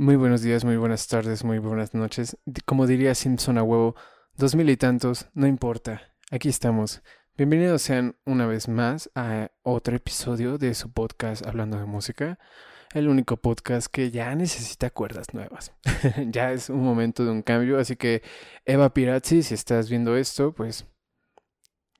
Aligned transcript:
Muy 0.00 0.14
buenos 0.14 0.42
días, 0.42 0.64
muy 0.64 0.76
buenas 0.76 1.08
tardes, 1.08 1.42
muy 1.42 1.58
buenas 1.58 1.92
noches. 1.92 2.38
Como 2.64 2.86
diría 2.86 3.16
Simpson 3.16 3.58
a 3.58 3.64
huevo, 3.64 3.96
dos 4.36 4.54
mil 4.54 4.70
y 4.70 4.76
tantos, 4.76 5.26
no 5.34 5.48
importa. 5.48 6.14
Aquí 6.30 6.48
estamos. 6.48 7.02
Bienvenidos 7.36 7.82
sean 7.82 8.14
una 8.24 8.46
vez 8.46 8.68
más 8.68 9.10
a 9.16 9.50
otro 9.62 9.96
episodio 9.96 10.56
de 10.56 10.74
su 10.74 10.92
podcast 10.92 11.44
Hablando 11.44 11.80
de 11.80 11.86
Música. 11.86 12.38
El 12.94 13.08
único 13.08 13.38
podcast 13.38 13.88
que 13.88 14.12
ya 14.12 14.32
necesita 14.36 14.90
cuerdas 14.90 15.34
nuevas. 15.34 15.72
ya 16.28 16.52
es 16.52 16.70
un 16.70 16.84
momento 16.84 17.24
de 17.24 17.32
un 17.32 17.42
cambio, 17.42 17.80
así 17.80 17.96
que 17.96 18.22
Eva 18.66 18.94
Pirazzi, 18.94 19.42
si 19.42 19.54
estás 19.54 19.90
viendo 19.90 20.16
esto, 20.16 20.54
pues 20.54 20.86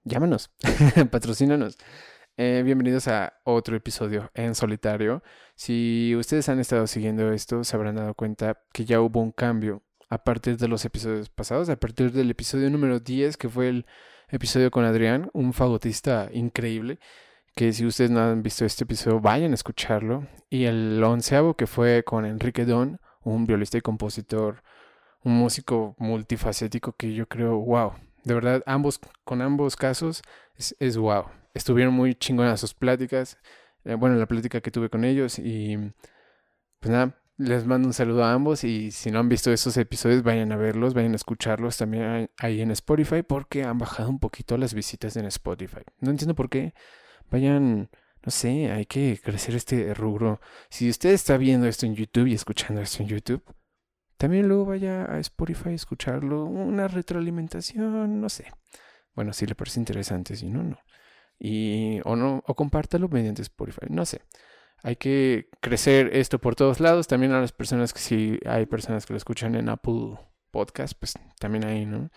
llámanos, 0.05 0.53
patrocínanos. 1.11 1.77
Eh, 2.41 2.63
bienvenidos 2.65 3.09
a 3.09 3.33
otro 3.43 3.75
episodio 3.75 4.31
en 4.33 4.55
solitario. 4.55 5.25
Si 5.57 6.15
ustedes 6.15 6.49
han 6.49 6.61
estado 6.61 6.87
siguiendo 6.87 7.33
esto, 7.33 7.65
se 7.65 7.75
habrán 7.75 7.97
dado 7.97 8.15
cuenta 8.15 8.63
que 8.73 8.85
ya 8.85 9.01
hubo 9.01 9.21
un 9.21 9.33
cambio 9.33 9.83
a 10.09 10.23
partir 10.23 10.57
de 10.57 10.69
los 10.69 10.85
episodios 10.85 11.31
pasados, 11.31 11.69
a 11.69 11.75
partir 11.75 12.13
del 12.13 12.31
episodio 12.31 12.71
número 12.71 13.01
10, 13.01 13.37
que 13.37 13.49
fue 13.49 13.69
el 13.69 13.87
episodio 14.29 14.71
con 14.71 14.85
Adrián, 14.85 15.31
un 15.33 15.53
fagotista 15.53 16.29
increíble, 16.33 17.01
que 17.57 17.73
si 17.73 17.85
ustedes 17.85 18.13
no 18.13 18.21
han 18.21 18.45
visto 18.45 18.65
este 18.65 18.85
episodio, 18.85 19.19
vayan 19.19 19.51
a 19.51 19.55
escucharlo. 19.55 20.29
Y 20.49 20.67
el 20.67 21.03
onceavo, 21.03 21.55
que 21.55 21.67
fue 21.67 22.05
con 22.05 22.25
Enrique 22.25 22.65
Don, 22.65 23.01
un 23.25 23.47
violista 23.47 23.79
y 23.79 23.81
compositor, 23.81 24.63
un 25.25 25.33
músico 25.33 25.97
multifacético 25.99 26.93
que 26.93 27.15
yo 27.15 27.27
creo, 27.27 27.59
wow, 27.59 27.95
de 28.23 28.35
verdad, 28.35 28.63
ambos, 28.65 29.01
con 29.25 29.43
ambos 29.43 29.75
casos, 29.75 30.23
es, 30.59 30.77
es 30.79 30.97
wow 30.97 31.25
estuvieron 31.59 31.93
muy 31.95 32.15
chingonas 32.15 32.61
sus 32.61 32.75
pláticas. 32.75 33.39
Eh, 33.85 33.95
bueno, 33.95 34.17
la 34.17 34.27
plática 34.27 34.61
que 34.61 34.71
tuve 34.71 34.89
con 34.89 35.05
ellos 35.05 35.39
y 35.39 35.77
pues 36.81 36.91
nada, 36.91 37.21
les 37.37 37.67
mando 37.67 37.89
un 37.89 37.95
saludo 37.95 38.25
a 38.25 38.33
ambos 38.33 38.65
y 38.65 38.91
si 38.91 39.11
no 39.11 39.19
han 39.19 39.29
visto 39.29 39.53
esos 39.53 39.77
episodios 39.77 40.23
vayan 40.23 40.53
a 40.53 40.57
verlos, 40.57 40.95
vayan 40.95 41.13
a 41.13 41.17
escucharlos 41.17 41.77
también 41.77 42.31
ahí 42.39 42.61
en 42.61 42.71
Spotify 42.71 43.23
porque 43.23 43.65
han 43.65 43.79
bajado 43.79 44.09
un 44.09 44.19
poquito 44.19 44.57
las 44.57 44.75
visitas 44.75 45.17
en 45.17 45.27
Spotify. 45.27 45.83
No 46.01 46.11
entiendo 46.11 46.35
por 46.35 46.49
qué. 46.49 46.75
Vayan, 47.31 47.91
no 48.25 48.31
sé, 48.31 48.71
hay 48.71 48.87
que 48.87 49.21
crecer 49.23 49.55
este 49.55 49.93
rubro. 49.95 50.41
Si 50.71 50.89
usted 50.89 51.11
está 51.11 51.37
viendo 51.37 51.67
esto 51.67 51.87
en 51.87 51.95
YouTube 51.95 52.29
y 52.29 52.35
escuchando 52.35 52.81
esto 52.81 53.03
en 53.03 53.09
YouTube, 53.09 53.43
también 54.17 54.49
luego 54.49 54.67
vaya 54.67 55.05
a 55.05 55.19
Spotify 55.21 55.71
a 55.71 55.73
escucharlo, 55.73 56.45
una 56.45 56.89
retroalimentación, 56.89 58.21
no 58.21 58.29
sé. 58.29 58.47
Bueno, 59.19 59.33
si 59.33 59.47
le 59.47 59.57
parece 59.57 59.81
interesante, 59.81 60.37
si 60.37 60.49
no, 60.49 60.63
no 60.63 60.79
y 61.41 61.99
o 62.05 62.15
no 62.15 62.45
o 62.47 62.55
compártalo 62.55 63.09
mediante 63.09 63.43
Spotify, 63.43 63.87
no 63.91 64.05
sé. 64.07 64.23
Hay 64.85 64.95
que 64.95 65.49
crecer 65.61 66.11
esto 66.17 66.39
por 66.39 66.55
todos 66.55 66.79
lados, 66.79 67.09
también 67.09 67.33
a 67.33 67.41
las 67.41 67.51
personas 67.51 67.93
que 67.93 67.99
si 67.99 68.39
hay 68.47 68.67
personas 68.67 69.07
que 69.07 69.13
lo 69.13 69.17
escuchan 69.17 69.57
en 69.57 69.69
Apple 69.71 70.19
Podcast, 70.53 70.95
pues 70.97 71.15
también 71.41 71.65
ahí, 71.65 71.85
¿no? 71.85 72.11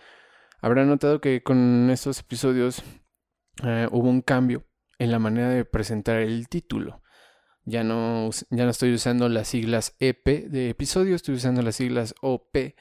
Habrán 0.60 0.86
notado 0.86 1.20
que 1.20 1.42
con 1.42 1.90
estos 1.90 2.20
episodios 2.20 2.84
eh, 3.64 3.88
hubo 3.90 4.08
un 4.08 4.20
cambio 4.20 4.64
en 5.00 5.10
la 5.10 5.18
manera 5.18 5.48
de 5.48 5.64
presentar 5.64 6.18
el 6.18 6.48
título. 6.48 7.02
Ya 7.64 7.82
no, 7.82 8.30
ya 8.50 8.64
no 8.64 8.70
estoy 8.70 8.94
usando 8.94 9.28
las 9.28 9.48
siglas 9.48 9.96
EP 9.98 10.24
de 10.48 10.70
episodio, 10.70 11.16
estoy 11.16 11.34
usando 11.34 11.62
las 11.62 11.74
siglas 11.74 12.14
OP 12.20 12.76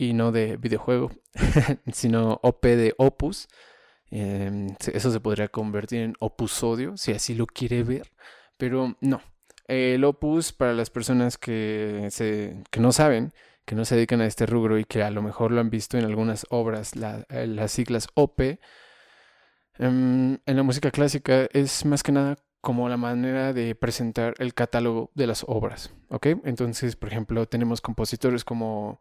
y 0.00 0.14
no 0.14 0.32
de 0.32 0.56
videojuego, 0.56 1.10
sino 1.92 2.40
OP 2.42 2.64
de 2.64 2.94
Opus. 2.96 3.48
Em, 4.10 4.74
eso 4.94 5.10
se 5.10 5.20
podría 5.20 5.48
convertir 5.48 6.00
en 6.00 6.14
opusodio, 6.20 6.96
si 6.96 7.12
así 7.12 7.34
lo 7.34 7.46
quiere 7.46 7.82
ver, 7.82 8.10
pero 8.56 8.96
no. 9.02 9.20
El 9.68 10.02
opus, 10.04 10.54
para 10.54 10.72
las 10.72 10.88
personas 10.88 11.36
que, 11.36 12.08
se, 12.10 12.62
que 12.70 12.80
no 12.80 12.92
saben, 12.92 13.34
que 13.66 13.74
no 13.74 13.84
se 13.84 13.94
dedican 13.94 14.22
a 14.22 14.26
este 14.26 14.46
rubro 14.46 14.78
y 14.78 14.86
que 14.86 15.02
a 15.02 15.10
lo 15.10 15.20
mejor 15.20 15.52
lo 15.52 15.60
han 15.60 15.68
visto 15.68 15.98
en 15.98 16.06
algunas 16.06 16.46
obras, 16.48 16.92
eh, 17.28 17.46
las 17.46 17.70
siglas 17.70 18.08
OP, 18.14 18.58
em, 19.78 20.38
en 20.46 20.56
la 20.56 20.62
música 20.62 20.90
clásica 20.90 21.46
es 21.52 21.84
más 21.84 22.02
que 22.02 22.12
nada 22.12 22.36
como 22.62 22.88
la 22.88 22.96
manera 22.96 23.52
de 23.52 23.74
presentar 23.74 24.32
el 24.38 24.54
catálogo 24.54 25.10
de 25.14 25.26
las 25.26 25.44
obras, 25.46 25.92
¿ok? 26.08 26.26
Entonces, 26.44 26.96
por 26.96 27.10
ejemplo, 27.10 27.46
tenemos 27.46 27.82
compositores 27.82 28.44
como 28.44 28.98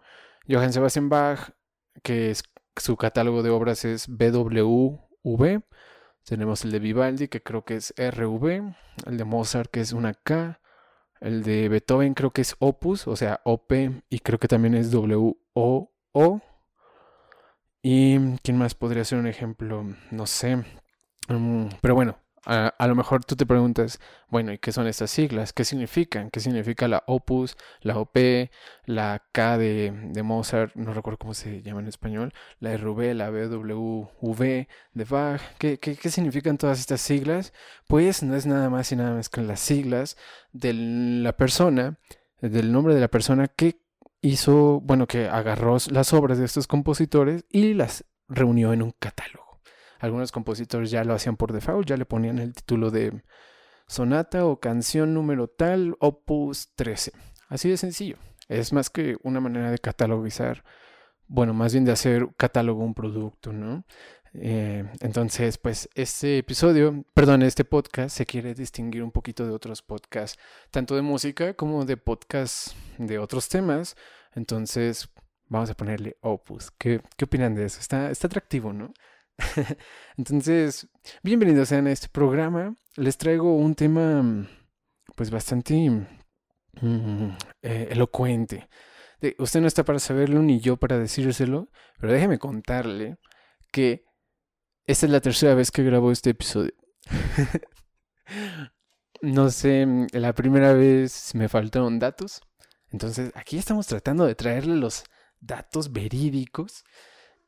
Johann 0.50 0.74
Sebastian 0.74 1.10
Bach, 1.10 1.52
que 2.02 2.32
es 2.32 2.44
su 2.76 2.98
catálogo 2.98 3.44
de 3.44 3.52
obras 3.52 3.86
es 3.86 4.08
BWV. 4.08 5.62
Tenemos 6.24 6.64
el 6.66 6.72
de 6.72 6.80
Vivaldi, 6.80 7.28
que 7.28 7.44
creo 7.44 7.66
que 7.66 7.76
es 7.76 7.94
RV. 7.98 8.74
El 9.06 9.18
de 9.18 9.24
Mozart, 9.26 9.70
que 9.70 9.82
es 9.82 9.94
una 9.94 10.14
K. 10.14 10.60
El 11.22 11.44
de 11.44 11.70
Beethoven 11.70 12.14
creo 12.14 12.32
que 12.32 12.42
es 12.42 12.56
Opus, 12.60 13.08
o 13.08 13.16
sea, 13.16 13.42
OP. 13.44 13.74
Y 14.10 14.20
creo 14.20 14.40
que 14.40 14.48
también 14.48 14.74
es 14.74 14.94
WOO. 14.94 16.42
¿Y 17.82 18.38
quién 18.38 18.58
más 18.58 18.74
podría 18.76 19.06
ser 19.06 19.20
un 19.20 19.28
ejemplo? 19.28 19.86
No 20.12 20.26
sé. 20.26 20.58
Mm, 21.28 21.68
pero 21.82 21.96
bueno, 21.96 22.18
a, 22.46 22.88
lo 22.88 22.96
mejor 22.96 23.24
tú 23.26 23.36
te 23.36 23.46
preguntas, 23.46 24.00
bueno, 24.30 24.52
¿y 24.52 24.58
qué 24.58 24.72
son 24.72 24.88
estas 24.88 25.12
siglas? 25.12 25.54
¿Qué 25.54 25.66
significan? 25.66 26.30
¿Qué 26.30 26.40
significa 26.40 26.88
la 26.88 27.04
opus, 27.08 27.58
la 27.82 27.98
OP, 27.98 28.18
la 28.86 29.24
K 29.32 29.58
de, 29.58 30.22
Mozart, 30.24 30.76
no 30.76 30.94
recuerdo 30.94 31.18
cómo 31.18 31.34
se 31.34 31.62
llama 31.62 31.82
en 31.82 31.88
español, 31.88 32.34
la 32.60 32.76
RV, 32.76 33.14
la 33.14 33.30
BWV 33.30 34.68
de 34.94 35.04
Bach? 35.10 35.42
¿Qué, 35.58 35.80
qué, 35.80 35.96
qué 35.96 36.10
significan 36.10 36.58
todas 36.58 36.80
estas 36.80 37.02
siglas? 37.02 37.54
Pues 37.88 38.24
no 38.24 38.36
es 38.36 38.46
nada 38.46 38.70
más 38.70 38.92
y 38.92 38.96
nada 38.96 39.16
más 39.16 39.30
que 39.30 39.42
las 39.42 39.60
siglas 39.60 40.18
de 40.52 40.74
la 40.74 41.34
persona, 41.34 41.98
del 42.42 42.72
nombre 42.72 42.94
de 42.94 43.02
la 43.02 43.10
persona 43.10 43.48
que 43.48 43.82
hizo, 44.22 44.82
bueno, 44.82 45.08
que 45.08 45.28
agarró 45.28 45.78
las 45.92 46.14
obras 46.14 46.38
de 46.38 46.46
estos 46.46 46.68
compositores 46.68 47.46
y 47.50 47.74
las 47.74 48.06
reunió 48.28 48.74
en 48.74 48.82
un 48.82 48.92
catálogo. 48.92 49.39
Algunos 50.00 50.32
compositores 50.32 50.92
ya 50.92 51.04
lo 51.04 51.14
hacían 51.14 51.38
por 51.38 51.54
default, 51.54 51.88
ya 51.88 51.98
le 51.98 52.06
ponían 52.06 52.40
el 52.40 52.54
título 52.54 52.90
de 52.90 53.22
sonata 53.88 54.46
o 54.46 54.60
canción 54.60 55.14
número 55.14 55.48
tal, 55.48 55.96
opus 56.00 56.70
13. 56.76 57.12
Así 57.50 57.70
de 57.70 57.78
sencillo. 57.78 58.18
Es 58.48 58.74
más 58.74 58.90
que 58.90 59.18
una 59.24 59.40
manera 59.40 59.72
de 59.72 59.78
catalogizar, 59.78 60.64
bueno, 61.28 61.54
más 61.54 61.74
bien 61.74 61.86
de 61.86 61.92
hacer 61.92 62.28
catálogo 62.38 62.84
un 62.84 62.94
producto, 62.94 63.52
¿no? 63.52 63.84
Eh, 64.34 64.86
entonces, 65.02 65.58
pues 65.58 65.90
este 65.96 66.38
episodio, 66.38 67.04
perdón, 67.14 67.42
este 67.42 67.66
podcast 67.66 68.16
se 68.16 68.26
quiere 68.26 68.54
distinguir 68.54 69.04
un 69.04 69.12
poquito 69.12 69.46
de 69.46 69.52
otros 69.52 69.82
podcasts, 69.82 70.40
tanto 70.72 70.96
de 70.96 71.02
música 71.02 71.54
como 71.56 71.86
de 71.86 71.98
podcasts 71.98 72.76
de 72.98 73.20
otros 73.20 73.50
temas. 73.50 73.96
Entonces, 74.36 75.10
vamos 75.48 75.70
a 75.70 75.74
ponerle 75.76 76.18
opus. 76.22 76.72
¿Qué, 76.72 77.02
qué 77.18 77.26
opinan 77.26 77.56
de 77.56 77.66
eso? 77.66 77.80
Está, 77.80 78.12
está 78.12 78.28
atractivo, 78.28 78.72
¿no? 78.72 78.94
Entonces, 80.18 80.88
bienvenidos 81.24 81.72
a 81.72 81.80
este 81.90 82.10
programa. 82.10 82.76
Les 82.96 83.18
traigo 83.18 83.56
un 83.56 83.76
tema 83.76 84.48
pues 85.16 85.32
bastante 85.32 86.08
mm, 86.82 87.30
eh, 87.62 87.88
elocuente. 87.92 88.70
usted 89.38 89.62
no 89.62 89.68
está 89.68 89.84
para 89.84 90.00
saberlo 90.00 90.42
ni 90.42 90.60
yo 90.60 90.78
para 90.78 90.98
decírselo, 90.98 91.70
pero 92.00 92.14
déjeme 92.14 92.40
contarle 92.40 93.18
que 93.72 94.06
esta 94.86 95.06
es 95.06 95.12
la 95.12 95.22
tercera 95.22 95.56
vez 95.56 95.72
que 95.72 95.84
grabo 95.84 96.12
este 96.12 96.32
episodio. 96.32 96.74
no 99.22 99.50
sé, 99.50 99.88
la 100.14 100.34
primera 100.34 100.74
vez 100.74 101.34
me 101.36 101.48
faltaron 101.48 102.00
datos. 102.00 102.42
Entonces, 102.92 103.32
aquí 103.36 103.58
estamos 103.58 103.88
tratando 103.88 104.26
de 104.26 104.36
traerle 104.36 104.76
los 104.76 105.04
datos 105.40 105.92
verídicos 105.92 106.84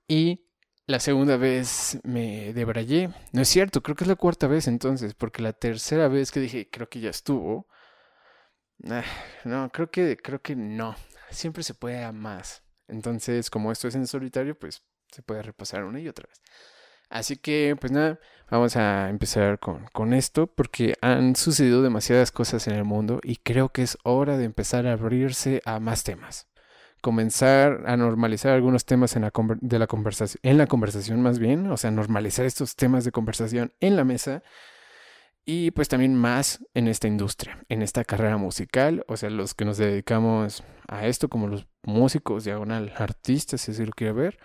y 0.07 0.50
la 0.91 0.99
segunda 0.99 1.37
vez 1.37 1.99
me 2.03 2.53
debrayé. 2.53 3.09
No 3.31 3.41
es 3.41 3.47
cierto, 3.47 3.81
creo 3.81 3.95
que 3.95 4.03
es 4.03 4.09
la 4.09 4.15
cuarta 4.15 4.47
vez 4.47 4.67
entonces, 4.67 5.13
porque 5.13 5.41
la 5.41 5.53
tercera 5.53 6.09
vez 6.09 6.31
que 6.31 6.41
dije, 6.41 6.69
creo 6.69 6.89
que 6.89 6.99
ya 6.99 7.09
estuvo. 7.09 7.67
Ah, 8.89 9.03
no, 9.45 9.69
creo 9.71 9.89
que, 9.89 10.17
creo 10.17 10.41
que 10.41 10.55
no. 10.55 10.95
Siempre 11.29 11.63
se 11.63 11.73
puede 11.73 12.03
a 12.03 12.11
más. 12.11 12.63
Entonces, 12.89 13.49
como 13.49 13.71
esto 13.71 13.87
es 13.87 13.95
en 13.95 14.05
solitario, 14.05 14.59
pues 14.59 14.83
se 15.11 15.21
puede 15.21 15.41
repasar 15.43 15.85
una 15.85 15.99
y 16.01 16.09
otra 16.09 16.27
vez. 16.27 16.41
Así 17.09 17.37
que, 17.37 17.75
pues 17.79 17.91
nada, 17.91 18.19
vamos 18.49 18.75
a 18.75 19.09
empezar 19.09 19.59
con, 19.59 19.85
con 19.93 20.13
esto, 20.13 20.47
porque 20.47 20.95
han 21.01 21.35
sucedido 21.37 21.81
demasiadas 21.81 22.31
cosas 22.31 22.67
en 22.67 22.75
el 22.75 22.83
mundo 22.83 23.21
y 23.23 23.37
creo 23.37 23.69
que 23.69 23.83
es 23.83 23.97
hora 24.03 24.37
de 24.37 24.45
empezar 24.45 24.87
a 24.87 24.93
abrirse 24.93 25.61
a 25.65 25.79
más 25.79 26.03
temas 26.03 26.50
comenzar 27.01 27.83
a 27.85 27.97
normalizar 27.97 28.53
algunos 28.53 28.85
temas 28.85 29.15
en 29.15 29.23
la, 29.23 29.31
de 29.59 29.79
la 29.79 29.87
conversación, 29.87 30.39
en 30.43 30.57
la 30.57 30.67
conversación 30.67 31.21
más 31.21 31.39
bien, 31.39 31.69
o 31.69 31.77
sea, 31.77 31.91
normalizar 31.91 32.45
estos 32.45 32.75
temas 32.75 33.03
de 33.03 33.11
conversación 33.11 33.73
en 33.79 33.95
la 33.95 34.05
mesa 34.05 34.43
y 35.43 35.71
pues 35.71 35.89
también 35.89 36.15
más 36.15 36.63
en 36.73 36.87
esta 36.87 37.07
industria, 37.07 37.63
en 37.67 37.81
esta 37.81 38.03
carrera 38.03 38.37
musical, 38.37 39.03
o 39.07 39.17
sea, 39.17 39.29
los 39.29 39.55
que 39.55 39.65
nos 39.65 39.77
dedicamos 39.77 40.63
a 40.87 41.07
esto 41.07 41.29
como 41.29 41.47
los 41.47 41.67
músicos, 41.83 42.43
diagonal, 42.43 42.93
artistas, 42.97 43.61
si 43.61 43.71
así 43.71 43.85
lo 43.85 43.91
quiere 43.91 44.13
ver, 44.13 44.39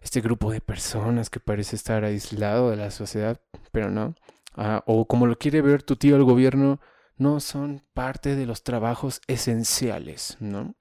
este 0.00 0.22
grupo 0.22 0.50
de 0.50 0.62
personas 0.62 1.28
que 1.28 1.40
parece 1.40 1.76
estar 1.76 2.04
aislado 2.04 2.70
de 2.70 2.76
la 2.76 2.90
sociedad, 2.90 3.40
pero 3.70 3.90
no, 3.90 4.14
ah, 4.56 4.82
o 4.86 5.06
como 5.06 5.26
lo 5.26 5.36
quiere 5.36 5.60
ver 5.60 5.82
tu 5.82 5.96
tío 5.96 6.16
el 6.16 6.24
gobierno, 6.24 6.80
no 7.16 7.38
son 7.40 7.84
parte 7.92 8.34
de 8.34 8.46
los 8.46 8.62
trabajos 8.62 9.20
esenciales, 9.26 10.38
¿no? 10.40 10.74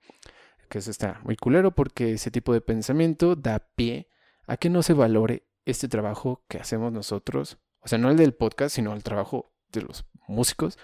Que 0.70 0.78
eso 0.78 0.92
está 0.92 1.20
muy 1.24 1.36
culero 1.36 1.74
porque 1.74 2.14
ese 2.14 2.32
tipo 2.32 2.54
de 2.54 2.62
pensamiento 2.62 3.36
da 3.36 3.60
pie 3.60 4.08
a 4.48 4.58
que 4.58 4.70
no 4.70 4.84
se 4.84 4.94
valore 4.94 5.44
este 5.66 5.88
trabajo 5.88 6.44
que 6.48 6.58
hacemos 6.58 6.92
nosotros, 6.92 7.58
o 7.82 7.88
sea, 7.88 7.98
no 7.98 8.10
el 8.10 8.18
del 8.18 8.34
podcast, 8.34 8.76
sino 8.76 8.94
el 8.94 9.04
trabajo 9.04 9.52
de 9.72 9.82
los 9.82 10.06
músicos. 10.28 10.78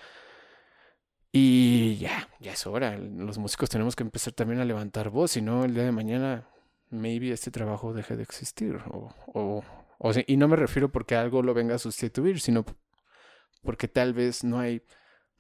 Y 1.32 1.98
ya, 1.98 2.30
ya 2.40 2.54
es 2.54 2.66
hora. 2.66 2.98
Los 2.98 3.38
músicos 3.38 3.70
tenemos 3.70 3.96
que 3.96 4.04
empezar 4.04 4.34
también 4.34 4.62
a 4.62 4.66
levantar 4.66 5.10
voz, 5.10 5.32
si 5.32 5.42
no, 5.42 5.66
el 5.66 5.74
día 5.74 5.84
de 5.84 5.92
mañana, 5.92 6.48
maybe 6.90 7.32
este 7.32 7.52
trabajo 7.52 7.94
deje 7.94 8.16
de 8.16 8.24
existir. 8.24 8.78
O, 8.90 9.14
o, 9.28 9.64
o 10.00 10.12
y 10.26 10.38
no 10.38 10.48
me 10.48 10.56
refiero 10.56 10.92
porque 10.92 11.16
algo 11.16 11.42
lo 11.42 11.54
venga 11.54 11.76
a 11.76 11.80
sustituir, 11.80 12.40
sino 12.40 12.66
porque 13.64 13.88
tal 13.88 14.14
vez 14.14 14.44
no 14.44 14.60
hay, 14.60 14.82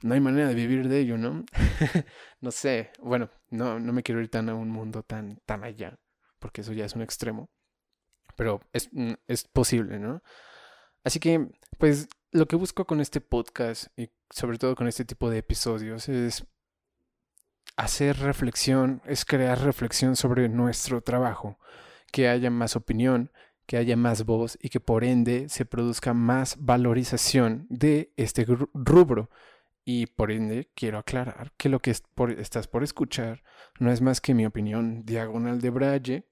no 0.01 0.13
hay 0.13 0.19
manera 0.19 0.47
de 0.47 0.55
vivir 0.55 0.87
de 0.87 0.99
ello, 0.99 1.17
¿no? 1.17 1.45
no 2.41 2.51
sé, 2.51 2.91
bueno, 2.99 3.29
no, 3.49 3.79
no 3.79 3.93
me 3.93 4.03
quiero 4.03 4.21
ir 4.21 4.29
tan 4.29 4.49
a 4.49 4.55
un 4.55 4.69
mundo 4.69 5.03
tan, 5.03 5.37
tan 5.45 5.63
allá, 5.63 5.97
porque 6.39 6.61
eso 6.61 6.73
ya 6.73 6.85
es 6.85 6.95
un 6.95 7.01
extremo, 7.01 7.49
pero 8.35 8.61
es, 8.73 8.89
mm, 8.91 9.13
es 9.27 9.45
posible, 9.45 9.99
¿no? 9.99 10.21
Así 11.03 11.19
que, 11.19 11.49
pues, 11.77 12.07
lo 12.31 12.47
que 12.47 12.55
busco 12.55 12.85
con 12.85 12.99
este 12.99 13.21
podcast 13.21 13.87
y 13.97 14.09
sobre 14.29 14.57
todo 14.57 14.75
con 14.75 14.87
este 14.87 15.05
tipo 15.05 15.29
de 15.29 15.37
episodios 15.37 16.09
es 16.09 16.45
hacer 17.77 18.17
reflexión, 18.19 19.01
es 19.05 19.25
crear 19.25 19.61
reflexión 19.61 20.15
sobre 20.15 20.49
nuestro 20.49 21.01
trabajo, 21.01 21.59
que 22.11 22.27
haya 22.27 22.49
más 22.49 22.75
opinión, 22.75 23.31
que 23.65 23.77
haya 23.77 23.97
más 23.97 24.25
voz 24.25 24.57
y 24.61 24.69
que 24.69 24.79
por 24.79 25.03
ende 25.03 25.49
se 25.49 25.65
produzca 25.65 26.13
más 26.13 26.57
valorización 26.59 27.67
de 27.69 28.13
este 28.15 28.45
rubro. 28.73 29.29
Y 29.85 30.07
por 30.07 30.31
ende 30.31 30.71
quiero 30.75 30.97
aclarar 30.97 31.53
que 31.57 31.69
lo 31.69 31.79
que 31.79 31.91
estás 31.91 32.67
por 32.67 32.83
escuchar 32.83 33.43
no 33.79 33.91
es 33.91 34.01
más 34.01 34.19
que 34.19 34.33
mi 34.33 34.45
opinión 34.45 35.05
diagonal 35.05 35.61
de 35.61 35.69
Braille, 35.69 36.27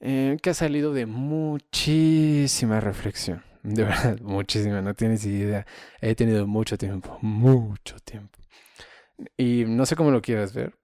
eh, 0.00 0.38
que 0.42 0.50
ha 0.50 0.54
salido 0.54 0.94
de 0.94 1.04
muchísima 1.06 2.80
reflexión. 2.80 3.44
De 3.62 3.84
verdad, 3.84 4.18
muchísima, 4.20 4.80
no 4.80 4.94
tienes 4.94 5.26
idea. 5.26 5.66
He 6.00 6.14
tenido 6.14 6.46
mucho 6.46 6.78
tiempo, 6.78 7.18
mucho 7.20 7.96
tiempo. 7.98 8.38
Y 9.36 9.64
no 9.66 9.84
sé 9.84 9.96
cómo 9.96 10.10
lo 10.10 10.22
quieras 10.22 10.54
ver. 10.54 10.78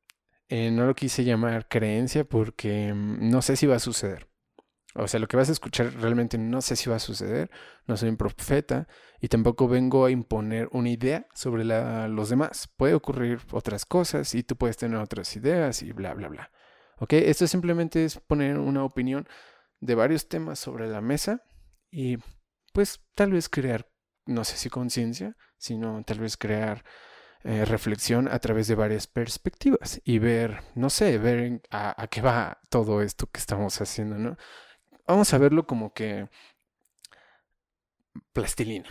Eh, 0.49 0.71
no 0.71 0.85
lo 0.85 0.95
quise 0.95 1.25
llamar 1.25 1.69
creencia 1.69 2.25
porque 2.25 2.93
mm, 2.93 3.31
no 3.31 3.41
sé 3.43 3.57
si 3.57 3.67
va 3.67 3.77
a 3.77 3.81
suceder. 3.81 4.29
O 4.97 5.09
sea, 5.09 5.19
lo 5.19 5.27
que 5.27 5.37
vas 5.37 5.49
a 5.49 5.53
escuchar 5.53 5.93
realmente 5.95 6.39
no 6.39 6.63
sé 6.63 6.77
si 6.77 6.89
va 6.89 6.97
a 6.97 7.01
suceder, 7.01 7.51
no 7.87 7.97
soy 7.97 8.11
un 8.11 8.17
profeta 8.17 8.87
y 9.21 9.27
tampoco 9.27 9.67
vengo 9.67 10.05
a 10.05 10.11
imponer 10.11 10.69
una 10.71 10.89
idea 10.89 11.27
sobre 11.35 11.65
los 11.65 12.29
demás. 12.29 12.69
Puede 12.77 12.95
ocurrir 12.95 13.41
otras 13.51 13.87
cosas 13.87 14.35
y 14.37 14.45
tú 14.45 14.57
puedes 14.57 14.77
tener 14.77 14.99
otras 14.99 15.35
ideas 15.35 15.83
y 15.83 15.91
bla, 15.93 16.15
bla, 16.15 16.29
bla. 16.29 16.51
¿Ok? 16.99 17.15
Esto 17.15 17.49
simplemente 17.49 18.05
es 18.05 18.21
poner 18.21 18.57
una 18.57 18.85
opinión 18.85 19.27
de 19.81 19.97
varios 19.97 20.29
temas 20.29 20.61
sobre 20.61 20.89
la 20.89 21.01
mesa 21.01 21.43
y 21.91 22.19
pues 22.73 23.01
tal 23.15 23.33
vez 23.33 23.49
crear, 23.49 23.91
no 24.27 24.45
sé 24.45 24.57
si 24.57 24.71
conciencia, 24.71 25.37
sino 25.59 26.05
tal 26.05 26.21
vez 26.21 26.37
crear 26.37 26.85
eh, 27.43 27.65
reflexión 27.65 28.29
a 28.29 28.39
través 28.39 28.69
de 28.69 28.77
varias 28.77 29.09
perspectivas 29.09 30.01
y 30.05 30.21
ver, 30.21 30.61
no 30.77 30.89
sé, 30.89 31.19
ver 31.19 31.63
a, 31.71 32.01
a 32.01 32.07
qué 32.07 32.23
va 32.23 32.61
todo 32.71 33.03
esto 33.03 33.27
que 33.27 33.41
estamos 33.41 33.81
haciendo, 33.81 34.19
¿no? 34.19 34.37
Vamos 35.07 35.33
a 35.35 35.39
verlo 35.39 35.67
como 35.67 35.93
que 35.93 36.29
plastilina. 38.33 38.89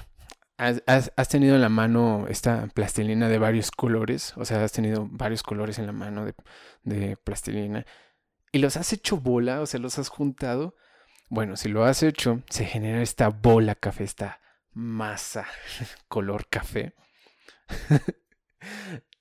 Has, 0.57 1.11
tenido 1.29 1.55
en 1.55 1.61
la 1.61 1.69
mano 1.69 2.27
esta 2.29 2.67
plastilina 2.67 3.27
de 3.27 3.37
varios 3.37 3.71
colores, 3.71 4.33
o 4.37 4.45
sea, 4.45 4.63
has 4.63 4.71
tenido 4.71 5.07
varios 5.11 5.43
colores 5.43 5.77
en 5.79 5.87
la 5.87 5.91
mano 5.91 6.25
de, 6.25 6.35
de 6.83 7.17
plastilina 7.17 7.85
y 8.51 8.59
los 8.59 8.77
has 8.77 8.93
hecho 8.93 9.17
bola, 9.17 9.61
o 9.61 9.65
sea, 9.65 9.79
los 9.79 9.97
has 9.99 10.09
juntado. 10.09 10.75
Bueno, 11.29 11.57
si 11.57 11.69
lo 11.69 11.83
has 11.83 12.03
hecho, 12.03 12.43
se 12.49 12.65
genera 12.65 13.01
esta 13.01 13.29
bola 13.29 13.75
café, 13.75 14.03
esta 14.03 14.39
masa 14.71 15.47
color 16.07 16.47
café. 16.47 16.93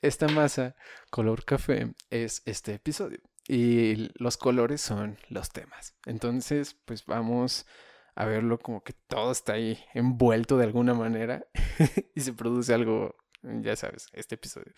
esta 0.02 0.28
masa 0.28 0.76
color 1.10 1.44
café 1.44 1.94
es 2.10 2.42
este 2.44 2.74
episodio 2.74 3.20
y 3.48 4.10
los 4.14 4.36
colores 4.36 4.80
son 4.80 5.18
los 5.28 5.50
temas. 5.50 5.96
Entonces, 6.06 6.74
pues 6.84 7.04
vamos 7.06 7.66
a 8.14 8.24
verlo 8.26 8.58
como 8.58 8.82
que 8.82 8.92
todo 8.92 9.32
está 9.32 9.54
ahí 9.54 9.78
envuelto 9.94 10.58
de 10.58 10.64
alguna 10.64 10.94
manera 10.94 11.46
y 12.14 12.20
se 12.20 12.32
produce 12.32 12.74
algo, 12.74 13.16
ya 13.42 13.74
sabes, 13.76 14.08
este 14.12 14.34
episodio. 14.34 14.72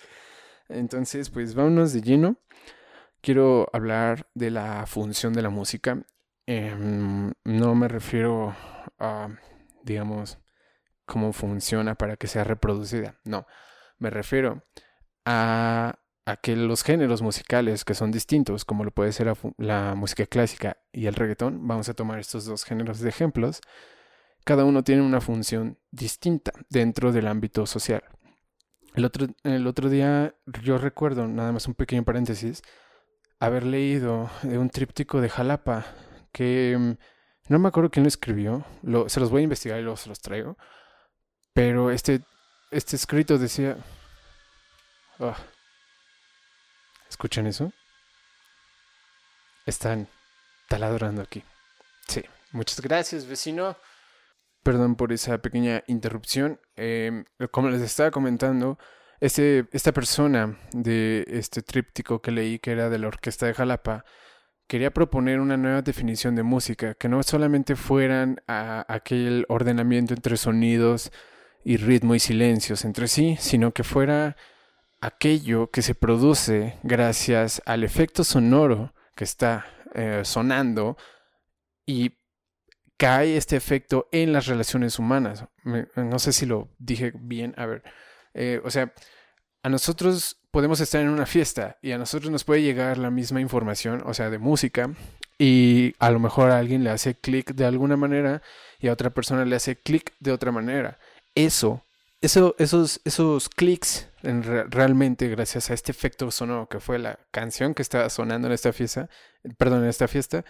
Entonces, 0.68 1.30
pues 1.30 1.54
vámonos 1.54 1.92
de 1.92 2.00
lleno. 2.00 2.38
Quiero 3.20 3.68
hablar 3.72 4.28
de 4.34 4.50
la 4.50 4.86
función 4.86 5.32
de 5.32 5.42
la 5.42 5.50
música. 5.50 6.04
Em, 6.46 7.32
no 7.44 7.74
me 7.74 7.88
refiero 7.88 8.54
a, 8.98 9.28
digamos, 9.82 10.38
cómo 11.06 11.32
funciona 11.32 11.94
para 11.94 12.16
que 12.16 12.26
sea 12.26 12.44
reproducida. 12.44 13.18
No, 13.24 13.46
me 13.98 14.10
refiero 14.10 14.64
a 15.24 15.98
a 16.26 16.36
que 16.36 16.56
los 16.56 16.82
géneros 16.82 17.20
musicales 17.22 17.84
que 17.84 17.94
son 17.94 18.10
distintos, 18.10 18.64
como 18.64 18.84
lo 18.84 18.90
puede 18.90 19.12
ser 19.12 19.32
la, 19.58 19.94
música 19.94 20.26
clásica 20.26 20.78
y 20.92 21.06
el 21.06 21.14
reggaetón, 21.14 21.66
vamos 21.66 21.88
a 21.88 21.94
tomar 21.94 22.18
estos 22.18 22.46
dos 22.46 22.64
géneros 22.64 23.00
de 23.00 23.10
ejemplos, 23.10 23.60
cada 24.44 24.64
uno 24.64 24.82
tiene 24.84 25.02
una 25.02 25.20
función 25.20 25.78
distinta 25.90 26.52
dentro 26.70 27.12
del 27.12 27.26
ámbito 27.26 27.66
social. 27.66 28.04
El 28.94 29.04
otro, 29.04 29.26
el 29.42 29.66
otro 29.66 29.90
día 29.90 30.34
yo 30.62 30.78
recuerdo, 30.78 31.26
nada 31.26 31.52
más 31.52 31.66
un 31.66 31.74
pequeño 31.74 32.04
paréntesis, 32.04 32.62
haber 33.40 33.64
leído 33.64 34.30
de 34.42 34.56
un 34.58 34.70
tríptico 34.70 35.20
de 35.20 35.28
Jalapa 35.28 35.84
que 36.32 36.76
mm, 36.78 36.92
no 37.48 37.58
me 37.58 37.68
acuerdo 37.68 37.90
quién 37.90 38.04
lo 38.04 38.08
escribió, 38.08 38.64
se 39.08 39.20
los 39.20 39.30
voy 39.30 39.40
a 39.40 39.44
investigar 39.44 39.80
y 39.80 39.96
se 39.96 40.08
los 40.08 40.20
traigo, 40.20 40.56
pero 41.52 41.90
este, 41.90 42.22
este 42.70 42.96
escrito 42.96 43.36
decía... 43.36 43.76
Ah, 45.20 45.36
¿Escuchan 47.08 47.46
eso? 47.46 47.72
Están 49.66 50.08
taladrando 50.68 51.22
aquí. 51.22 51.42
Sí, 52.08 52.22
muchas 52.52 52.80
gracias, 52.80 53.26
vecino. 53.26 53.76
Perdón 54.62 54.96
por 54.96 55.12
esa 55.12 55.38
pequeña 55.38 55.84
interrupción. 55.86 56.60
Em, 56.76 57.24
como 57.50 57.70
les 57.70 57.82
estaba 57.82 58.10
comentando, 58.10 58.78
este, 59.20 59.66
esta 59.72 59.92
persona 59.92 60.58
de 60.72 61.24
este 61.28 61.62
tríptico 61.62 62.20
que 62.20 62.30
leí, 62.30 62.58
que 62.58 62.72
era 62.72 62.90
de 62.90 62.98
la 62.98 63.08
Orquesta 63.08 63.46
de 63.46 63.54
Jalapa, 63.54 64.04
quería 64.66 64.92
proponer 64.92 65.40
una 65.40 65.56
nueva 65.56 65.82
definición 65.82 66.34
de 66.34 66.42
música, 66.42 66.94
que 66.94 67.08
no 67.08 67.22
solamente 67.22 67.76
fueran 67.76 68.42
a 68.48 68.84
aquel 68.92 69.46
ordenamiento 69.48 70.14
entre 70.14 70.36
sonidos 70.36 71.12
y 71.64 71.76
ritmo 71.76 72.14
y 72.14 72.20
silencios 72.20 72.84
entre 72.84 73.08
sí, 73.08 73.36
sino 73.38 73.72
que 73.72 73.84
fuera 73.84 74.36
aquello 75.04 75.70
que 75.70 75.82
se 75.82 75.94
produce 75.94 76.78
gracias 76.82 77.62
al 77.66 77.84
efecto 77.84 78.24
sonoro 78.24 78.94
que 79.14 79.24
está 79.24 79.66
eh, 79.94 80.22
sonando 80.24 80.96
y 81.84 82.12
cae 82.96 83.36
este 83.36 83.56
efecto 83.56 84.08
en 84.12 84.32
las 84.32 84.46
relaciones 84.46 84.98
humanas. 84.98 85.44
no 85.96 86.18
sé 86.18 86.32
si 86.32 86.46
lo 86.46 86.70
dije 86.78 87.12
bien, 87.14 87.54
a 87.58 87.66
ver, 87.66 87.82
eh, 88.32 88.60
o 88.64 88.70
sea, 88.70 88.94
a 89.62 89.68
nosotros 89.68 90.38
podemos 90.50 90.80
estar 90.80 91.02
en 91.02 91.10
una 91.10 91.26
fiesta 91.26 91.76
y 91.82 91.92
a 91.92 91.98
nosotros 91.98 92.30
nos 92.30 92.44
puede 92.44 92.62
llegar 92.62 92.96
la 92.96 93.10
misma 93.10 93.40
información, 93.40 94.02
o 94.06 94.14
sea, 94.14 94.30
de 94.30 94.38
música, 94.38 94.90
y 95.38 95.94
a 95.98 96.10
lo 96.10 96.18
mejor 96.18 96.50
a 96.50 96.58
alguien 96.58 96.82
le 96.82 96.90
hace 96.90 97.14
clic 97.14 97.52
de 97.54 97.66
alguna 97.66 97.96
manera 97.96 98.40
y 98.78 98.88
a 98.88 98.92
otra 98.92 99.10
persona 99.10 99.44
le 99.44 99.56
hace 99.56 99.76
clic 99.76 100.12
de 100.20 100.32
otra 100.32 100.50
manera. 100.50 100.98
Eso 101.34 101.82
eso, 102.24 102.54
esos, 102.58 103.00
esos 103.04 103.48
clics 103.48 104.08
realmente 104.22 105.28
gracias 105.28 105.70
a 105.70 105.74
este 105.74 105.92
efecto 105.92 106.30
sonoro 106.30 106.68
que 106.68 106.80
fue 106.80 106.98
la 106.98 107.18
canción 107.30 107.74
que 107.74 107.82
estaba 107.82 108.08
sonando 108.08 108.48
en 108.48 108.54
esta 108.54 108.72
fiesta, 108.72 109.08
perdón, 109.58 109.82
en 109.82 109.90
esta 109.90 110.08
fiesta, 110.08 110.44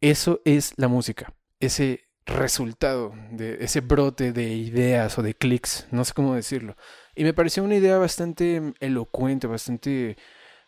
eso 0.00 0.40
es 0.44 0.72
la 0.76 0.88
música, 0.88 1.34
ese 1.60 2.04
resultado, 2.24 3.12
de 3.30 3.58
ese 3.60 3.80
brote 3.80 4.32
de 4.32 4.54
ideas 4.54 5.18
o 5.18 5.22
de 5.22 5.34
clics, 5.34 5.86
no 5.90 6.04
sé 6.04 6.14
cómo 6.14 6.34
decirlo. 6.34 6.76
Y 7.14 7.22
me 7.22 7.34
pareció 7.34 7.62
una 7.62 7.76
idea 7.76 7.98
bastante 7.98 8.74
elocuente, 8.80 9.46
bastante 9.46 10.16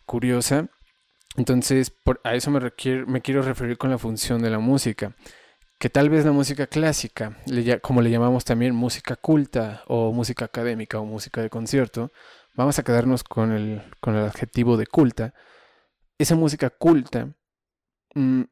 curiosa. 0.05 0.69
Entonces, 1.37 1.91
por, 1.91 2.21
a 2.23 2.35
eso 2.35 2.51
me, 2.51 2.61
me 3.07 3.23
quiero 3.23 3.43
referir 3.43 3.77
con 3.77 3.91
la 3.91 3.99
función 3.99 4.41
de 4.41 4.51
la 4.51 4.59
música 4.59 5.17
que 5.79 5.91
tal 5.91 6.11
vez 6.11 6.25
la 6.25 6.33
música 6.33 6.67
clásica, 6.67 7.39
como 7.83 8.03
le 8.03 8.11
llamamos 8.11 8.45
también 8.45 8.75
música 8.75 9.17
culta 9.17 9.83
o 9.87 10.13
música 10.13 10.45
académica 10.45 10.99
o 10.99 11.05
música 11.05 11.41
de 11.41 11.51
concierto, 11.51 12.11
vamos 12.55 12.79
a 12.79 12.83
quedarnos 12.83 13.23
con 13.23 13.53
el, 13.53 13.83
con 14.01 14.17
el 14.17 14.25
adjetivo 14.25 14.77
de 14.77 14.87
culta, 14.87 15.35
esa 16.19 16.35
música 16.35 16.71
culta 16.71 17.29
mm, 18.15 18.43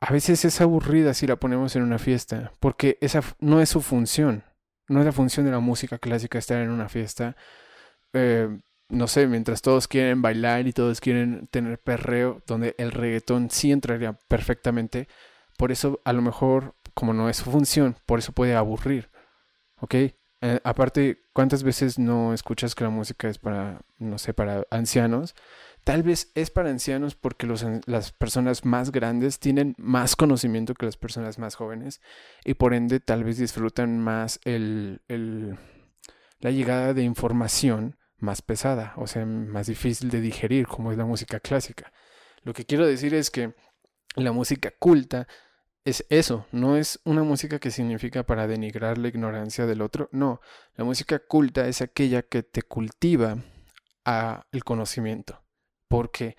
a 0.00 0.12
veces 0.12 0.44
es 0.44 0.60
aburrida 0.60 1.14
si 1.14 1.26
la 1.26 1.36
ponemos 1.36 1.74
en 1.76 1.82
una 1.82 1.98
fiesta, 1.98 2.52
porque 2.60 2.98
esa 3.00 3.22
no 3.40 3.60
es 3.60 3.70
su 3.70 3.80
función. 3.80 4.44
No 4.88 5.00
es 5.00 5.06
la 5.06 5.12
función 5.12 5.46
de 5.46 5.52
la 5.52 5.58
música 5.60 5.98
clásica 5.98 6.38
estar 6.38 6.62
en 6.62 6.70
una 6.70 6.88
fiesta, 6.88 7.36
eh, 8.12 8.48
no 8.88 9.08
sé, 9.08 9.26
mientras 9.26 9.62
todos 9.62 9.88
quieren 9.88 10.22
bailar 10.22 10.66
y 10.68 10.72
todos 10.72 11.00
quieren 11.00 11.48
tener 11.48 11.80
perreo, 11.80 12.42
donde 12.46 12.74
el 12.78 12.92
reggaetón 12.92 13.50
sí 13.50 13.72
entraría 13.72 14.12
perfectamente. 14.28 15.08
Por 15.56 15.72
eso, 15.72 16.00
a 16.04 16.12
lo 16.12 16.22
mejor, 16.22 16.74
como 16.94 17.12
no 17.12 17.28
es 17.28 17.38
su 17.38 17.50
función, 17.50 17.96
por 18.06 18.18
eso 18.18 18.32
puede 18.32 18.54
aburrir. 18.54 19.10
¿Ok? 19.80 19.94
Eh, 20.42 20.60
aparte, 20.64 21.22
¿cuántas 21.32 21.62
veces 21.62 21.98
no 21.98 22.34
escuchas 22.34 22.74
que 22.74 22.84
la 22.84 22.90
música 22.90 23.28
es 23.28 23.38
para, 23.38 23.80
no 23.98 24.18
sé, 24.18 24.34
para 24.34 24.64
ancianos? 24.70 25.34
Tal 25.84 26.02
vez 26.02 26.32
es 26.34 26.50
para 26.50 26.70
ancianos 26.70 27.14
porque 27.14 27.46
los, 27.46 27.64
las 27.86 28.12
personas 28.12 28.64
más 28.64 28.90
grandes 28.90 29.38
tienen 29.38 29.74
más 29.78 30.16
conocimiento 30.16 30.74
que 30.74 30.84
las 30.84 30.96
personas 30.96 31.38
más 31.38 31.54
jóvenes 31.54 32.00
y 32.44 32.54
por 32.54 32.74
ende 32.74 33.00
tal 33.00 33.24
vez 33.24 33.38
disfrutan 33.38 34.00
más 34.00 34.40
el, 34.44 35.00
el, 35.08 35.56
la 36.40 36.50
llegada 36.50 36.92
de 36.92 37.02
información 37.02 37.96
más 38.18 38.42
pesada, 38.42 38.94
o 38.96 39.06
sea, 39.06 39.24
más 39.26 39.68
difícil 39.68 40.10
de 40.10 40.20
digerir, 40.20 40.66
como 40.66 40.90
es 40.90 40.98
la 40.98 41.04
música 41.04 41.40
clásica. 41.40 41.92
Lo 42.42 42.52
que 42.52 42.64
quiero 42.64 42.86
decir 42.86 43.14
es 43.14 43.30
que 43.30 43.54
la 44.16 44.32
música 44.32 44.72
culta 44.78 45.28
es 45.86 46.04
eso, 46.10 46.46
no 46.50 46.76
es 46.76 47.00
una 47.04 47.22
música 47.22 47.60
que 47.60 47.70
significa 47.70 48.24
para 48.24 48.48
denigrar 48.48 48.98
la 48.98 49.06
ignorancia 49.06 49.66
del 49.66 49.82
otro, 49.82 50.08
no, 50.10 50.40
la 50.74 50.82
música 50.84 51.20
culta 51.20 51.68
es 51.68 51.80
aquella 51.80 52.22
que 52.22 52.42
te 52.42 52.62
cultiva 52.62 53.38
a 54.04 54.48
el 54.50 54.64
conocimiento, 54.64 55.44
porque 55.86 56.36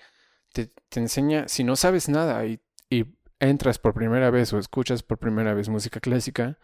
te, 0.51 0.69
enseña, 0.95 1.47
si 1.47 1.63
no 1.63 1.77
sabes 1.77 2.09
nada 2.09 2.45
y, 2.45 2.59
y 2.89 3.05
entras 3.39 3.79
por 3.79 3.93
primera 3.93 4.31
vez 4.31 4.51
o 4.51 4.59
escuchas 4.59 5.01
por 5.01 5.17
primera 5.17 5.53
vez 5.53 5.69
música 5.69 6.01
clásica, 6.01 6.59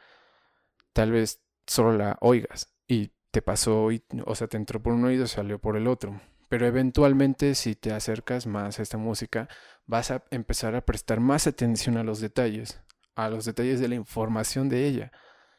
tal 0.91 1.13
vez 1.13 1.41
solo 1.65 1.97
la 1.97 2.17
oigas 2.19 2.73
y 2.85 3.13
te 3.31 3.41
pasó, 3.41 3.93
y, 3.93 4.03
o 4.25 4.35
sea, 4.35 4.47
te 4.47 4.57
entró 4.57 4.83
por 4.83 4.91
un 4.91 5.05
oído 5.05 5.23
y 5.23 5.27
salió 5.27 5.57
por 5.57 5.77
el 5.77 5.87
otro. 5.87 6.19
Pero 6.53 6.67
eventualmente 6.67 7.55
si 7.55 7.73
te 7.73 7.93
acercas 7.93 8.45
más 8.45 8.77
a 8.77 8.83
esta 8.83 8.99
música, 8.99 9.49
vas 9.87 10.11
a 10.11 10.23
empezar 10.29 10.75
a 10.75 10.85
prestar 10.85 11.19
más 11.19 11.47
atención 11.47 11.97
a 11.97 12.03
los 12.03 12.19
detalles, 12.19 12.79
a 13.15 13.27
los 13.27 13.45
detalles 13.45 13.79
de 13.79 13.87
la 13.87 13.95
información 13.95 14.69
de 14.69 14.85
ella. 14.85 15.11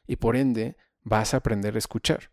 Y 0.07 0.15
por 0.15 0.37
ende, 0.37 0.77
vas 1.03 1.35
a 1.35 1.39
aprender 1.39 1.75
a 1.75 1.79
escuchar. 1.79 2.31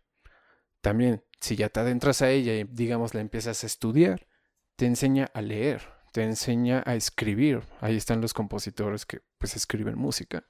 También, 0.80 1.24
si 1.40 1.56
ya 1.56 1.70
te 1.70 1.80
adentras 1.80 2.22
a 2.22 2.30
ella 2.30 2.54
y 2.54 2.62
digamos 2.62 3.14
la 3.14 3.20
empiezas 3.20 3.64
a 3.64 3.66
estudiar, 3.66 4.28
te 4.76 4.86
enseña 4.86 5.28
a 5.34 5.42
leer, 5.42 5.82
te 6.12 6.22
enseña 6.22 6.84
a 6.86 6.94
escribir. 6.94 7.62
Ahí 7.80 7.96
están 7.96 8.20
los 8.20 8.32
compositores 8.32 9.06
que 9.06 9.22
pues 9.38 9.56
escriben 9.56 9.98
música. 9.98 10.44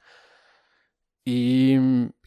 Y, 1.25 1.78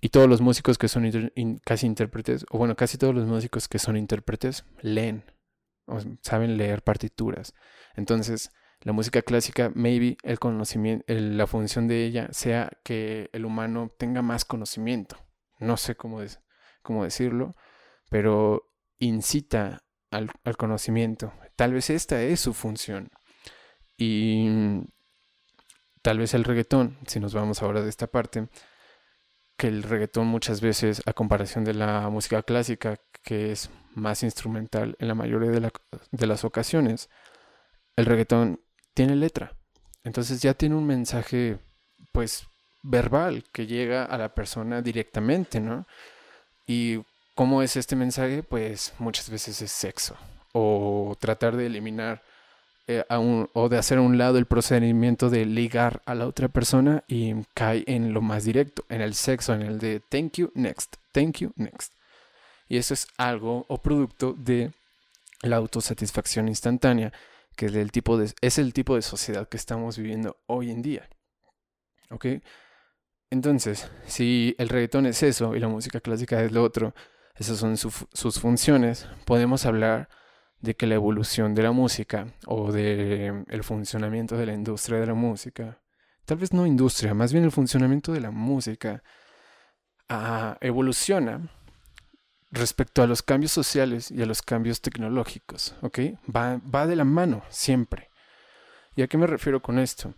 y 0.01 0.09
todos 0.09 0.27
los 0.27 0.41
músicos 0.41 0.79
que 0.79 0.87
son 0.87 1.31
casi 1.63 1.85
intérpretes, 1.85 2.43
o 2.49 2.57
bueno, 2.57 2.75
casi 2.75 2.97
todos 2.97 3.13
los 3.13 3.27
músicos 3.27 3.67
que 3.67 3.77
son 3.77 3.97
intérpretes, 3.97 4.65
leen 4.81 5.34
saben 6.21 6.57
leer 6.57 6.83
partituras. 6.83 7.53
Entonces, 7.95 8.51
la 8.81 8.93
música 8.93 9.21
clásica, 9.21 9.71
maybe 9.73 10.17
el 10.23 10.39
conocimiento, 10.39 11.05
la 11.07 11.47
función 11.47 11.87
de 11.87 12.05
ella 12.05 12.29
sea 12.31 12.71
que 12.83 13.29
el 13.33 13.45
humano 13.45 13.89
tenga 13.97 14.21
más 14.21 14.45
conocimiento. 14.45 15.17
No 15.59 15.77
sé 15.77 15.95
cómo, 15.95 16.19
cómo 16.81 17.03
decirlo, 17.03 17.55
pero 18.09 18.71
incita 18.99 19.83
al, 20.11 20.29
al, 20.43 20.57
conocimiento. 20.57 21.33
Tal 21.55 21.73
vez 21.73 21.89
esta 21.89 22.21
es 22.21 22.39
su 22.39 22.53
función. 22.53 23.09
Y 23.97 24.83
tal 26.01 26.19
vez 26.19 26.33
el 26.33 26.43
reggaetón, 26.43 26.97
si 27.07 27.19
nos 27.19 27.33
vamos 27.33 27.61
ahora 27.61 27.81
de 27.81 27.89
esta 27.89 28.07
parte, 28.07 28.49
que 29.57 29.67
el 29.67 29.83
reggaetón 29.83 30.27
muchas 30.27 30.61
veces, 30.61 31.01
a 31.05 31.13
comparación 31.13 31.63
de 31.63 31.73
la 31.73 32.09
música 32.09 32.43
clásica, 32.43 32.97
que 33.23 33.51
es 33.51 33.69
más 33.95 34.23
instrumental 34.23 34.95
en 34.99 35.07
la 35.07 35.15
mayoría 35.15 35.51
de, 35.51 35.71
de 36.11 36.27
las 36.27 36.43
ocasiones, 36.43 37.09
el 37.95 38.05
reggaetón 38.05 38.61
tiene 38.93 39.15
letra. 39.15 39.53
Entonces 40.03 40.41
ya 40.41 40.53
tiene 40.53 40.75
un 40.75 40.85
mensaje, 40.85 41.57
pues, 42.11 42.47
verbal 42.83 43.43
que 43.51 43.65
llega 43.65 44.05
a 44.05 44.17
la 44.17 44.33
persona 44.33 44.81
directamente, 44.81 45.59
¿no? 45.59 45.87
Y 46.67 47.01
cómo 47.35 47.61
es 47.61 47.75
este 47.75 47.95
mensaje, 47.95 48.43
pues 48.43 48.93
muchas 48.99 49.29
veces 49.29 49.61
es 49.61 49.71
sexo 49.71 50.15
o 50.53 51.15
tratar 51.19 51.57
de 51.57 51.65
eliminar 51.65 52.23
eh, 52.87 53.03
o 53.09 53.69
de 53.69 53.77
hacer 53.77 53.97
a 53.97 54.01
un 54.01 54.17
lado 54.17 54.37
el 54.37 54.45
procedimiento 54.45 55.29
de 55.29 55.45
ligar 55.45 56.01
a 56.05 56.15
la 56.15 56.27
otra 56.27 56.47
persona 56.47 57.03
y 57.07 57.33
cae 57.53 57.83
en 57.87 58.13
lo 58.13 58.21
más 58.21 58.45
directo, 58.45 58.85
en 58.89 59.01
el 59.01 59.15
sexo, 59.15 59.53
en 59.53 59.63
el 59.63 59.79
de 59.79 59.99
thank 59.99 60.33
you, 60.33 60.51
next, 60.53 60.95
thank 61.11 61.39
you, 61.39 61.51
next. 61.55 61.94
Y 62.67 62.77
eso 62.77 62.93
es 62.93 63.07
algo 63.17 63.65
o 63.67 63.81
producto 63.81 64.33
de 64.33 64.71
la 65.41 65.57
autosatisfacción 65.57 66.47
instantánea, 66.47 67.13
que 67.55 67.67
es 67.67 67.75
el 67.75 67.91
tipo 67.91 68.17
de, 68.17 68.33
es 68.41 68.57
el 68.57 68.73
tipo 68.73 68.95
de 68.95 69.01
sociedad 69.01 69.47
que 69.47 69.57
estamos 69.57 69.97
viviendo 69.97 70.37
hoy 70.47 70.71
en 70.71 70.81
día. 70.81 71.09
¿Ok? 72.09 72.25
Entonces, 73.29 73.89
si 74.05 74.55
el 74.57 74.69
reggaetón 74.69 75.05
es 75.05 75.23
eso 75.23 75.55
y 75.55 75.59
la 75.59 75.67
música 75.67 75.99
clásica 75.99 76.41
es 76.41 76.51
lo 76.51 76.63
otro, 76.63 76.93
esas 77.35 77.57
son 77.57 77.75
sus 77.77 78.39
funciones, 78.39 79.07
podemos 79.25 79.65
hablar 79.65 80.09
de 80.61 80.75
que 80.75 80.87
la 80.87 80.95
evolución 80.95 81.53
de 81.53 81.63
la 81.63 81.71
música 81.71 82.27
o 82.47 82.71
del 82.71 83.43
el 83.47 83.63
funcionamiento 83.63 84.37
de 84.37 84.45
la 84.45 84.53
industria 84.53 84.99
de 84.99 85.07
la 85.07 85.13
música, 85.13 85.81
tal 86.25 86.37
vez 86.37 86.53
no 86.53 86.65
industria, 86.65 87.13
más 87.13 87.33
bien 87.33 87.43
el 87.43 87.51
funcionamiento 87.51 88.13
de 88.13 88.21
la 88.21 88.31
música, 88.31 89.03
ah, 90.09 90.57
evoluciona 90.61 91.49
respecto 92.55 93.03
a 93.03 93.07
los 93.07 93.21
cambios 93.21 93.51
sociales 93.51 94.09
y 94.09 94.21
a 94.21 94.25
los 94.25 94.41
cambios 94.41 94.81
tecnológicos, 94.81 95.75
¿ok? 95.81 95.99
Va, 96.33 96.87
de 96.87 96.95
la 96.95 97.03
mano, 97.03 97.43
siempre. 97.49 98.09
¿Y 98.95 99.01
a 99.01 99.07
qué 99.07 99.17
me 99.17 99.27
refiero 99.27 99.61
con 99.61 99.77
esto? 99.77 100.13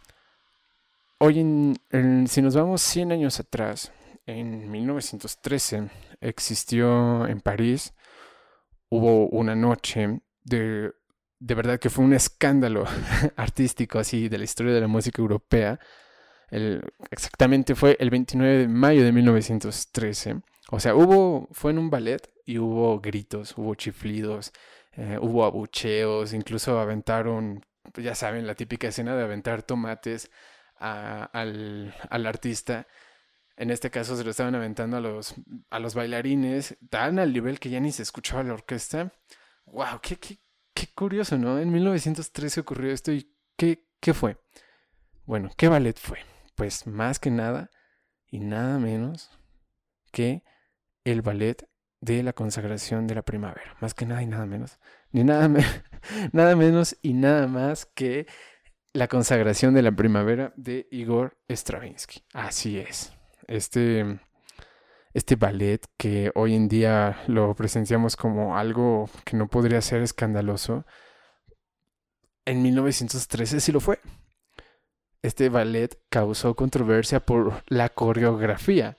Hoy, 1.19 1.39
en, 1.39 2.27
si 2.27 2.41
nos 2.41 2.55
vamos 2.55 2.81
100 2.81 3.11
años 3.11 3.39
atrás, 3.39 3.91
en 4.27 4.69
1913, 4.69 5.89
existió 6.21 7.25
en 7.27 7.41
París, 7.41 7.93
hubo 8.89 9.27
una 9.29 9.55
noche 9.55 10.21
de, 10.43 10.91
de 11.39 11.55
verdad 11.55 11.79
que 11.79 11.89
fue 11.89 12.05
un 12.05 12.13
escándalo 12.13 12.85
artístico 13.35 13.99
así 13.99 14.29
de 14.29 14.37
la 14.37 14.43
historia 14.43 14.73
de 14.73 14.81
la 14.81 14.87
música 14.87 15.21
europea. 15.21 15.79
Exactamente 17.11 17.75
fue 17.75 17.97
el 17.99 18.09
29 18.09 18.57
de 18.57 18.67
mayo 18.67 19.03
de 19.03 19.11
1913 19.11 20.41
o 20.71 20.79
sea, 20.79 20.95
hubo, 20.95 21.47
fue 21.51 21.71
en 21.71 21.79
un 21.79 21.89
ballet 21.89 22.29
y 22.45 22.57
hubo 22.57 22.99
gritos, 22.99 23.57
hubo 23.57 23.75
chiflidos, 23.75 24.51
eh, 24.93 25.17
hubo 25.21 25.45
abucheos, 25.45 26.33
incluso 26.33 26.79
aventaron, 26.79 27.65
ya 27.95 28.15
saben, 28.15 28.45
la 28.45 28.55
típica 28.55 28.87
escena 28.87 29.15
de 29.15 29.23
aventar 29.23 29.63
tomates 29.63 30.29
al, 30.75 31.95
al, 32.09 32.25
artista. 32.25 32.87
En 33.55 33.71
este 33.71 33.89
caso 33.89 34.17
se 34.17 34.23
lo 34.23 34.31
estaban 34.31 34.55
aventando 34.55 34.97
a 34.97 34.99
los, 34.99 35.35
a 35.69 35.79
los 35.79 35.95
bailarines, 35.95 36.77
tan 36.89 37.19
al 37.19 37.31
nivel 37.31 37.59
que 37.59 37.69
ya 37.69 37.79
ni 37.79 37.91
se 37.91 38.03
escuchaba 38.03 38.43
la 38.43 38.53
orquesta. 38.53 39.13
¡Wow! 39.65 39.99
Qué, 40.01 40.17
qué, 40.17 40.39
qué 40.73 40.87
curioso, 40.93 41.37
¿no? 41.37 41.59
En 41.59 41.71
1913 41.71 42.59
ocurrió 42.59 42.91
esto 42.91 43.11
y 43.11 43.33
¿qué, 43.55 43.87
¿qué 43.99 44.13
fue? 44.13 44.37
Bueno, 45.25 45.49
¿qué 45.57 45.69
ballet 45.69 45.97
fue? 45.97 46.19
Pues 46.55 46.87
más 46.87 47.19
que 47.19 47.31
nada 47.31 47.69
y 48.27 48.39
nada 48.39 48.79
menos 48.79 49.31
que 50.11 50.43
el 51.11 51.21
ballet 51.21 51.67
de 52.01 52.21
la 52.23 52.33
consagración 52.33 53.07
de 53.07 53.15
la 53.15 53.23
primavera. 53.23 53.75
Más 53.79 53.93
que 53.93 54.05
nada 54.05 54.21
y 54.21 54.27
nada 54.27 54.45
menos. 54.45 54.79
Ni 55.11 55.23
nada, 55.23 55.49
nada 56.31 56.55
menos 56.55 56.97
y 57.01 57.13
nada 57.13 57.47
más 57.47 57.85
que 57.85 58.27
la 58.93 59.07
consagración 59.07 59.73
de 59.73 59.81
la 59.81 59.91
primavera 59.91 60.53
de 60.55 60.87
Igor 60.91 61.37
Stravinsky. 61.49 62.23
Así 62.33 62.77
es. 62.77 63.13
Este, 63.47 64.19
este 65.13 65.35
ballet 65.35 65.85
que 65.97 66.31
hoy 66.35 66.55
en 66.55 66.67
día 66.67 67.21
lo 67.27 67.55
presenciamos 67.55 68.15
como 68.15 68.57
algo 68.57 69.09
que 69.23 69.37
no 69.37 69.47
podría 69.47 69.81
ser 69.81 70.01
escandaloso, 70.01 70.85
en 72.45 72.61
1913 72.61 73.59
sí 73.59 73.71
lo 73.71 73.79
fue. 73.79 73.99
Este 75.21 75.49
ballet 75.49 75.99
causó 76.09 76.55
controversia 76.55 77.25
por 77.25 77.63
la 77.67 77.89
coreografía 77.89 78.97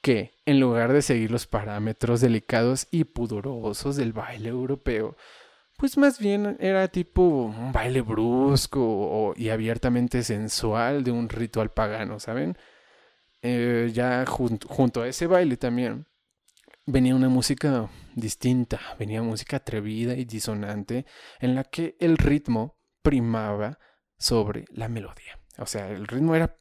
que, 0.00 0.32
en 0.46 0.60
lugar 0.60 0.92
de 0.92 1.02
seguir 1.02 1.30
los 1.30 1.46
parámetros 1.46 2.20
delicados 2.20 2.86
y 2.90 3.04
pudorosos 3.04 3.96
del 3.96 4.12
baile 4.12 4.48
europeo, 4.50 5.16
pues 5.76 5.96
más 5.96 6.18
bien 6.18 6.56
era 6.60 6.88
tipo 6.88 7.22
un 7.22 7.72
baile 7.72 8.00
brusco 8.00 9.32
y 9.36 9.50
abiertamente 9.50 10.22
sensual 10.22 11.04
de 11.04 11.12
un 11.12 11.28
ritual 11.28 11.70
pagano, 11.70 12.18
¿saben? 12.18 12.56
Eh, 13.42 13.90
ya 13.92 14.24
junto 14.26 15.02
a 15.02 15.08
ese 15.08 15.28
baile 15.28 15.56
también 15.56 16.06
venía 16.86 17.14
una 17.14 17.28
música 17.28 17.88
distinta, 18.14 18.80
venía 18.98 19.22
música 19.22 19.58
atrevida 19.58 20.14
y 20.14 20.24
disonante 20.24 21.06
en 21.38 21.54
la 21.54 21.64
que 21.64 21.96
el 22.00 22.16
ritmo 22.16 22.78
primaba 23.02 23.78
sobre 24.18 24.64
la 24.72 24.88
melodía. 24.88 25.38
O 25.58 25.66
sea, 25.66 25.88
el 25.90 26.06
ritmo 26.06 26.34
era 26.34 26.58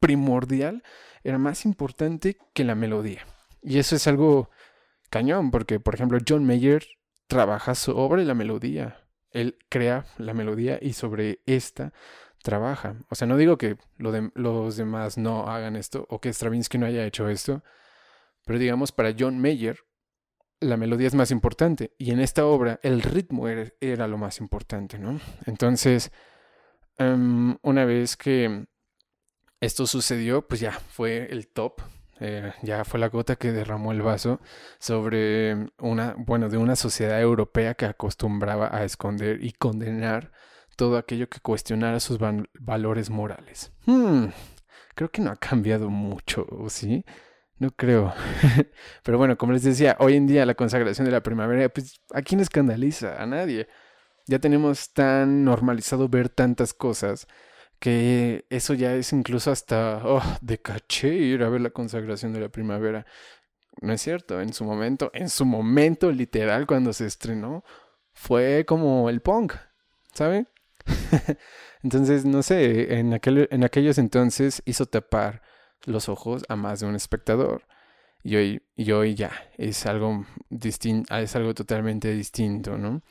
primordial 0.00 0.82
era 1.24 1.38
más 1.38 1.64
importante 1.64 2.36
que 2.54 2.64
la 2.64 2.74
melodía. 2.74 3.26
Y 3.62 3.78
eso 3.78 3.96
es 3.96 4.06
algo 4.06 4.50
cañón, 5.10 5.50
porque 5.50 5.80
por 5.80 5.94
ejemplo 5.94 6.18
John 6.26 6.46
Mayer 6.46 6.86
trabaja 7.26 7.74
sobre 7.74 8.24
la 8.24 8.34
melodía. 8.34 9.04
Él 9.30 9.58
crea 9.68 10.06
la 10.16 10.34
melodía 10.34 10.78
y 10.80 10.94
sobre 10.94 11.40
esta 11.46 11.92
trabaja. 12.42 12.96
O 13.10 13.14
sea, 13.14 13.26
no 13.26 13.36
digo 13.36 13.58
que 13.58 13.76
los 13.98 14.76
demás 14.76 15.18
no 15.18 15.48
hagan 15.48 15.76
esto 15.76 16.06
o 16.08 16.20
que 16.20 16.32
Stravinsky 16.32 16.78
no 16.78 16.86
haya 16.86 17.04
hecho 17.04 17.28
esto, 17.28 17.62
pero 18.44 18.58
digamos 18.58 18.92
para 18.92 19.14
John 19.18 19.38
Mayer 19.38 19.78
la 20.60 20.76
melodía 20.76 21.06
es 21.06 21.14
más 21.14 21.30
importante 21.30 21.94
y 21.98 22.10
en 22.10 22.20
esta 22.20 22.46
obra 22.46 22.80
el 22.82 23.02
ritmo 23.02 23.46
era, 23.48 24.08
lo 24.08 24.18
más 24.18 24.40
importante, 24.40 24.98
¿no? 24.98 25.20
Entonces, 25.46 26.10
em, 26.96 27.56
una 27.62 27.84
vez 27.84 28.16
que 28.16 28.66
esto 29.60 29.86
sucedió, 29.86 30.46
pues 30.46 30.60
ya 30.60 30.72
fue 30.72 31.28
el 31.30 31.48
top, 31.48 31.80
eh, 32.20 32.52
ya 32.62 32.84
fue 32.84 32.98
la 33.00 33.08
gota 33.08 33.36
que 33.36 33.52
derramó 33.52 33.92
el 33.92 34.02
vaso 34.02 34.40
sobre 34.78 35.70
una, 35.78 36.14
bueno, 36.18 36.48
de 36.48 36.56
una 36.56 36.76
sociedad 36.76 37.20
europea 37.20 37.74
que 37.74 37.86
acostumbraba 37.86 38.74
a 38.74 38.84
esconder 38.84 39.44
y 39.44 39.52
condenar 39.52 40.32
todo 40.76 40.96
aquello 40.96 41.28
que 41.28 41.40
cuestionara 41.40 42.00
sus 42.00 42.18
valores 42.60 43.10
morales. 43.10 43.72
Hmm, 43.86 44.26
creo 44.94 45.10
que 45.10 45.22
no 45.22 45.30
ha 45.30 45.36
cambiado 45.36 45.90
mucho, 45.90 46.46
¿sí? 46.68 47.04
No 47.58 47.72
creo. 47.72 48.14
Pero 49.02 49.18
bueno, 49.18 49.36
como 49.36 49.52
les 49.52 49.64
decía, 49.64 49.96
hoy 49.98 50.14
en 50.14 50.28
día 50.28 50.46
la 50.46 50.54
consagración 50.54 51.04
de 51.04 51.10
la 51.10 51.22
primavera, 51.22 51.68
pues 51.68 52.00
¿a 52.14 52.22
quién 52.22 52.40
escandaliza? 52.40 53.20
A 53.20 53.26
nadie. 53.26 53.68
Ya 54.26 54.38
tenemos 54.38 54.92
tan 54.92 55.44
normalizado 55.44 56.08
ver 56.08 56.28
tantas 56.28 56.74
cosas 56.74 57.26
que 57.78 58.46
eso 58.50 58.74
ya 58.74 58.94
es 58.94 59.12
incluso 59.12 59.50
hasta 59.50 60.02
oh, 60.04 60.22
de 60.40 60.58
caché 60.58 61.14
ir 61.14 61.42
a 61.42 61.48
ver 61.48 61.60
la 61.60 61.70
consagración 61.70 62.32
de 62.32 62.40
la 62.40 62.48
primavera. 62.48 63.06
No 63.80 63.92
es 63.92 64.02
cierto, 64.02 64.40
en 64.40 64.52
su 64.52 64.64
momento, 64.64 65.10
en 65.14 65.28
su 65.28 65.44
momento 65.44 66.10
literal 66.10 66.66
cuando 66.66 66.92
se 66.92 67.06
estrenó, 67.06 67.64
fue 68.12 68.64
como 68.66 69.08
el 69.08 69.20
punk, 69.20 69.54
¿sabe? 70.12 70.46
Entonces, 71.82 72.24
no 72.24 72.42
sé, 72.42 72.98
en, 72.98 73.14
aquel, 73.14 73.48
en 73.52 73.62
aquellos 73.62 73.98
entonces 73.98 74.62
hizo 74.64 74.86
tapar 74.86 75.42
los 75.84 76.08
ojos 76.08 76.44
a 76.48 76.56
más 76.56 76.80
de 76.80 76.86
un 76.86 76.96
espectador. 76.96 77.62
Y 78.24 78.34
hoy, 78.34 78.62
y 78.74 78.90
hoy 78.90 79.14
ya 79.14 79.30
es 79.56 79.86
algo 79.86 80.26
distinto, 80.50 81.16
es 81.16 81.36
algo 81.36 81.54
totalmente 81.54 82.12
distinto, 82.12 82.76
¿no? 82.76 83.02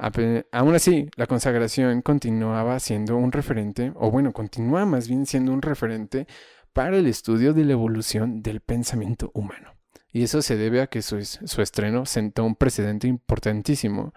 Aún 0.00 0.74
así, 0.74 1.10
la 1.16 1.26
consagración 1.26 2.00
continuaba 2.00 2.80
siendo 2.80 3.16
un 3.16 3.32
referente, 3.32 3.92
o 3.96 4.10
bueno, 4.10 4.32
continúa 4.32 4.86
más 4.86 5.08
bien 5.08 5.26
siendo 5.26 5.52
un 5.52 5.60
referente 5.60 6.26
para 6.72 6.96
el 6.96 7.06
estudio 7.06 7.52
de 7.52 7.64
la 7.64 7.72
evolución 7.72 8.42
del 8.42 8.60
pensamiento 8.60 9.30
humano. 9.34 9.74
Y 10.12 10.22
eso 10.22 10.40
se 10.40 10.56
debe 10.56 10.80
a 10.80 10.86
que 10.86 11.02
su, 11.02 11.22
su 11.22 11.62
estreno 11.62 12.06
sentó 12.06 12.44
un 12.44 12.56
precedente 12.56 13.08
importantísimo 13.08 14.14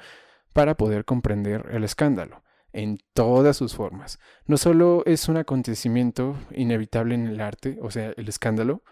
para 0.54 0.78
poder 0.78 1.04
comprender 1.04 1.66
el 1.72 1.84
escándalo 1.84 2.44
en 2.72 3.00
todas 3.14 3.58
sus 3.58 3.76
formas. 3.76 4.20
No 4.46 4.58
solo 4.58 5.04
es 5.06 5.28
un 5.28 5.38
acontecimiento 5.38 6.38
inevitable 6.52 7.16
en 7.16 7.28
el 7.28 7.42
arte, 7.42 7.78
o 7.82 7.92
sea, 7.92 8.14
el 8.16 8.28
escándalo, 8.28 8.84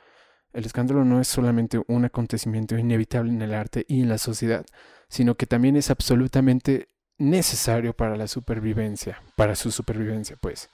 el 0.53 0.65
escándalo 0.65 1.05
no 1.05 1.21
es 1.21 1.27
solamente 1.27 1.81
un 1.87 2.05
acontecimiento 2.05 2.77
inevitable 2.77 3.31
en 3.31 3.41
el 3.41 3.53
arte 3.53 3.85
y 3.87 4.01
en 4.01 4.09
la 4.09 4.17
sociedad, 4.17 4.65
sino 5.07 5.35
que 5.35 5.45
también 5.45 5.75
es 5.75 5.89
absolutamente 5.89 6.89
necesario 7.17 7.93
para 7.93 8.17
la 8.17 8.27
supervivencia, 8.27 9.21
para 9.35 9.55
su 9.55 9.71
supervivencia, 9.71 10.37
pues. 10.39 10.69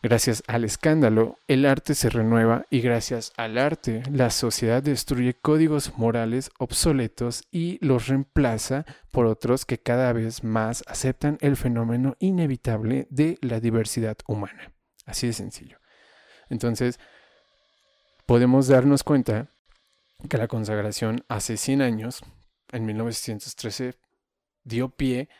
Gracias 0.00 0.44
al 0.46 0.62
escándalo, 0.62 1.38
el 1.48 1.66
arte 1.66 1.96
se 1.96 2.08
renueva 2.08 2.66
y 2.70 2.80
gracias 2.80 3.32
al 3.36 3.58
arte, 3.58 4.04
la 4.12 4.30
sociedad 4.30 4.80
destruye 4.80 5.34
códigos 5.34 5.98
morales 5.98 6.52
obsoletos 6.60 7.42
y 7.50 7.84
los 7.84 8.06
reemplaza 8.06 8.86
por 9.10 9.26
otros 9.26 9.64
que 9.64 9.78
cada 9.78 10.12
vez 10.12 10.44
más 10.44 10.84
aceptan 10.86 11.36
el 11.40 11.56
fenómeno 11.56 12.14
inevitable 12.20 13.08
de 13.10 13.38
la 13.40 13.58
diversidad 13.58 14.16
humana. 14.28 14.72
Así 15.04 15.26
de 15.26 15.32
sencillo. 15.32 15.78
Entonces, 16.48 17.00
podemos 18.28 18.68
darnos 18.68 19.04
cuenta 19.04 19.48
que 20.28 20.36
la 20.36 20.48
consagración 20.48 21.24
hace 21.28 21.56
100 21.56 21.80
años, 21.80 22.20
en 22.70 22.84
1913, 22.84 23.94
dio 24.64 24.90
pie 24.90 25.30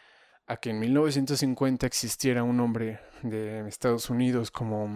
a 0.47 0.57
que 0.57 0.71
en 0.71 0.79
1950 0.79 1.87
existiera 1.87 2.45
un 2.45 2.61
hombre 2.61 3.01
de 3.23 3.69
Estados 3.69 4.09
Unidos 4.09 4.51
como, 4.51 4.89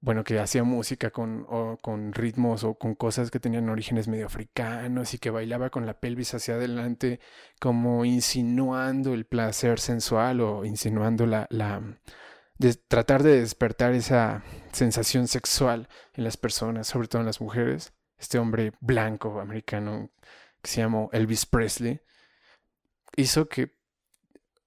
bueno, 0.00 0.24
que 0.24 0.40
hacía 0.40 0.64
música 0.64 1.12
con, 1.12 1.46
con 1.80 2.12
ritmos 2.12 2.64
o 2.64 2.74
con 2.74 2.96
cosas 2.96 3.30
que 3.30 3.38
tenían 3.38 3.68
orígenes 3.68 4.08
medio 4.08 4.26
africanos 4.26 5.14
y 5.14 5.18
que 5.18 5.30
bailaba 5.30 5.70
con 5.70 5.86
la 5.86 6.00
pelvis 6.00 6.34
hacia 6.34 6.54
adelante, 6.54 7.20
como 7.60 8.04
insinuando 8.04 9.14
el 9.14 9.24
placer 9.24 9.78
sensual 9.78 10.40
o 10.40 10.64
insinuando 10.64 11.26
la, 11.26 11.46
la 11.48 11.80
de 12.60 12.74
tratar 12.74 13.22
de 13.22 13.40
despertar 13.40 13.94
esa 13.94 14.44
sensación 14.70 15.28
sexual 15.28 15.88
en 16.12 16.24
las 16.24 16.36
personas, 16.36 16.88
sobre 16.88 17.08
todo 17.08 17.22
en 17.22 17.26
las 17.26 17.40
mujeres. 17.40 17.94
Este 18.18 18.38
hombre 18.38 18.72
blanco 18.80 19.40
americano 19.40 20.10
que 20.60 20.70
se 20.70 20.82
llamó 20.82 21.08
Elvis 21.14 21.46
Presley 21.46 22.02
hizo 23.16 23.48
que 23.48 23.80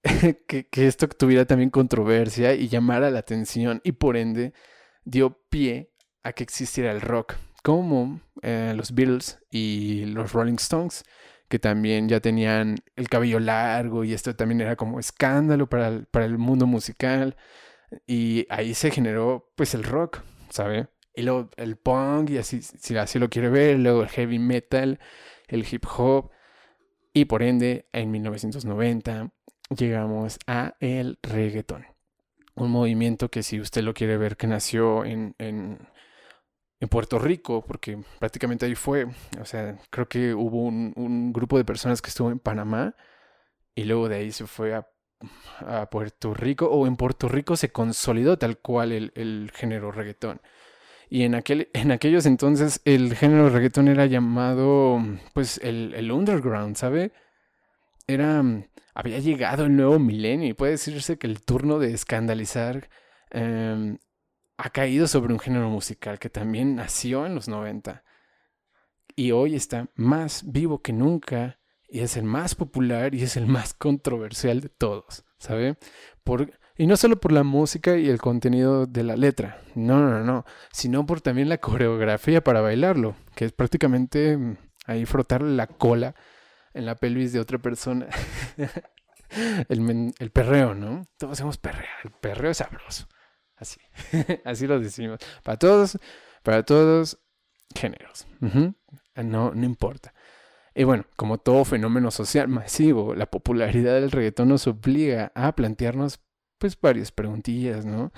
que, 0.02 0.86
esto 0.86 1.08
tuviera 1.08 1.44
también 1.44 1.70
controversia 1.70 2.54
y 2.54 2.66
llamara 2.66 3.12
la 3.12 3.20
atención 3.20 3.80
y 3.84 3.92
por 3.92 4.16
ende 4.16 4.52
dio 5.04 5.40
pie 5.48 5.92
a 6.24 6.32
que 6.32 6.42
existiera 6.42 6.90
el 6.90 7.00
rock, 7.00 7.36
como 7.62 8.20
eh, 8.42 8.72
los 8.76 8.92
Beatles 8.92 9.38
y 9.50 10.06
los 10.06 10.32
Rolling 10.32 10.56
Stones, 10.56 11.04
que 11.48 11.60
también 11.60 12.08
ya 12.08 12.18
tenían 12.18 12.78
el 12.96 13.08
cabello 13.08 13.38
largo 13.38 14.02
y 14.02 14.14
esto 14.14 14.34
también 14.34 14.62
era 14.62 14.74
como 14.74 14.98
escándalo 14.98 15.68
para 15.68 16.02
para 16.10 16.24
el 16.24 16.38
mundo 16.38 16.66
musical 16.66 17.36
y 18.06 18.46
ahí 18.50 18.74
se 18.74 18.90
generó 18.90 19.52
pues 19.56 19.74
el 19.74 19.84
rock, 19.84 20.20
¿sabe? 20.50 20.88
Y 21.14 21.22
luego 21.22 21.50
el 21.56 21.76
punk 21.76 22.30
y 22.30 22.38
así, 22.38 22.60
si 22.62 22.96
así 22.96 23.18
lo 23.18 23.30
quiere 23.30 23.48
ver, 23.48 23.78
luego 23.78 24.02
el 24.02 24.08
heavy 24.08 24.38
metal, 24.38 24.98
el 25.48 25.66
hip 25.70 25.84
hop 25.96 26.30
y 27.12 27.26
por 27.26 27.42
ende 27.42 27.88
en 27.92 28.10
1990 28.10 29.32
llegamos 29.76 30.38
a 30.46 30.74
el 30.80 31.18
reggaetón. 31.22 31.86
Un 32.56 32.70
movimiento 32.70 33.30
que 33.30 33.42
si 33.42 33.60
usted 33.60 33.82
lo 33.82 33.94
quiere 33.94 34.16
ver 34.16 34.36
que 34.36 34.46
nació 34.46 35.04
en, 35.04 35.34
en, 35.38 35.88
en 36.80 36.88
Puerto 36.88 37.18
Rico, 37.18 37.64
porque 37.64 37.98
prácticamente 38.18 38.66
ahí 38.66 38.74
fue, 38.74 39.06
o 39.40 39.44
sea, 39.44 39.78
creo 39.90 40.08
que 40.08 40.34
hubo 40.34 40.62
un, 40.62 40.92
un, 40.96 41.32
grupo 41.32 41.56
de 41.58 41.64
personas 41.64 42.00
que 42.00 42.10
estuvo 42.10 42.30
en 42.30 42.38
Panamá 42.38 42.94
y 43.74 43.84
luego 43.84 44.08
de 44.08 44.16
ahí 44.16 44.32
se 44.32 44.46
fue 44.46 44.74
a, 44.74 44.86
a 45.60 45.88
Puerto 45.90 46.34
Rico 46.34 46.66
o 46.66 46.86
en 46.86 46.96
Puerto 46.96 47.28
Rico 47.28 47.56
se 47.56 47.70
consolidó 47.70 48.38
tal 48.38 48.58
cual 48.58 48.92
el, 48.92 49.12
el 49.14 49.50
género 49.54 49.92
reggaetón. 49.92 50.40
Y 51.10 51.22
en, 51.22 51.34
aquel, 51.34 51.68
en 51.74 51.92
aquellos 51.92 52.26
entonces 52.26 52.80
el 52.84 53.14
género 53.14 53.50
reggaetón 53.50 53.88
era 53.88 54.06
llamado 54.06 55.00
pues 55.32 55.58
el, 55.62 55.94
el 55.94 56.10
underground, 56.10 56.76
¿sabe? 56.76 57.12
Era 58.06 58.42
había 58.94 59.18
llegado 59.18 59.64
el 59.64 59.76
nuevo 59.76 59.98
milenio 59.98 60.48
y 60.48 60.54
puede 60.54 60.72
decirse 60.72 61.18
que 61.18 61.26
el 61.26 61.42
turno 61.44 61.78
de 61.80 61.92
escandalizar 61.92 62.88
em, 63.30 63.98
ha 64.56 64.70
caído 64.70 65.08
sobre 65.08 65.32
un 65.32 65.40
género 65.40 65.68
musical 65.68 66.18
que 66.20 66.30
también 66.30 66.76
nació 66.76 67.26
en 67.26 67.34
los 67.34 67.48
90 67.48 68.04
y 69.16 69.32
hoy 69.32 69.56
está 69.56 69.88
más 69.96 70.44
vivo 70.50 70.80
que 70.80 70.92
nunca 70.92 71.58
y 71.88 72.00
es 72.00 72.16
el 72.16 72.24
más 72.24 72.54
popular 72.54 73.14
y 73.14 73.22
es 73.22 73.36
el 73.36 73.46
más 73.46 73.74
controversial 73.78 74.60
de 74.60 74.68
todos, 74.68 75.24
¿sabe? 75.38 75.76
Por, 76.22 76.52
y 76.76 76.86
no 76.86 76.96
solo 76.96 77.20
por 77.20 77.32
la 77.32 77.44
música 77.44 77.96
y 77.96 78.08
el 78.08 78.20
contenido 78.20 78.86
de 78.86 79.04
la 79.04 79.16
letra, 79.16 79.62
no, 79.74 80.00
no, 80.00 80.20
no, 80.20 80.44
sino 80.72 81.06
por 81.06 81.20
también 81.20 81.48
la 81.48 81.58
coreografía 81.58 82.42
para 82.42 82.60
bailarlo, 82.60 83.16
que 83.34 83.44
es 83.44 83.52
prácticamente 83.52 84.36
mm, 84.36 84.56
ahí 84.86 85.06
frotarle 85.06 85.54
la 85.54 85.66
cola 85.66 86.14
en 86.72 86.86
la 86.86 86.96
pelvis 86.96 87.32
de 87.32 87.40
otra 87.40 87.58
persona. 87.58 88.08
el, 89.68 90.30
perreo, 90.32 90.74
¿no? 90.74 91.06
Todos 91.16 91.34
hacemos 91.34 91.58
perreo. 91.58 91.88
El 92.02 92.10
perreo 92.10 92.50
es 92.50 92.58
sabroso. 92.58 93.08
Así. 93.56 93.80
Así 94.44 94.66
lo 94.66 94.78
decimos. 94.80 95.20
Para 95.42 95.58
todos, 95.58 95.98
para 96.42 96.64
todos 96.64 97.18
géneros. 97.74 98.26
No, 98.40 99.52
no 99.54 99.64
importa. 99.64 100.12
Y 100.74 100.84
bueno, 100.84 101.04
como 101.16 101.38
todo 101.38 101.64
fenómeno 101.64 102.10
social 102.10 102.48
masivo, 102.48 103.14
la 103.14 103.26
popularidad 103.26 103.94
del 103.94 104.10
reggaetón 104.10 104.48
nos 104.48 104.66
obliga 104.66 105.30
a 105.34 105.54
plantearnos 105.54 106.20
pues 106.58 106.80
varias 106.80 107.12
preguntillas, 107.12 107.84
¿no? 107.84 108.12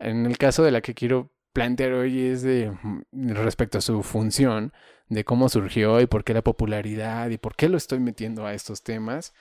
En 0.00 0.26
el 0.26 0.38
caso 0.38 0.64
de 0.64 0.72
la 0.72 0.80
que 0.80 0.94
quiero 0.94 1.32
plantear 1.52 1.92
hoy 1.92 2.26
es 2.26 2.42
de 2.42 2.70
mm, 2.70 3.30
respecto 3.34 3.78
a 3.78 3.80
su 3.80 4.02
función, 4.02 4.72
de 5.08 5.24
cómo 5.24 5.48
surgió 5.48 6.00
y 6.00 6.06
por 6.06 6.24
qué 6.24 6.34
la 6.34 6.42
popularidad 6.42 7.30
y 7.30 7.38
por 7.38 7.54
qué 7.54 7.68
lo 7.68 7.76
estoy 7.76 8.00
metiendo 8.00 8.44
a 8.46 8.54
estos 8.54 8.82
temas. 8.82 9.32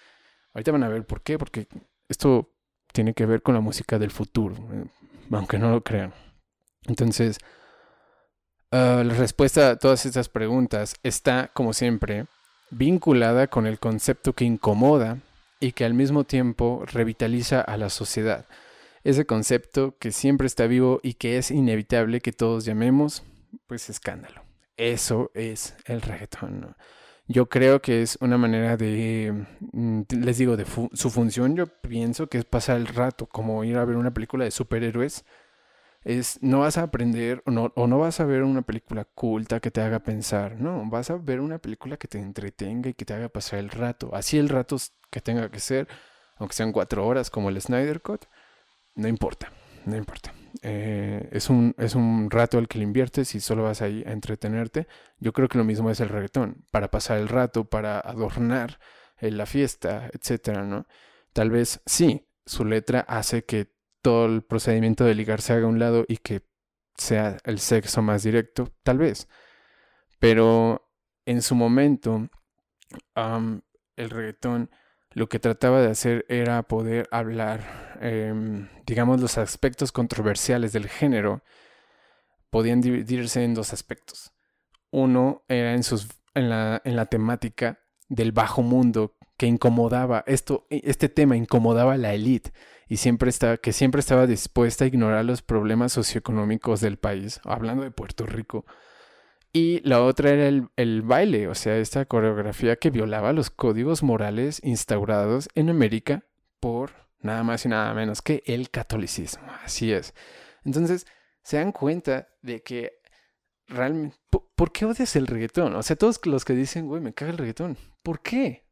Ahorita 0.54 0.72
van 0.72 0.84
a 0.84 0.90
ver 0.90 1.06
por 1.06 1.22
qué, 1.24 1.40
porque 1.40 1.68
esto 2.08 2.54
tiene 2.92 3.14
que 3.16 3.26
ver 3.26 3.42
con 3.42 3.56
la 3.56 3.62
música 3.62 3.98
del 3.98 4.12
futuro, 4.12 4.56
eh, 4.74 4.86
aunque 5.32 5.58
no 5.58 5.72
lo 5.72 5.84
crean. 5.84 6.14
Entonces, 6.86 7.40
Ah, 8.76 9.04
la 9.06 9.14
respuesta 9.14 9.70
a 9.70 9.76
todas 9.76 10.04
estas 10.08 10.30
preguntas 10.30 10.96
está, 11.04 11.52
como 11.54 11.74
siempre, 11.74 12.26
vinculada 12.74 13.48
con 13.48 13.68
el 13.68 13.80
concepto 13.80 14.34
que 14.34 14.46
incomoda 14.46 15.20
y 15.60 15.72
que 15.72 15.86
al 15.86 15.94
mismo 15.94 16.24
tiempo 16.24 16.84
revitaliza 16.86 17.62
a 17.62 17.78
la 17.78 17.90
sociedad. 17.90 18.46
Ese 19.04 19.26
concepto 19.26 19.96
que 20.00 20.12
siempre 20.12 20.48
está 20.48 20.68
vivo 20.68 21.00
y 21.04 21.16
que 21.16 21.38
es 21.38 21.52
inevitable 21.52 22.22
que 22.22 22.32
todos 22.32 22.66
llamemos, 22.66 23.24
pues 23.68 23.90
escándalo. 23.90 24.44
Eso 24.78 25.32
es 25.34 25.76
el 25.86 26.02
reggaetón. 26.02 26.76
Yo 27.28 27.48
creo 27.48 27.82
que 27.82 28.02
es 28.02 28.18
una 28.20 28.38
manera 28.38 28.76
de, 28.76 29.46
mm, 29.72 30.02
les 30.22 30.38
digo, 30.38 30.58
de 30.58 30.66
su 30.94 31.10
función, 31.10 31.56
yo 31.56 31.68
pienso 31.68 32.28
que 32.28 32.38
es 32.38 32.46
pasar 32.46 32.78
el 32.78 32.88
rato, 32.88 33.26
como 33.28 33.64
ir 33.64 33.78
a 33.78 33.86
ver 33.86 33.96
una 33.96 34.14
película 34.14 34.44
de 34.46 34.52
superhéroes 34.52 35.24
es 36.04 36.40
no 36.42 36.60
vas 36.60 36.78
a 36.78 36.84
aprender 36.84 37.42
o 37.46 37.52
no, 37.52 37.72
o 37.76 37.88
no 37.88 38.00
vas 38.00 38.20
a 38.20 38.26
ver 38.26 38.44
una 38.44 38.62
película 38.62 39.06
culta 39.06 39.60
que 39.60 39.72
te 39.72 39.82
haga 39.82 40.00
pensar, 40.00 40.60
no, 40.60 40.90
vas 40.90 41.10
a 41.10 41.18
ver 41.18 41.40
una 41.40 41.60
película 41.60 41.98
que 41.98 42.08
te 42.08 42.20
entretenga 42.20 42.90
y 42.90 42.94
que 42.94 43.06
te 43.06 43.14
haga 43.14 43.30
pasar 43.30 43.60
el 43.60 43.70
rato, 43.70 44.10
así 44.14 44.38
el 44.38 44.50
rato 44.50 44.78
que 45.10 45.22
tenga 45.22 45.50
que 45.50 45.60
ser, 45.60 45.88
aunque 46.38 46.56
sean 46.56 46.72
cuatro 46.72 47.06
horas 47.06 47.30
como 47.30 47.50
el 47.50 47.62
Snyder 47.62 48.02
Cut, 48.02 48.26
no 48.96 49.08
importa, 49.08 49.52
no 49.86 49.96
importa. 49.96 50.34
Eh, 50.62 51.30
es, 51.32 51.50
un, 51.50 51.76
es 51.78 51.96
un 51.96 52.30
rato 52.30 52.58
al 52.58 52.68
que 52.68 52.78
le 52.78 52.84
inviertes 52.84 53.34
y 53.36 53.40
solo 53.40 53.64
vas 53.64 53.82
ahí 53.82 54.04
a 54.06 54.12
entretenerte. 54.12 54.88
Yo 55.20 55.34
creo 55.34 55.48
que 55.50 55.58
lo 55.58 55.64
mismo 55.64 55.90
es 55.90 56.00
el 56.00 56.10
reggaetón, 56.10 56.66
para 56.72 56.92
pasar 56.92 57.18
el 57.18 57.28
rato, 57.28 57.66
para 57.66 58.00
adornar 58.00 58.80
eh, 59.20 59.32
la 59.32 59.46
fiesta, 59.46 60.10
etcétera, 60.14 60.64
¿no? 60.64 60.86
Tal 61.34 61.50
vez 61.50 61.82
sí, 61.86 62.28
su 62.46 62.66
letra 62.66 63.02
hace 63.02 63.46
que 63.46 63.74
todo 64.04 64.26
el 64.28 64.44
procedimiento 64.44 65.06
de 65.06 65.16
ligar 65.16 65.42
se 65.42 65.54
haga 65.54 65.66
a 65.66 65.70
un 65.70 65.80
lado 65.80 66.06
y 66.08 66.18
que 66.18 66.44
sea 66.96 67.38
el 67.46 67.60
sexo 67.60 68.04
más 68.04 68.22
directo, 68.22 68.72
tal 68.84 69.00
vez. 69.00 69.28
Pero 70.20 70.88
en 71.26 71.42
su 71.42 71.56
momento, 71.56 72.30
el 73.16 74.10
reggaetón 74.10 74.70
lo 75.12 75.30
que 75.30 75.40
trataba 75.40 75.82
de 75.82 75.92
hacer 75.92 76.26
era 76.28 76.64
poder 76.64 77.08
hablar, 77.12 77.98
em, 78.02 78.68
digamos, 78.86 79.22
los 79.22 79.38
aspectos 79.38 79.92
controversiales 79.92 80.74
del 80.74 80.90
género 80.90 81.44
podían 82.50 82.82
dividirse 82.82 83.44
en 83.44 83.54
dos 83.54 83.74
aspectos. 83.74 84.34
Uno 84.92 85.44
era 85.48 85.74
en, 85.74 85.84
sus, 85.84 86.08
en, 86.34 86.50
la, 86.50 86.82
en 86.84 86.96
la 86.96 87.06
temática 87.06 87.80
del 88.10 88.32
bajo 88.32 88.64
mundo 88.64 89.16
que 89.44 89.48
incomodaba, 89.48 90.24
esto, 90.26 90.66
este 90.70 91.10
tema 91.10 91.36
incomodaba 91.36 91.96
a 91.96 91.98
la 91.98 92.14
élite 92.14 92.54
y 92.88 92.96
siempre 92.96 93.30
estaba, 93.30 93.58
que 93.58 93.74
siempre 93.74 94.00
estaba 94.00 94.26
dispuesta 94.26 94.86
a 94.86 94.88
ignorar 94.88 95.26
los 95.26 95.42
problemas 95.42 95.92
socioeconómicos 95.92 96.80
del 96.80 96.96
país, 96.96 97.42
hablando 97.44 97.84
de 97.84 97.92
Puerto 97.92 98.26
Rico. 98.26 98.66
Y 99.52 99.82
la 99.82 100.02
otra 100.02 100.30
era 100.30 100.48
el, 100.48 100.70
el, 100.78 101.02
baile, 101.02 101.50
o 101.50 101.56
sea, 101.56 101.76
esta 101.76 102.06
coreografía 102.06 102.78
que 102.78 102.90
violaba 102.90 103.34
los 103.34 103.50
códigos 103.50 104.02
morales 104.02 104.62
instaurados 104.64 105.50
en 105.56 105.70
América 105.70 106.24
por 106.62 106.92
nada 107.20 107.44
más 107.44 107.66
y 107.66 107.68
nada 107.68 107.94
menos 107.94 108.22
que 108.22 108.44
el 108.46 108.70
catolicismo. 108.70 109.46
Así 109.66 109.92
es. 109.92 110.14
Entonces, 110.64 111.06
se 111.42 111.58
dan 111.58 111.74
cuenta 111.74 112.30
de 112.42 112.64
que 112.64 112.94
realmente... 113.68 114.16
¿Por, 114.30 114.72
qué 114.72 114.86
odias 114.86 115.18
el 115.18 115.28
reggaetón? 115.28 115.76
O 115.76 115.84
sea, 115.84 115.98
todos 115.98 116.26
los 116.28 116.46
que 116.46 116.54
dicen, 116.54 116.88
güey, 116.88 117.02
me 117.02 117.14
caga 117.14 117.32
el 117.32 117.38
reggaetón. 117.38 117.78
¿Por 118.04 118.22
qué? 118.22 118.63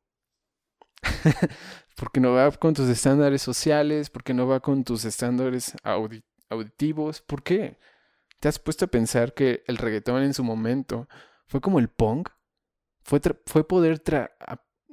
porque 1.96 2.20
no 2.20 2.34
va 2.34 2.52
con 2.52 2.74
tus 2.74 2.90
estándares 2.90 3.42
sociales, 3.42 4.10
porque 4.10 4.34
no 4.34 4.48
va 4.48 4.60
con 4.60 4.84
tus 4.84 5.06
estándares 5.06 5.76
auditivos. 6.50 7.22
¿Por 7.22 7.44
qué? 7.44 7.78
¿Te 8.40 8.48
has 8.48 8.60
puesto 8.60 8.86
a 8.86 8.90
pensar 8.90 9.34
que 9.34 9.64
el 9.68 9.78
reggaetón 9.78 10.24
en 10.24 10.34
su 10.34 10.44
momento 10.44 11.08
fue 11.48 11.62
como 11.62 11.80
el 11.80 11.90
punk? 11.90 12.30
Fue, 13.04 13.20
poder... 13.68 14.02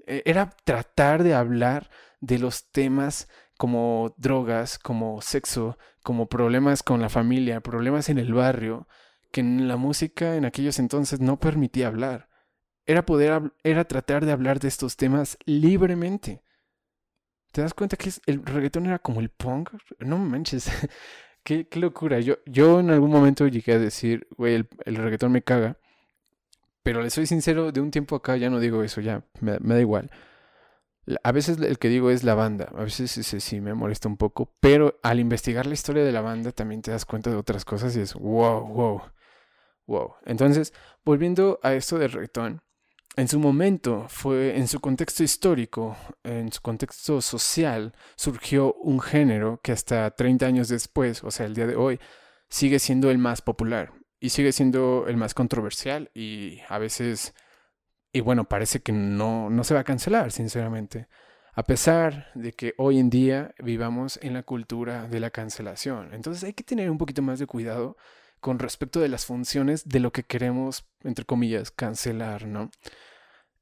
E, 0.07 0.23
era 0.25 0.51
tratar 0.65 1.23
de 1.23 1.35
hablar 1.35 1.91
de 2.21 2.39
los 2.39 2.71
temas 2.71 3.29
como 3.57 4.15
drogas, 4.17 4.79
como 4.79 5.21
sexo, 5.21 5.79
como 6.03 6.29
problemas 6.29 6.83
con 6.83 7.01
la 7.01 7.09
familia, 7.09 7.61
problemas 7.61 8.09
en 8.09 8.19
el 8.19 8.33
barrio, 8.33 8.87
que 9.33 9.41
en 9.41 9.69
la 9.69 9.77
música 9.77 10.37
en 10.37 10.45
aquellos 10.45 10.79
entonces 10.79 11.21
no 11.21 11.39
permitía 11.39 11.89
hablar 11.89 12.28
era 12.89 13.05
poder, 13.05 13.53
era 13.63 13.85
tratar 13.85 14.25
de 14.25 14.33
hablar 14.33 14.61
de 14.61 14.69
estos 14.69 14.97
temas 14.97 15.37
libremente. 15.45 16.43
¿Te 17.53 17.61
das 17.61 17.75
cuenta 17.75 17.99
que 17.99 18.11
el 18.25 18.45
reggaetón 18.45 18.87
era 18.87 18.99
como 18.99 19.21
el 19.21 19.29
punk? 19.29 19.71
No 19.99 20.17
manches, 20.17 20.71
qué, 21.45 21.69
locura. 21.75 22.19
Yo, 22.21 22.39
yo 22.47 22.81
en 22.81 22.91
algún 22.91 23.11
momento 23.11 23.47
llegué 23.47 23.75
a 23.75 23.79
decir, 23.79 24.27
güey, 24.39 24.55
el, 24.55 24.69
el, 24.87 24.97
reggaetón 24.97 25.33
me 25.33 25.43
caga. 25.43 25.77
Pero 26.83 27.03
le 27.03 27.11
soy 27.11 27.27
sincero, 27.27 27.73
de 27.73 27.83
un 27.83 27.91
tiempo 27.91 28.17
acá 28.17 28.39
ya 28.39 28.49
no 28.49 28.59
digo 28.59 28.83
eso, 28.83 29.03
ya 29.03 29.23
me, 29.41 29.59
me 29.61 29.75
da 29.75 29.81
igual. 29.81 30.11
A 31.23 31.33
veces 31.33 31.59
el 31.59 31.79
que 31.79 31.91
digo 31.91 32.11
es 32.11 32.25
la 32.25 32.35
banda, 32.35 32.73
a 32.75 32.85
veces 32.85 33.11
sí, 33.11 33.23
sí, 33.23 33.61
me 33.61 33.75
molesta 33.75 34.09
un 34.09 34.17
poco, 34.17 34.55
pero 34.61 34.99
al 35.03 35.21
investigar 35.21 35.67
la 35.67 35.75
historia 35.75 36.05
de 36.05 36.13
la 36.13 36.23
banda 36.23 36.53
también 36.53 36.81
te 36.81 36.91
das 36.91 37.05
cuenta 37.05 37.29
de 37.31 37.37
otras 37.37 37.65
cosas 37.67 37.95
y 37.97 38.01
es 38.01 38.15
wow, 38.15 38.67
wow, 38.67 39.03
wow. 39.87 40.15
Entonces, 40.25 40.73
volviendo 41.05 41.61
a 41.63 41.75
esto 41.75 41.99
del 41.99 42.13
reggaetón, 42.13 42.63
en 43.17 43.29
su 43.29 43.41
momento, 43.41 44.07
fue 44.09 44.57
en 44.57 44.69
su 44.69 44.81
contexto 44.81 45.25
histórico, 45.25 45.97
en 46.23 46.53
su 46.53 46.61
contexto 46.61 47.21
social, 47.21 47.93
surgió 48.17 48.75
un 48.75 49.01
género 49.01 49.61
que 49.63 49.73
hasta 49.73 50.11
30 50.11 50.47
años 50.47 50.69
después, 50.69 51.25
o 51.25 51.31
sea, 51.31 51.47
el 51.47 51.55
día 51.55 51.67
de 51.67 51.77
hoy, 51.77 51.99
sigue 52.49 52.79
siendo 52.79 53.11
el 53.11 53.19
más 53.19 53.43
popular 53.43 53.93
y 54.21 54.31
sigue 54.31 54.53
siendo 54.53 55.07
el 55.09 55.17
más 55.17 55.35
controversial 55.35 56.11
y 56.15 56.61
a 56.69 56.79
veces, 56.79 57.35
y 58.13 58.21
bueno, 58.21 58.49
parece 58.49 58.81
que 58.81 58.93
no, 58.93 59.51
no 59.51 59.65
se 59.65 59.75
va 59.75 59.81
a 59.81 59.85
cancelar, 59.85 60.31
sinceramente, 60.33 61.09
a 61.55 61.65
pesar 61.65 62.31
de 62.35 62.53
que 62.53 62.75
hoy 62.79 63.01
en 63.01 63.11
día 63.11 63.53
vivamos 63.59 64.19
en 64.23 64.35
la 64.35 64.45
cultura 64.45 65.09
de 65.09 65.19
la 65.19 65.31
cancelación. 65.31 66.15
Entonces 66.15 66.45
hay 66.45 66.53
que 66.53 66.63
tener 66.63 66.89
un 66.89 66.99
poquito 66.99 67.21
más 67.21 67.41
de 67.41 67.47
cuidado 67.47 67.97
con 68.41 68.59
respecto 68.59 69.01
de 69.01 69.09
las 69.09 69.27
funciones 69.27 69.89
de 69.89 70.01
lo 70.01 70.13
que 70.13 70.25
queremos, 70.25 70.87
entre 71.03 71.25
comillas, 71.25 71.71
cancelar, 71.71 72.47
¿no? 72.47 72.71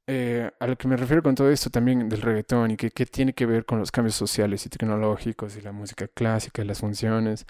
Eh, 0.09 0.49
a 0.59 0.67
lo 0.67 0.77
que 0.77 0.87
me 0.87 0.95
refiero 0.95 1.21
con 1.21 1.35
todo 1.35 1.51
esto 1.51 1.69
también 1.69 2.07
del 2.07 2.21
reggaetón 2.21 2.71
y 2.71 2.77
que, 2.77 2.89
tiene 3.05 3.33
que 3.33 3.45
ver 3.45 3.65
con 3.65 3.79
los 3.79 3.91
cambios 3.91 4.15
sociales 4.15 4.65
y 4.65 4.69
tecnológicos 4.69 5.57
y 5.57 5.61
la 5.61 5.73
música 5.73 6.07
clásica 6.07 6.61
y 6.61 6.65
las 6.65 6.79
funciones 6.79 7.45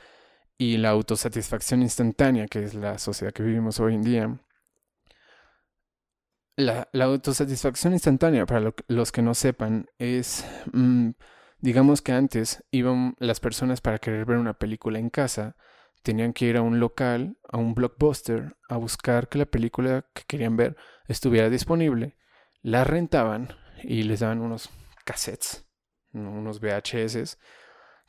y 0.57 0.77
la 0.77 0.89
autosatisfacción 0.89 1.83
instantánea 1.83 2.47
que 2.47 2.63
es 2.63 2.73
la 2.73 2.97
sociedad 2.97 3.33
que 3.33 3.43
vivimos 3.43 3.79
hoy 3.79 3.95
en 3.95 4.03
día. 4.03 4.39
La, 6.55 6.89
autosatisfacción 6.93 7.93
instantánea, 7.93 8.47
para 8.47 8.73
los 8.87 9.11
que 9.11 9.21
no 9.21 9.35
sepan, 9.35 9.85
es, 9.99 10.43
mm, 10.73 11.11
digamos 11.59 12.01
que 12.01 12.13
antes 12.13 12.63
iban 12.71 13.15
las 13.19 13.39
personas 13.39 13.81
para 13.81 13.99
querer 13.99 14.25
ver 14.25 14.37
una 14.37 14.55
película 14.55 14.97
en 14.97 15.11
casa, 15.11 15.55
tenían 16.03 16.33
que 16.33 16.45
ir 16.45 16.57
a 16.57 16.61
un 16.61 16.79
local, 16.79 17.37
a 17.49 17.57
un 17.57 17.73
blockbuster, 17.73 18.55
a 18.69 18.77
buscar 18.77 19.29
que 19.29 19.37
la 19.37 19.45
película 19.45 20.05
que 20.13 20.23
querían 20.27 20.57
ver 20.57 20.75
estuviera 21.07 21.49
disponible 21.49 22.17
la 22.61 22.83
rentaban 22.83 23.49
y 23.83 24.03
les 24.03 24.19
daban 24.19 24.41
unos 24.41 24.69
cassettes, 25.05 25.65
unos 26.13 26.59
VHS, 26.59 27.37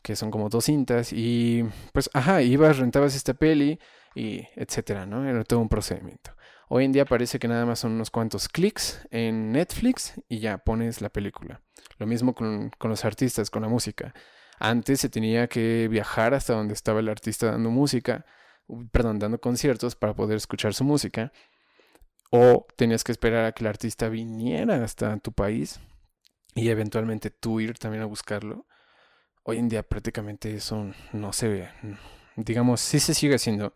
que 0.03 0.17
son 0.17 0.31
como 0.31 0.49
dos 0.49 0.65
cintas, 0.65 1.13
y 1.13 1.65
pues, 1.93 2.11
ajá, 2.13 2.43
ibas, 2.43 2.79
rentabas 2.79 3.15
esta 3.15 3.35
peli, 3.35 3.79
y 4.15 4.47
etcétera, 4.57 5.07
¿no? 5.07 5.29
Era 5.29 5.45
todo 5.45 5.61
un 5.61 5.69
procedimiento. 5.69 6.35
Hoy 6.69 6.85
en 6.85 6.93
día 6.93 7.05
parece 7.05 7.39
que 7.39 7.49
nada 7.49 7.65
más 7.65 7.79
son 7.79 7.93
unos 7.93 8.11
cuantos 8.11 8.49
clics 8.49 9.07
en 9.11 9.53
Netflix 9.53 10.21
y 10.29 10.41
ya 10.41 10.59
pones 10.59 11.01
la 11.01 11.09
película. 11.09 11.63
Lo 11.99 12.07
mismo 12.07 12.35
con, 12.35 12.71
con 12.79 12.91
los 12.91 13.05
artistas, 13.05 13.49
con 13.49 13.63
la 13.63 13.69
música. 13.69 14.13
Antes 14.59 15.01
se 15.01 15.09
tenía 15.09 15.49
que 15.49 15.89
viajar 15.89 16.35
hasta 16.35 16.55
donde 16.55 16.75
estaba 16.75 17.01
el 17.01 17.09
artista 17.09 17.51
dando 17.51 17.71
música, 17.71 18.25
perdón, 18.91 19.19
dando 19.19 19.41
conciertos 19.41 19.97
para 19.97 20.15
poder 20.15 20.37
escuchar 20.37 20.75
su 20.75 20.85
música 20.85 21.33
o 22.31 22.67
tenías 22.77 23.05
que 23.05 23.13
esperar 23.13 23.47
a 23.47 23.53
que 23.53 23.65
el 23.65 23.69
artista 23.69 24.09
viniera 24.09 24.83
hasta 24.85 25.17
tu 25.19 25.33
país 25.33 25.81
y 26.55 26.69
eventualmente 26.69 27.31
tú 27.31 27.61
ir 27.61 27.79
también 27.79 28.03
a 28.03 28.07
buscarlo. 28.07 28.67
Hoy 29.45 29.59
en 29.59 29.69
día 29.69 29.83
prácticamente 29.83 30.55
eso 30.55 30.93
no 31.13 31.33
se 31.33 31.49
ve. 31.49 31.69
Digamos, 32.37 32.81
sí 32.81 33.01
se 33.01 33.15
sigue 33.15 33.37
haciendo, 33.37 33.75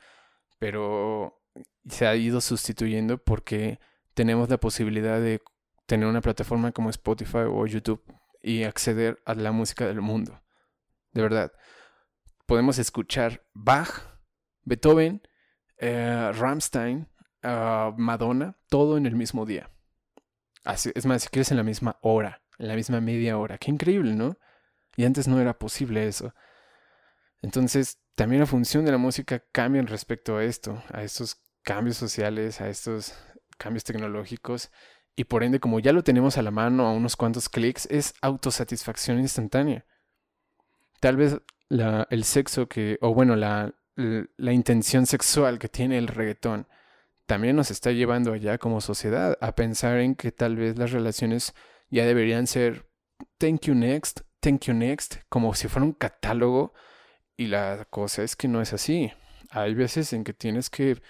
pero 0.59 1.41
se 1.89 2.07
ha 2.07 2.15
ido 2.15 2.41
sustituyendo 2.41 3.19
porque 3.19 3.81
tenemos 4.15 4.51
la 4.51 4.59
posibilidad 4.59 5.21
de 5.21 5.41
tener 5.87 6.07
una 6.07 6.21
plataforma 6.21 6.73
como 6.73 6.91
Spotify 6.91 7.45
o 7.49 7.67
YouTube 7.67 8.03
y 8.43 8.65
acceder 8.65 9.23
a 9.25 9.35
la 9.35 9.53
música 9.53 9.87
del 9.87 10.01
mundo. 10.01 10.42
De 11.13 11.23
verdad. 11.23 11.53
Podemos 12.47 12.79
escuchar 12.79 13.45
Bach, 13.55 13.89
Beethoven, 14.65 15.23
eh, 15.79 16.31
Rammstein, 16.35 17.09
Madonna, 17.43 18.57
todo 18.69 18.97
en 18.97 19.07
el 19.07 19.17
mismo 19.17 19.47
día. 19.47 19.71
Es 20.65 21.07
más, 21.07 21.23
si 21.23 21.29
quieres 21.29 21.51
en 21.51 21.57
la 21.57 21.65
misma 21.65 21.99
hora, 22.03 22.43
en 22.59 22.69
la 22.69 22.75
misma 22.75 23.01
media 23.01 23.39
hora. 23.39 23.59
Qué 23.59 23.71
increíble, 23.71 24.15
¿no? 24.15 24.39
Y 24.97 25.05
antes 25.05 25.27
no 25.27 25.41
era 25.41 25.59
posible 25.59 26.07
eso. 26.07 26.35
Entonces, 27.41 27.99
también 28.15 28.41
la 28.41 28.47
función 28.47 28.85
de 28.85 28.93
la 28.93 28.99
música 28.99 29.43
cambia 29.53 29.83
respecto 29.83 30.37
a 30.37 30.45
esto, 30.45 30.83
a 30.93 31.03
estos 31.03 31.43
cambios 31.63 31.97
sociales, 31.97 32.61
a 32.61 32.69
estos 32.69 33.15
cambios 33.59 33.85
tecnológicos 33.85 34.71
y 35.17 35.25
por 35.25 35.43
ende 35.43 35.61
como 35.61 35.81
ya 35.81 35.93
lo 35.93 36.03
tenemos 36.03 36.39
a 36.39 36.43
la 36.43 36.51
mano 36.51 36.87
a 36.87 36.93
unos 36.93 37.17
cuantos 37.17 37.49
clics 37.49 37.87
es 37.91 38.15
autosatisfacción 38.21 39.19
instantánea. 39.19 39.85
Tal 41.03 41.17
vez 41.17 41.41
la, 41.69 42.07
el 42.11 42.23
sexo 42.23 42.69
que, 42.69 42.97
o 43.01 43.13
bueno, 43.13 43.35
la, 43.35 43.75
la 43.97 44.53
intención 44.53 45.05
sexual 45.05 45.59
que 45.59 45.69
tiene 45.69 45.99
el 45.99 46.07
reggaetón 46.07 46.69
también 47.27 47.57
nos 47.57 47.73
está 47.73 47.91
llevando 47.91 48.33
allá 48.33 48.57
como 48.59 48.81
sociedad 48.81 49.37
a 49.41 49.57
pensar 49.57 49.99
en 49.99 50.15
que 50.15 50.31
tal 50.31 50.55
vez 50.55 50.79
las 50.79 50.93
relaciones 50.93 51.55
ya 51.91 52.07
deberían 52.07 52.47
ser 52.47 52.89
thank 53.39 53.63
you 53.63 53.75
next, 53.75 54.21
thank 54.39 54.67
you 54.67 54.75
next, 54.75 55.17
como 55.29 55.55
si 55.55 55.67
fuera 55.67 55.87
un 55.87 55.93
catálogo 55.93 56.73
y 57.37 57.49
la 57.49 57.85
cosa 57.91 58.23
es 58.23 58.37
que 58.37 58.47
no 58.47 58.63
es 58.63 58.73
así. 58.73 59.13
Hay 59.51 59.75
veces 59.75 60.13
en 60.13 60.23
que 60.23 60.35
tienes 60.35 60.71
que 60.71 61.03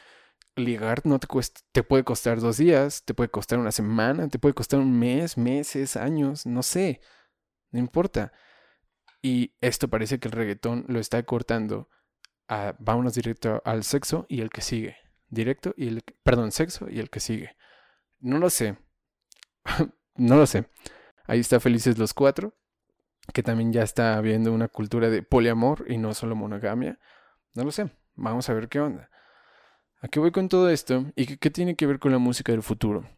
ligar 0.56 1.04
no 1.04 1.18
te 1.18 1.26
cuesta, 1.26 1.60
te 1.70 1.82
puede 1.82 2.02
costar 2.02 2.40
dos 2.40 2.56
días, 2.56 3.04
te 3.04 3.12
puede 3.12 3.28
costar 3.28 3.58
una 3.58 3.72
semana, 3.72 4.26
te 4.28 4.38
puede 4.38 4.54
costar 4.54 4.80
un 4.80 4.98
mes, 4.98 5.36
meses, 5.36 5.96
años, 5.96 6.46
no 6.46 6.62
sé, 6.62 7.02
no 7.72 7.78
importa. 7.78 8.32
Y 9.22 9.54
esto 9.60 9.88
parece 9.88 10.18
que 10.18 10.28
el 10.28 10.32
reggaetón 10.32 10.84
lo 10.88 10.98
está 10.98 11.22
cortando 11.22 11.88
a 12.48 12.74
vámonos 12.80 13.14
directo 13.14 13.62
al 13.64 13.84
sexo 13.84 14.26
y 14.28 14.40
el 14.40 14.50
que 14.50 14.60
sigue. 14.60 14.96
Directo 15.28 15.72
y 15.76 15.88
el, 15.88 16.02
perdón, 16.24 16.50
sexo 16.50 16.90
y 16.90 16.98
el 16.98 17.08
que 17.08 17.20
sigue. 17.20 17.56
No 18.18 18.38
lo 18.38 18.50
sé. 18.50 18.76
no 20.16 20.36
lo 20.36 20.46
sé. 20.46 20.68
Ahí 21.24 21.38
está 21.38 21.60
Felices 21.60 21.98
los 21.98 22.12
Cuatro, 22.12 22.54
que 23.32 23.44
también 23.44 23.72
ya 23.72 23.82
está 23.82 24.16
habiendo 24.16 24.52
una 24.52 24.68
cultura 24.68 25.08
de 25.08 25.22
poliamor 25.22 25.86
y 25.88 25.98
no 25.98 26.14
solo 26.14 26.34
monogamia. 26.34 26.98
No 27.54 27.62
lo 27.64 27.70
sé. 27.70 27.90
Vamos 28.14 28.48
a 28.50 28.54
ver 28.54 28.68
qué 28.68 28.80
onda. 28.80 29.08
¿A 30.00 30.08
qué 30.08 30.18
voy 30.18 30.32
con 30.32 30.48
todo 30.48 30.68
esto? 30.68 31.06
¿Y 31.14 31.36
qué, 31.36 31.50
tiene 31.50 31.76
que 31.76 31.86
ver 31.86 32.00
con 32.00 32.10
la 32.10 32.18
música 32.18 32.50
del 32.50 32.62
futuro? 32.62 33.08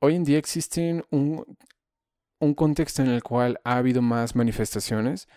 Hoy 0.00 0.14
en 0.14 0.24
día 0.24 0.38
existe 0.38 1.02
un, 1.10 1.44
un 2.40 2.54
contexto 2.54 3.02
en 3.02 3.08
el 3.08 3.22
cual 3.22 3.60
ha 3.64 3.76
habido 3.76 4.02
más 4.02 4.36
manifestaciones. 4.36 5.28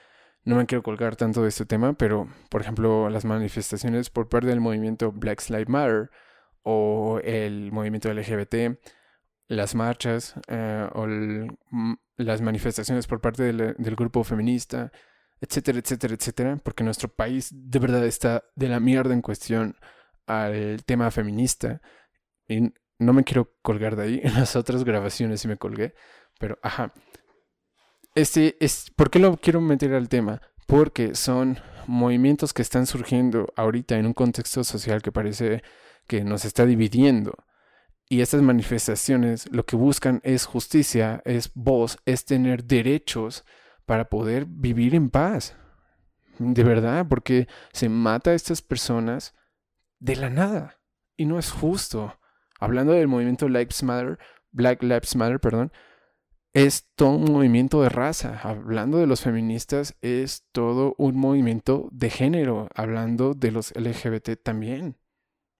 No 0.44 0.56
me 0.56 0.66
quiero 0.66 0.84
colgar 0.84 1.16
tanto 1.16 1.44
de 1.44 1.50
este 1.50 1.66
tema, 1.66 1.94
pero 1.94 2.28
por 2.50 2.62
ejemplo 2.62 3.10
las 3.10 3.26
manifestaciones 3.26 4.10
por 4.10 4.30
parte 4.30 4.48
del 4.48 4.62
movimiento 4.62 5.12
Black 5.12 5.42
Lives 5.50 5.70
Matter 5.70 6.10
o 6.64 7.20
el 7.24 7.72
movimiento 7.72 8.12
LGBT, 8.14 8.80
las 9.48 9.76
marchas 9.76 10.36
eh, 10.48 10.88
o 10.94 11.08
las 12.18 12.42
manifestaciones 12.42 13.08
por 13.08 13.22
parte 13.22 13.44
del, 13.44 13.76
del 13.78 13.96
grupo 13.96 14.24
feminista, 14.24 14.92
etcétera, 15.42 15.80
etcétera, 15.80 16.14
etcétera, 16.16 16.58
porque 16.64 16.84
nuestro 16.84 17.10
país 17.10 17.50
de 17.52 17.80
verdad 17.80 18.06
está 18.06 18.44
de 18.56 18.70
la 18.70 18.80
mierda 18.80 19.14
en 19.14 19.22
cuestión 19.22 19.76
al 20.28 20.84
tema 20.86 21.12
feminista. 21.12 21.82
Y 22.48 22.74
no 23.00 23.14
me 23.14 23.24
quiero 23.24 23.54
colgar 23.62 23.96
de 23.96 24.04
ahí. 24.04 24.22
En 24.24 24.36
las 24.36 24.56
otras 24.56 24.84
grabaciones 24.84 25.42
sí 25.42 25.48
me 25.48 25.58
colgué. 25.58 25.94
Pero, 26.42 26.58
ajá. 26.62 26.92
Este 28.16 28.58
es. 28.60 28.92
¿Por 28.98 29.10
qué 29.10 29.20
lo 29.20 29.38
quiero 29.38 29.62
meter 29.62 29.94
al 29.94 30.10
tema? 30.10 30.42
Porque 30.68 31.16
son 31.16 31.60
movimientos 31.88 32.54
que 32.54 32.64
están 32.64 32.88
surgiendo 32.88 33.54
ahorita 33.56 33.98
en 33.98 34.08
un 34.08 34.14
contexto 34.14 34.64
social 34.64 35.02
que 35.02 35.12
parece 35.12 35.64
que 36.08 36.24
nos 36.24 36.44
está 36.44 36.66
dividiendo. 36.66 37.34
Y 38.10 38.22
estas 38.22 38.42
manifestaciones 38.42 39.50
lo 39.52 39.66
que 39.66 39.78
buscan 39.78 40.20
es 40.24 40.46
justicia, 40.46 41.22
es 41.24 41.52
voz, 41.54 41.98
es 42.06 42.26
tener 42.26 42.66
derechos 42.66 43.46
para 43.86 44.10
poder 44.10 44.46
vivir 44.46 44.96
en 44.96 45.10
paz. 45.10 45.56
De 46.40 46.64
verdad, 46.64 47.06
porque 47.08 47.48
se 47.72 47.88
mata 47.88 48.32
a 48.32 48.34
estas 48.34 48.62
personas 48.62 49.36
de 50.00 50.16
la 50.16 50.30
nada. 50.30 50.80
Y 51.16 51.26
no 51.26 51.38
es 51.38 51.52
justo. 51.52 52.18
Hablando 52.60 52.94
del 52.94 53.08
movimiento 53.08 53.48
Lives 53.48 53.84
Matter, 53.84 54.18
Black 54.52 54.82
Lives 54.82 55.16
Matter, 55.16 55.40
perdón, 55.40 55.72
es 56.54 56.90
todo 56.96 57.12
un 57.12 57.32
movimiento 57.32 57.82
de 57.82 57.90
raza. 57.90 58.40
Hablando 58.44 58.98
de 58.98 59.08
los 59.08 59.22
feministas, 59.22 59.96
es 60.02 60.46
todo 60.52 60.96
un 60.98 61.18
movimiento 61.18 61.90
de 61.92 62.10
género. 62.10 62.68
Hablando 62.76 63.34
de 63.34 63.52
los 63.52 63.72
LGBT 63.76 64.42
también. 64.42 64.98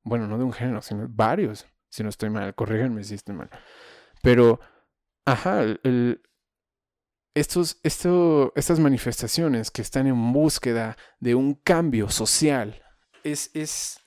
Bueno, 0.04 0.28
no 0.28 0.38
de 0.38 0.44
un 0.44 0.54
género, 0.54 0.82
sino 0.82 1.08
varios. 1.10 1.68
Si 1.90 2.04
no 2.04 2.10
estoy 2.10 2.30
mal, 2.30 2.56
corríganme 2.56 3.04
si 3.04 3.16
estoy 3.16 3.36
mal. 3.36 3.50
Pero, 4.22 4.60
ajá, 5.26 5.64
el, 5.64 6.22
estos, 7.34 7.80
esto, 7.84 8.54
estas 8.56 8.80
manifestaciones 8.80 9.72
que 9.72 9.82
están 9.82 10.08
en 10.08 10.34
búsqueda 10.34 10.98
de 11.20 11.36
un 11.36 11.56
cambio 11.56 12.10
social 12.10 12.82
es, 13.24 13.52
es, 13.54 14.02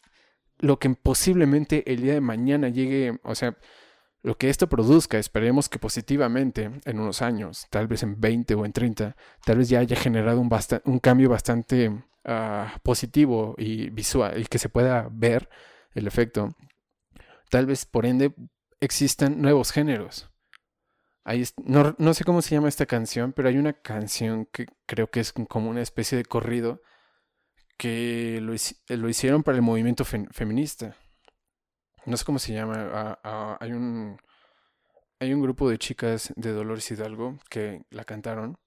lo 0.58 0.78
que 0.78 0.90
posiblemente 0.90 1.92
el 1.92 2.02
día 2.02 2.14
de 2.14 2.20
mañana 2.20 2.68
llegue, 2.68 3.18
o 3.22 3.34
sea, 3.34 3.56
lo 4.24 4.38
que 4.38 4.48
esto 4.48 4.70
produzca, 4.70 5.18
esperemos 5.18 5.68
que 5.68 5.78
positivamente 5.78 6.70
en 6.86 6.98
unos 6.98 7.20
años, 7.20 7.66
tal 7.68 7.86
vez 7.86 8.02
en 8.02 8.18
20 8.18 8.54
o 8.54 8.64
en 8.64 8.72
30, 8.72 9.14
tal 9.44 9.58
vez 9.58 9.68
ya 9.68 9.80
haya 9.80 9.96
generado 9.96 10.40
un, 10.40 10.48
un 10.86 10.98
cambio 10.98 11.28
bastante 11.28 12.02
ah, 12.24 12.74
positivo 12.82 13.54
y 13.58 13.90
visual 13.90 14.40
y 14.40 14.46
que 14.46 14.58
se 14.58 14.70
pueda 14.70 15.08
ver 15.12 15.50
el 15.92 16.06
efecto. 16.06 16.56
Tal 17.50 17.66
vez 17.66 17.84
por 17.84 18.06
ende 18.06 18.34
existan 18.80 19.42
nuevos 19.42 19.72
géneros. 19.72 20.30
no, 21.62 21.94
no 21.98 22.14
sé 22.14 22.24
cómo 22.24 22.40
se 22.40 22.54
llama 22.54 22.70
esta 22.70 22.86
canción, 22.86 23.34
pero 23.34 23.50
hay 23.50 23.58
una 23.58 23.74
canción 23.74 24.46
que 24.50 24.64
creo 24.86 25.10
que 25.10 25.20
es 25.20 25.34
como 25.34 25.68
una 25.68 25.82
especie 25.82 26.16
de 26.16 26.24
corrido 26.24 26.80
que 27.76 28.38
lo, 28.40 28.54
lo 28.96 29.08
hicieron 29.10 29.42
para 29.42 29.56
el 29.56 29.62
movimiento 29.62 30.06
feminista. 30.06 30.96
No 32.06 32.16
sé 32.16 32.24
cómo 32.24 32.38
se 32.38 32.52
llama. 32.52 33.18
Ah, 33.22 33.56
hay 33.60 33.72
un 33.72 34.18
hay 35.20 35.32
un 35.32 35.40
grupo 35.42 35.70
de 35.70 35.78
chicas 35.78 36.32
de 36.36 36.52
Dolores 36.52 36.90
Hidalgo 36.90 37.38
que 37.48 37.84
la 37.90 38.04
cantaron. 38.04 38.58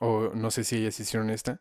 O 0.00 0.30
no 0.34 0.50
sé 0.50 0.64
si 0.64 0.76
ellas 0.76 0.98
hicieron 0.98 1.30
esta. 1.30 1.60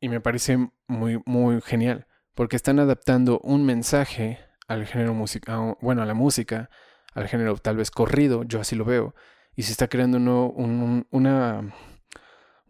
Y 0.00 0.08
me 0.08 0.20
parece 0.20 0.70
muy, 0.86 1.20
muy 1.26 1.60
genial. 1.60 2.06
Porque 2.34 2.56
están 2.56 2.78
adaptando 2.78 3.40
un 3.40 3.66
mensaje 3.66 4.38
al 4.68 4.86
género 4.86 5.14
musical, 5.14 5.76
bueno, 5.80 6.02
a 6.02 6.06
la 6.06 6.14
música, 6.14 6.70
al 7.12 7.28
género 7.28 7.56
tal 7.56 7.76
vez 7.76 7.90
corrido, 7.90 8.44
yo 8.44 8.60
así 8.60 8.76
lo 8.76 8.84
veo. 8.84 9.14
Y 9.56 9.64
se 9.64 9.72
está 9.72 9.88
creando 9.88 10.16
un, 10.16 11.06
una 11.10 11.74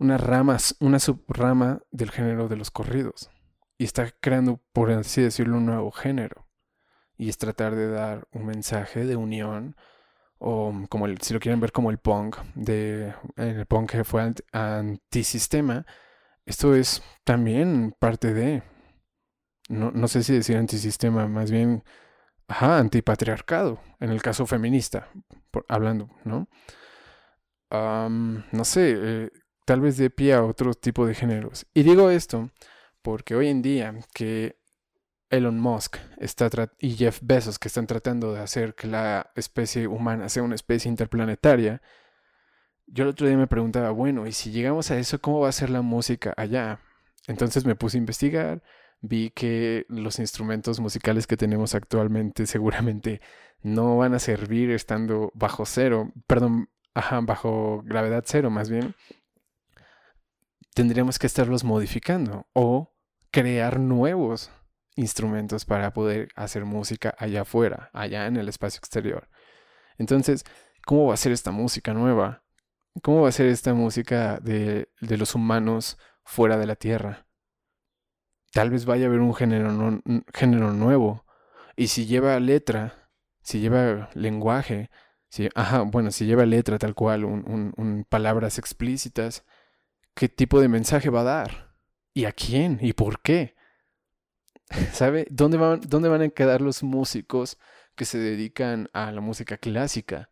una 0.00 0.16
rama, 0.16 0.56
una 0.80 0.98
subrama 0.98 1.82
del 1.92 2.10
género 2.10 2.48
de 2.48 2.56
los 2.56 2.70
corridos. 2.70 3.30
Y 3.80 3.84
está 3.84 4.10
creando, 4.20 4.60
por 4.74 4.90
así 4.90 5.22
decirlo, 5.22 5.56
un 5.56 5.64
nuevo 5.64 5.90
género. 5.90 6.46
Y 7.16 7.30
es 7.30 7.38
tratar 7.38 7.74
de 7.74 7.88
dar 7.88 8.28
un 8.30 8.44
mensaje 8.44 9.06
de 9.06 9.16
unión, 9.16 9.74
o 10.36 10.74
como 10.90 11.06
si 11.22 11.32
lo 11.32 11.40
quieren 11.40 11.60
ver 11.60 11.72
como 11.72 11.90
el 11.90 11.96
punk, 11.96 12.36
de, 12.54 13.14
el 13.36 13.64
punk 13.64 13.92
que 13.92 14.04
fue 14.04 14.34
antisistema. 14.52 15.86
Esto 16.44 16.74
es 16.74 17.02
también 17.24 17.94
parte 17.98 18.34
de, 18.34 18.62
no, 19.70 19.90
no 19.92 20.08
sé 20.08 20.24
si 20.24 20.34
decir 20.34 20.58
antisistema, 20.58 21.26
más 21.26 21.50
bien, 21.50 21.82
ajá, 22.48 22.80
antipatriarcado, 22.80 23.80
en 23.98 24.10
el 24.10 24.20
caso 24.20 24.44
feminista, 24.44 25.08
hablando, 25.68 26.10
¿no? 26.24 26.48
no 27.70 28.64
sé, 28.64 28.94
eh, 28.94 29.30
tal 29.64 29.80
vez 29.80 29.96
de 29.96 30.10
pie 30.10 30.34
a 30.34 30.44
otro 30.44 30.74
tipo 30.74 31.06
de 31.06 31.14
géneros. 31.14 31.66
Y 31.72 31.82
digo 31.82 32.10
esto 32.10 32.50
porque 33.02 33.34
hoy 33.34 33.48
en 33.48 33.62
día 33.62 33.94
que 34.14 34.60
Elon 35.30 35.60
Musk 35.60 35.96
está 36.18 36.50
y 36.78 36.96
Jeff 36.96 37.20
Bezos 37.22 37.58
que 37.58 37.68
están 37.68 37.86
tratando 37.86 38.32
de 38.32 38.40
hacer 38.40 38.74
que 38.74 38.88
la 38.88 39.30
especie 39.36 39.86
humana 39.86 40.28
sea 40.28 40.42
una 40.42 40.56
especie 40.56 40.88
interplanetaria, 40.88 41.80
yo 42.86 43.04
el 43.04 43.10
otro 43.10 43.28
día 43.28 43.36
me 43.36 43.46
preguntaba, 43.46 43.90
bueno, 43.90 44.26
¿y 44.26 44.32
si 44.32 44.50
llegamos 44.50 44.90
a 44.90 44.98
eso, 44.98 45.20
cómo 45.20 45.40
va 45.40 45.48
a 45.48 45.52
ser 45.52 45.70
la 45.70 45.82
música 45.82 46.34
allá? 46.36 46.80
Entonces 47.28 47.64
me 47.64 47.76
puse 47.76 47.96
a 47.96 48.00
investigar, 48.00 48.62
vi 49.00 49.30
que 49.30 49.86
los 49.88 50.18
instrumentos 50.18 50.80
musicales 50.80 51.26
que 51.28 51.36
tenemos 51.36 51.74
actualmente 51.76 52.46
seguramente 52.46 53.20
no 53.62 53.96
van 53.96 54.14
a 54.14 54.18
servir 54.18 54.70
estando 54.70 55.30
bajo 55.34 55.64
cero, 55.66 56.12
perdón, 56.26 56.68
ajá, 56.94 57.20
bajo 57.20 57.82
gravedad 57.84 58.24
cero 58.26 58.50
más 58.50 58.68
bien, 58.68 58.94
tendríamos 60.74 61.18
que 61.18 61.26
estarlos 61.26 61.64
modificando 61.64 62.46
o 62.52 62.94
crear 63.30 63.78
nuevos 63.78 64.50
instrumentos 64.96 65.64
para 65.64 65.92
poder 65.92 66.28
hacer 66.34 66.64
música 66.64 67.14
allá 67.18 67.42
afuera, 67.42 67.90
allá 67.92 68.26
en 68.26 68.36
el 68.36 68.48
espacio 68.48 68.78
exterior. 68.78 69.28
Entonces, 69.98 70.44
¿cómo 70.84 71.06
va 71.06 71.14
a 71.14 71.18
ser 71.18 71.32
esta 71.32 71.50
música 71.50 71.94
nueva? 71.94 72.44
¿Cómo 73.02 73.22
va 73.22 73.28
a 73.28 73.32
ser 73.32 73.46
esta 73.46 73.74
música 73.74 74.40
de, 74.40 74.90
de 75.00 75.16
los 75.16 75.34
humanos 75.34 75.98
fuera 76.24 76.58
de 76.58 76.66
la 76.66 76.76
Tierra? 76.76 77.26
Tal 78.52 78.70
vez 78.70 78.84
vaya 78.84 79.04
a 79.04 79.08
haber 79.08 79.20
un 79.20 79.34
género, 79.34 80.02
género 80.34 80.72
nuevo. 80.72 81.24
Y 81.76 81.86
si 81.86 82.06
lleva 82.06 82.38
letra, 82.40 83.10
si 83.42 83.60
lleva 83.60 84.10
lenguaje, 84.14 84.90
si, 85.28 85.48
ajá, 85.54 85.82
bueno, 85.82 86.10
si 86.10 86.26
lleva 86.26 86.44
letra 86.44 86.78
tal 86.78 86.94
cual, 86.94 87.24
un, 87.24 87.72
un 87.76 88.04
palabras 88.08 88.58
explícitas, 88.58 89.44
qué 90.14 90.28
tipo 90.28 90.60
de 90.60 90.68
mensaje 90.68 91.10
va 91.10 91.20
a 91.20 91.24
dar 91.24 91.74
y 92.14 92.24
a 92.24 92.32
quién 92.32 92.78
y 92.80 92.92
por 92.92 93.20
qué. 93.22 93.54
¿Sabe? 94.92 95.26
¿Dónde 95.30 95.58
van, 95.58 95.80
¿Dónde 95.80 96.08
van 96.08 96.22
a 96.22 96.28
quedar 96.28 96.60
los 96.60 96.82
músicos 96.82 97.58
que 97.96 98.04
se 98.04 98.18
dedican 98.18 98.88
a 98.92 99.12
la 99.12 99.20
música 99.20 99.58
clásica? 99.58 100.30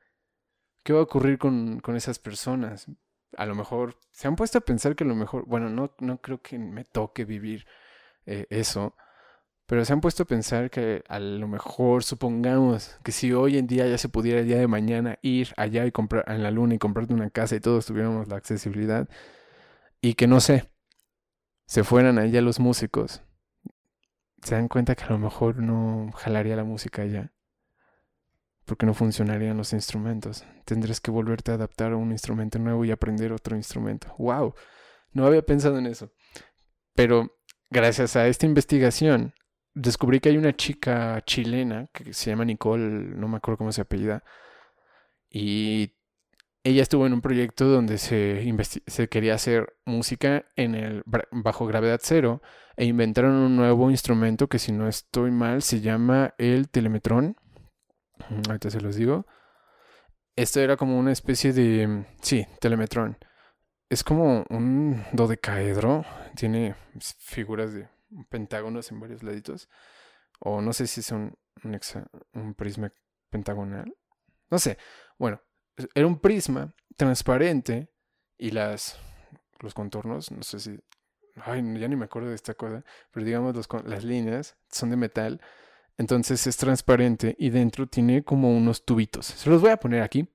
¿Qué 0.84 0.92
va 0.92 1.00
a 1.00 1.04
ocurrir 1.04 1.38
con, 1.38 1.80
con 1.80 1.96
esas 1.96 2.18
personas? 2.18 2.86
A 3.36 3.46
lo 3.46 3.54
mejor 3.54 3.98
se 4.10 4.26
han 4.26 4.36
puesto 4.36 4.58
a 4.58 4.62
pensar 4.62 4.96
que 4.96 5.04
a 5.04 5.06
lo 5.06 5.14
mejor, 5.14 5.44
bueno, 5.46 5.68
no, 5.68 5.94
no 5.98 6.20
creo 6.20 6.40
que 6.40 6.58
me 6.58 6.84
toque 6.84 7.24
vivir 7.24 7.66
eh, 8.26 8.46
eso, 8.50 8.94
pero 9.66 9.84
se 9.84 9.92
han 9.92 10.00
puesto 10.00 10.22
a 10.22 10.26
pensar 10.26 10.70
que 10.70 11.04
a 11.08 11.20
lo 11.20 11.46
mejor, 11.46 12.02
supongamos 12.02 12.98
que 13.04 13.12
si 13.12 13.34
hoy 13.34 13.58
en 13.58 13.66
día 13.66 13.86
ya 13.86 13.98
se 13.98 14.08
pudiera 14.08 14.40
el 14.40 14.46
día 14.46 14.58
de 14.58 14.66
mañana 14.66 15.18
ir 15.20 15.52
allá 15.58 15.84
y 15.84 15.92
comprar 15.92 16.24
en 16.26 16.42
la 16.42 16.50
luna 16.50 16.74
y 16.74 16.78
comprarte 16.78 17.12
una 17.12 17.28
casa 17.28 17.54
y 17.56 17.60
todos 17.60 17.84
tuviéramos 17.84 18.28
la 18.28 18.36
accesibilidad, 18.36 19.08
y 20.00 20.14
que 20.14 20.26
no 20.26 20.40
sé, 20.40 20.70
se 21.66 21.84
fueran 21.84 22.18
allá 22.18 22.40
los 22.40 22.61
músicos, 22.61 23.22
se 24.42 24.54
dan 24.54 24.68
cuenta 24.68 24.94
que 24.94 25.04
a 25.04 25.11
lo 25.11 25.18
mejor 25.18 25.56
no 25.56 26.12
jalaría 26.12 26.56
la 26.56 26.64
música 26.64 27.02
allá, 27.02 27.32
porque 28.64 28.87
no 28.87 28.94
funcionarían 28.94 29.56
los 29.56 29.72
instrumentos. 29.72 30.44
Tendrás 30.64 31.00
que 31.00 31.11
volverte 31.11 31.50
a 31.50 31.54
adaptar 31.54 31.92
a 31.92 31.96
un 31.96 32.12
instrumento 32.12 32.58
nuevo 32.58 32.84
y 32.84 32.90
aprender 32.90 33.32
otro 33.32 33.56
instrumento. 33.56 34.14
¡Wow! 34.18 34.54
No 35.12 35.26
había 35.26 35.42
pensado 35.42 35.78
en 35.78 35.87
eso. 35.87 36.12
Pero 36.94 37.38
gracias 37.70 38.14
a 38.16 38.28
esta 38.28 38.46
investigación, 38.46 39.34
descubrí 39.74 40.20
que 40.20 40.28
hay 40.28 40.37
una 40.37 40.54
chica 40.54 41.22
chilena 41.24 41.88
que 41.92 42.12
se 42.12 42.30
llama 42.30 42.44
Nicole, 42.44 42.88
no 42.88 43.28
me 43.28 43.38
acuerdo 43.38 43.58
cómo 43.58 43.72
se 43.72 43.80
apellida, 43.80 44.22
y 45.30 45.97
ella 46.64 46.83
estuvo 46.83 47.07
en 47.07 47.12
un 47.12 47.21
proyecto 47.21 47.66
donde 47.66 47.99
se, 47.99 49.09
quería 49.09 49.35
hacer 49.35 49.77
música 49.85 50.47
en 50.57 50.75
el 50.75 51.03
bajo 51.31 51.66
gravedad 51.66 52.01
cero 52.03 52.42
e 52.77 52.85
inventaron 52.85 53.33
un 53.33 53.57
nuevo 53.57 53.90
instrumento 53.90 54.49
que 54.49 54.59
si 54.59 54.73
no 54.73 54.88
estoy 54.88 55.31
mal 55.31 55.62
se 55.62 55.81
llama 55.81 56.35
el 56.38 56.68
telemetrón. 56.68 57.37
Ahorita 58.49 58.71
se 58.71 58.81
los 58.81 58.97
digo. 58.97 59.27
Esto 60.37 60.61
era 60.61 60.77
como 60.77 60.99
una 60.99 61.12
especie 61.12 61.53
de... 61.53 62.07
Sí, 62.23 62.47
telemetrón. 62.61 63.18
Es 63.88 64.05
como 64.05 64.44
un 64.51 65.03
dodecaedro. 65.12 66.05
Tiene 66.37 66.77
figuras 67.18 67.73
de 67.73 67.88
pentágonos 68.29 68.90
en 68.92 69.01
varios 69.01 69.23
laditos. 69.23 69.68
O 70.38 70.61
no 70.61 70.73
sé 70.73 70.87
si 70.87 71.01
es 71.01 71.11
un, 71.11 71.37
un, 72.35 72.55
prisma 72.55 72.92
pentagonal. 73.31 73.92
No 74.51 74.59
sé. 74.59 74.79
Bueno, 75.18 75.40
era 75.94 76.06
un 76.06 76.18
prisma 76.18 76.74
transparente 76.96 77.90
y 78.36 78.50
las 78.50 78.98
los 79.60 79.74
contornos, 79.74 80.30
no 80.30 80.42
sé 80.42 80.60
si 80.60 80.78
ay, 81.44 81.62
ya 81.78 81.88
ni 81.88 81.96
me 81.96 82.04
acuerdo 82.04 82.28
de 82.28 82.34
esta 82.34 82.54
cosa, 82.54 82.84
pero 83.10 83.24
digamos 83.24 83.54
los, 83.54 83.68
las 83.84 84.04
líneas 84.04 84.56
son 84.70 84.90
de 84.90 84.96
metal, 84.96 85.40
entonces 85.96 86.46
es 86.46 86.56
transparente 86.56 87.34
y 87.38 87.50
dentro 87.50 87.86
tiene 87.86 88.22
como 88.22 88.56
unos 88.56 88.84
tubitos. 88.84 89.26
Se 89.26 89.50
los 89.50 89.60
voy 89.60 89.70
a 89.70 89.78
poner 89.78 90.02
aquí. 90.02 90.28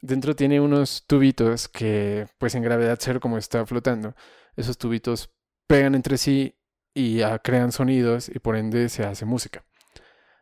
Dentro 0.00 0.34
tiene 0.34 0.60
unos 0.60 1.04
tubitos 1.06 1.68
que, 1.68 2.26
pues 2.38 2.54
en 2.54 2.62
gravedad 2.62 2.98
cero 2.98 3.20
como 3.20 3.36
está 3.36 3.66
flotando, 3.66 4.14
esos 4.56 4.78
tubitos 4.78 5.30
pegan 5.66 5.94
entre 5.94 6.16
sí 6.16 6.56
y 6.94 7.20
crean 7.42 7.70
sonidos 7.70 8.30
y 8.30 8.38
por 8.38 8.56
ende 8.56 8.88
se 8.88 9.04
hace 9.04 9.26
música. 9.26 9.64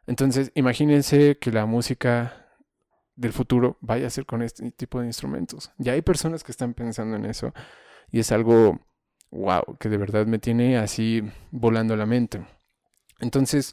Entonces, 0.07 0.53
imagínense 0.55 1.39
que 1.39 1.51
la 1.51 1.67
música 1.67 2.48
del 3.19 3.33
futuro 3.33 3.77
vaya 3.81 4.07
a 4.07 4.11
ser 4.11 4.25
con 4.25 4.43
este 4.43 4.71
tipo 4.71 5.01
de 5.01 5.07
instrumentos. 5.07 5.73
Ya 5.77 5.93
hay 5.93 6.03
personas 6.03 6.45
que 6.45 6.53
están 6.53 6.73
pensando 6.73 7.17
en 7.17 7.25
eso 7.25 7.53
y 8.11 8.21
es 8.21 8.31
algo, 8.33 8.81
wow, 9.31 9.77
que 9.79 9.89
de 9.89 9.97
verdad 9.97 10.27
me 10.27 10.39
tiene 10.39 10.79
así 10.79 11.23
volando 11.51 11.97
la 11.97 12.07
mente. 12.07 12.47
Entonces, 13.19 13.73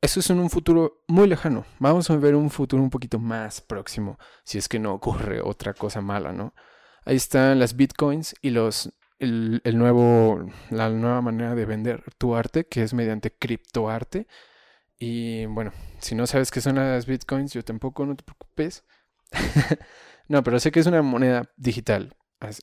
eso 0.00 0.20
es 0.20 0.30
en 0.30 0.40
un 0.40 0.48
futuro 0.48 1.04
muy 1.08 1.28
lejano. 1.28 1.66
Vamos 1.78 2.10
a 2.10 2.16
ver 2.16 2.34
un 2.34 2.48
futuro 2.48 2.82
un 2.82 2.90
poquito 2.90 3.18
más 3.18 3.60
próximo, 3.60 4.18
si 4.44 4.56
es 4.56 4.66
que 4.66 4.78
no 4.78 4.94
ocurre 4.94 5.42
otra 5.42 5.74
cosa 5.74 6.00
mala, 6.00 6.32
¿no? 6.32 6.54
Ahí 7.04 7.16
están 7.16 7.58
las 7.58 7.76
bitcoins 7.76 8.34
y 8.40 8.50
los 8.50 8.90
el, 9.18 9.60
nuevo, 9.74 10.46
la 10.70 10.88
nueva 10.88 11.20
manera 11.20 11.54
de 11.54 11.66
vender 11.66 12.02
tu 12.16 12.34
arte, 12.34 12.66
que 12.66 12.82
es 12.82 12.94
mediante 12.94 13.30
criptoarte. 13.30 14.26
Y 15.00 15.46
bueno, 15.46 15.72
si 15.98 16.14
no 16.14 16.26
sabes 16.28 16.52
qué 16.52 16.60
son 16.60 16.76
las 16.76 17.06
bitcoins, 17.06 17.52
yo 17.52 17.64
tampoco, 17.64 18.06
no 18.06 18.14
te 18.14 18.22
preocupes. 18.22 18.84
no, 20.28 20.44
pero 20.44 20.60
sé 20.60 20.70
que 20.70 20.78
es 20.78 20.86
una 20.86 21.02
moneda 21.02 21.50
digital, 21.56 22.16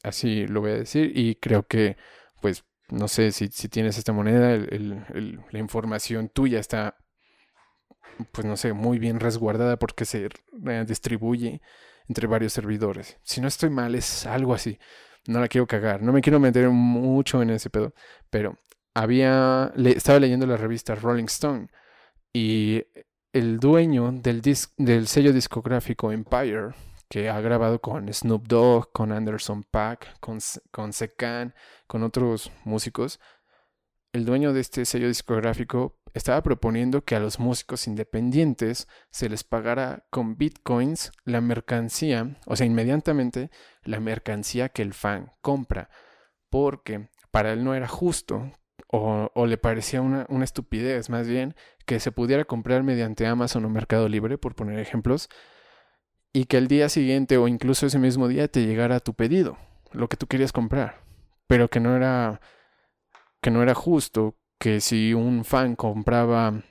así 0.03 0.47
lo 0.47 0.61
voy 0.61 0.71
a 0.71 0.75
decir, 0.75 1.11
y 1.13 1.35
creo 1.35 1.63
que, 1.67 1.97
pues, 2.41 2.63
no 2.89 3.09
sé, 3.09 3.31
si, 3.33 3.47
si 3.49 3.67
tienes 3.67 3.97
esta 3.97 4.13
moneda, 4.13 4.55
la 4.55 5.59
información 5.59 6.29
tuya 6.29 6.59
está, 6.59 6.95
pues, 8.31 8.45
no 8.45 8.55
sé, 8.55 8.71
muy 8.71 8.99
bien 8.99 9.19
resguardada 9.19 9.77
porque 9.77 10.05
se 10.05 10.29
distribuye 10.85 11.61
entre 12.07 12.27
varios 12.27 12.53
servidores. 12.53 13.17
Si 13.23 13.41
no 13.41 13.49
estoy 13.49 13.69
mal, 13.69 13.95
es 13.95 14.25
algo 14.25 14.53
así 14.53 14.79
no 15.27 15.39
la 15.39 15.47
quiero 15.47 15.67
cagar, 15.67 16.01
no 16.01 16.13
me 16.13 16.21
quiero 16.21 16.39
meter 16.39 16.69
mucho 16.69 17.41
en 17.41 17.49
ese 17.51 17.69
pedo, 17.69 17.93
pero 18.29 18.57
había, 18.93 19.71
estaba 19.75 20.19
leyendo 20.19 20.47
la 20.47 20.57
revista 20.57 20.95
Rolling 20.95 21.25
Stone 21.25 21.67
y 22.37 22.85
el 23.33 23.59
dueño 23.59 24.11
del, 24.11 25.07
sello 25.07 25.33
discográfico 25.33 26.11
Empire, 26.11 26.69
que 27.09 27.29
ha 27.29 27.41
grabado 27.41 27.81
con 27.81 28.13
Snoop 28.13 28.47
Dogg, 28.47 28.91
con 28.91 29.11
Anderson 29.11 29.63
Paak, 29.63 30.19
con, 30.19 30.37
con 30.69 30.91
con 31.87 32.03
otros 32.03 32.51
músicos, 32.63 33.19
el 34.13 34.23
dueño 34.23 34.53
de 34.53 34.59
este 34.59 34.85
sello 34.85 35.07
discográfico 35.07 35.99
estaba 36.13 36.43
proponiendo 36.43 37.03
que 37.03 37.15
a 37.15 37.19
los 37.19 37.39
músicos 37.39 37.87
independientes 37.87 38.87
se 39.09 39.29
les 39.29 39.43
pagara 39.43 40.05
con 40.11 40.37
bitcoins 40.37 41.11
la 41.23 41.41
mercancía, 41.41 42.37
o 42.45 42.55
sea, 42.55 42.67
inmediatamente 42.67 43.49
la 43.81 43.99
mercancía 43.99 44.69
que 44.69 44.83
el 44.83 44.93
fan 44.93 45.31
compra, 45.41 45.89
porque 46.51 47.09
para 47.31 47.51
él 47.53 47.63
no 47.63 47.73
era 47.73 47.87
justo 47.87 48.51
o, 48.87 49.45
le 49.45 49.57
parecía 49.57 50.01
una, 50.01 50.25
una, 50.29 50.45
estupidez 50.45 51.09
más 51.09 51.27
bien 51.27 51.55
que 51.85 51.99
se 51.99 52.11
pudiera 52.11 52.45
comprar 52.45 52.83
mediante 52.83 53.27
Amazon 53.27 53.65
o 53.65 53.69
Mercado 53.69 54.07
Libre, 54.07 54.37
por 54.37 54.55
poner 54.55 54.79
ejemplos, 54.79 55.29
y 56.33 56.45
que 56.45 56.57
el 56.57 56.67
día 56.67 56.89
siguiente 56.89 57.37
o 57.37 57.47
incluso 57.47 57.85
ese 57.85 57.99
mismo 57.99 58.27
día 58.27 58.47
te 58.47 58.65
llegara 58.65 58.99
tu 58.99 59.13
pedido, 59.13 59.57
lo 59.91 60.07
que 60.07 60.17
tú 60.17 60.27
querías 60.27 60.51
comprar, 60.51 61.01
pero 61.47 61.69
que 61.69 61.79
no 61.79 61.95
era 61.95 62.41
que 63.41 63.51
no 63.51 63.61
era 63.61 63.73
justo 63.75 64.35
que 64.59 64.81
si 64.81 65.13
un 65.13 65.45
fan 65.45 65.75
compraba 65.75 66.63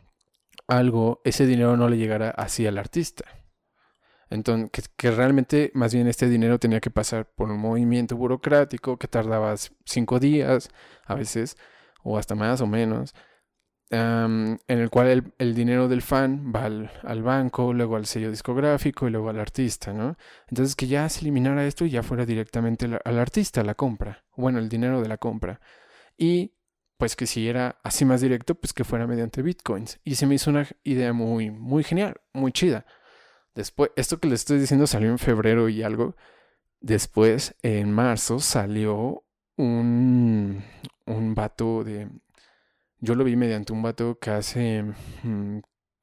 algo, 0.68 1.20
ese 1.24 1.46
dinero 1.46 1.76
no 1.76 1.88
le 1.88 1.96
llegara 1.96 2.30
así 2.30 2.66
al 2.66 2.78
artista. 2.78 3.24
Entonces, 4.28 4.88
que, 4.96 5.10
realmente 5.12 5.70
más 5.74 5.94
bien 5.94 6.08
este 6.08 6.28
dinero 6.28 6.58
tenía 6.58 6.80
que 6.80 6.90
pasar 6.90 7.26
por 7.26 7.50
un 7.50 7.60
movimiento 7.60 8.16
burocrático 8.16 8.98
que 8.98 9.06
tardaba 9.06 9.54
cinco 9.84 10.18
días 10.18 10.70
a 11.06 11.14
veces, 11.14 11.56
o 12.06 12.18
hasta 12.18 12.34
más 12.34 12.60
o 12.60 12.66
menos, 12.66 13.14
en 13.90 14.58
el 14.68 14.90
cual 14.90 15.32
el, 15.38 15.54
dinero 15.54 15.88
del 15.88 16.02
fan 16.02 16.52
va 16.54 16.64
al, 16.64 17.22
banco, 17.22 17.72
luego 17.72 17.96
al 17.96 18.06
sello 18.06 18.30
discográfico 18.30 19.06
y 19.06 19.10
luego 19.10 19.28
al 19.30 19.40
artista, 19.40 19.92
¿no? 19.92 20.16
Entonces 20.48 20.76
que 20.76 20.86
ya 20.86 21.08
se 21.08 21.20
eliminara 21.20 21.66
esto 21.66 21.84
y 21.84 21.90
ya 21.90 22.02
fuera 22.02 22.26
directamente 22.26 22.86
al 23.04 23.18
artista 23.18 23.62
la 23.62 23.74
compra, 23.74 24.24
bueno, 24.36 24.58
el 24.58 24.68
dinero 24.68 25.02
de 25.02 25.08
la 25.08 25.18
compra. 25.18 25.60
Y 26.16 26.54
pues 26.96 27.16
que 27.16 27.26
si 27.26 27.48
era 27.48 27.78
así 27.82 28.04
más 28.04 28.20
directo, 28.20 28.54
pues 28.54 28.72
que 28.72 28.84
fuera 28.84 29.06
mediante 29.06 29.42
bitcoins. 29.42 30.00
Y 30.04 30.14
se 30.14 30.26
me 30.26 30.36
hizo 30.36 30.50
una 30.50 30.66
idea 30.82 31.12
muy, 31.12 31.50
muy 31.50 31.84
genial, 31.84 32.20
muy 32.32 32.52
chida. 32.52 32.86
Después, 33.54 33.90
esto 33.96 34.18
que 34.18 34.28
les 34.28 34.40
estoy 34.40 34.58
diciendo 34.58 34.86
salió 34.86 35.10
en 35.10 35.18
febrero 35.18 35.68
y 35.68 35.82
algo. 35.82 36.16
Después, 36.80 37.56
en 37.62 37.92
marzo, 37.92 38.38
salió 38.38 39.24
un, 39.56 40.62
un 41.06 41.34
vato 41.34 41.84
de... 41.84 42.08
Yo 42.98 43.14
lo 43.14 43.24
vi 43.24 43.36
mediante 43.36 43.72
un 43.72 43.82
vato 43.82 44.18
que 44.18 44.30
hace 44.30 44.82
mm, 45.22 45.58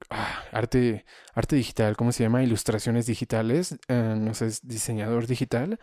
ah, 0.09 0.43
arte, 0.51 1.05
arte 1.33 1.55
digital, 1.55 1.97
¿cómo 1.97 2.11
se 2.11 2.23
llama? 2.23 2.43
Ilustraciones 2.43 3.05
digitales, 3.05 3.77
eh, 3.87 4.15
no 4.17 4.33
sé, 4.33 4.47
es 4.47 4.67
diseñador 4.67 5.27
digital 5.27 5.79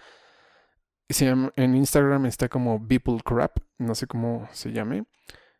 en 1.56 1.74
Instagram 1.74 2.26
está 2.26 2.48
como 2.48 2.78
Beeple 2.78 3.20
Crap, 3.24 3.58
no 3.78 3.94
sé 3.94 4.06
cómo 4.06 4.48
se 4.52 4.72
llame. 4.72 5.04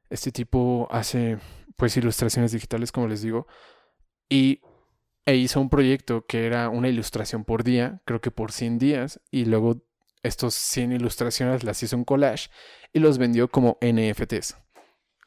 Este 0.08 0.30
tipo 0.32 0.88
hace 0.90 1.38
pues 1.76 1.96
ilustraciones 1.96 2.52
digitales, 2.52 2.92
como 2.92 3.08
les 3.08 3.22
digo, 3.22 3.46
y 4.28 4.60
e 5.26 5.36
hizo 5.36 5.60
un 5.60 5.70
proyecto 5.70 6.26
que 6.26 6.46
era 6.46 6.68
una 6.68 6.88
ilustración 6.88 7.44
por 7.44 7.64
día, 7.64 8.02
creo 8.04 8.20
que 8.20 8.30
por 8.30 8.52
100 8.52 8.78
días, 8.78 9.20
y 9.30 9.44
luego 9.44 9.82
estos 10.22 10.54
100 10.54 10.92
ilustraciones 10.92 11.64
las 11.64 11.82
hizo 11.82 11.96
un 11.96 12.04
collage 12.04 12.50
y 12.92 12.98
los 12.98 13.18
vendió 13.18 13.48
como 13.48 13.78
NFTs 13.80 14.56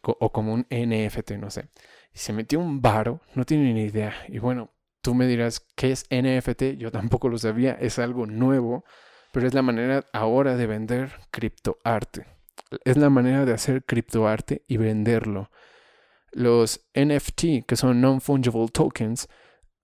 o 0.02 0.32
como 0.32 0.54
un 0.54 0.68
NFT, 0.70 1.32
no 1.32 1.50
sé. 1.50 1.70
Y 2.14 2.18
se 2.18 2.34
metió 2.34 2.60
un 2.60 2.82
varo, 2.82 3.22
no 3.36 3.46
tiene 3.46 3.74
ni 3.74 3.84
idea. 3.84 4.14
Y 4.28 4.39
bueno, 4.39 4.72
tú 5.02 5.16
me 5.16 5.28
dirás, 5.28 5.66
¿qué 5.76 5.91
es 5.91 6.06
NFT? 6.10 6.78
Yo 6.78 6.91
tampoco 6.91 7.30
lo 7.30 7.38
sabía, 7.38 7.74
es 7.74 8.00
algo 8.00 8.26
nuevo 8.26 8.84
pero 9.34 9.48
es 9.48 9.56
la 9.56 9.64
manera 9.64 10.06
ahora 10.14 10.56
de 10.56 10.68
vender 10.68 11.12
criptoarte. 11.32 12.28
Es 12.86 12.98
la 12.98 13.10
manera 13.10 13.46
de 13.46 13.54
hacer 13.54 13.84
criptoarte 13.84 14.64
y 14.68 14.78
venderlo. 14.78 15.50
Los 16.32 16.86
NFT, 16.94 17.66
que 17.68 17.76
son 17.76 18.00
non-fungible 18.00 18.68
tokens, 18.68 19.28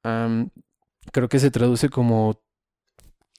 creo 0.04 1.30
que 1.30 1.40
se 1.40 1.50
traduce 1.50 1.90
como 1.90 2.40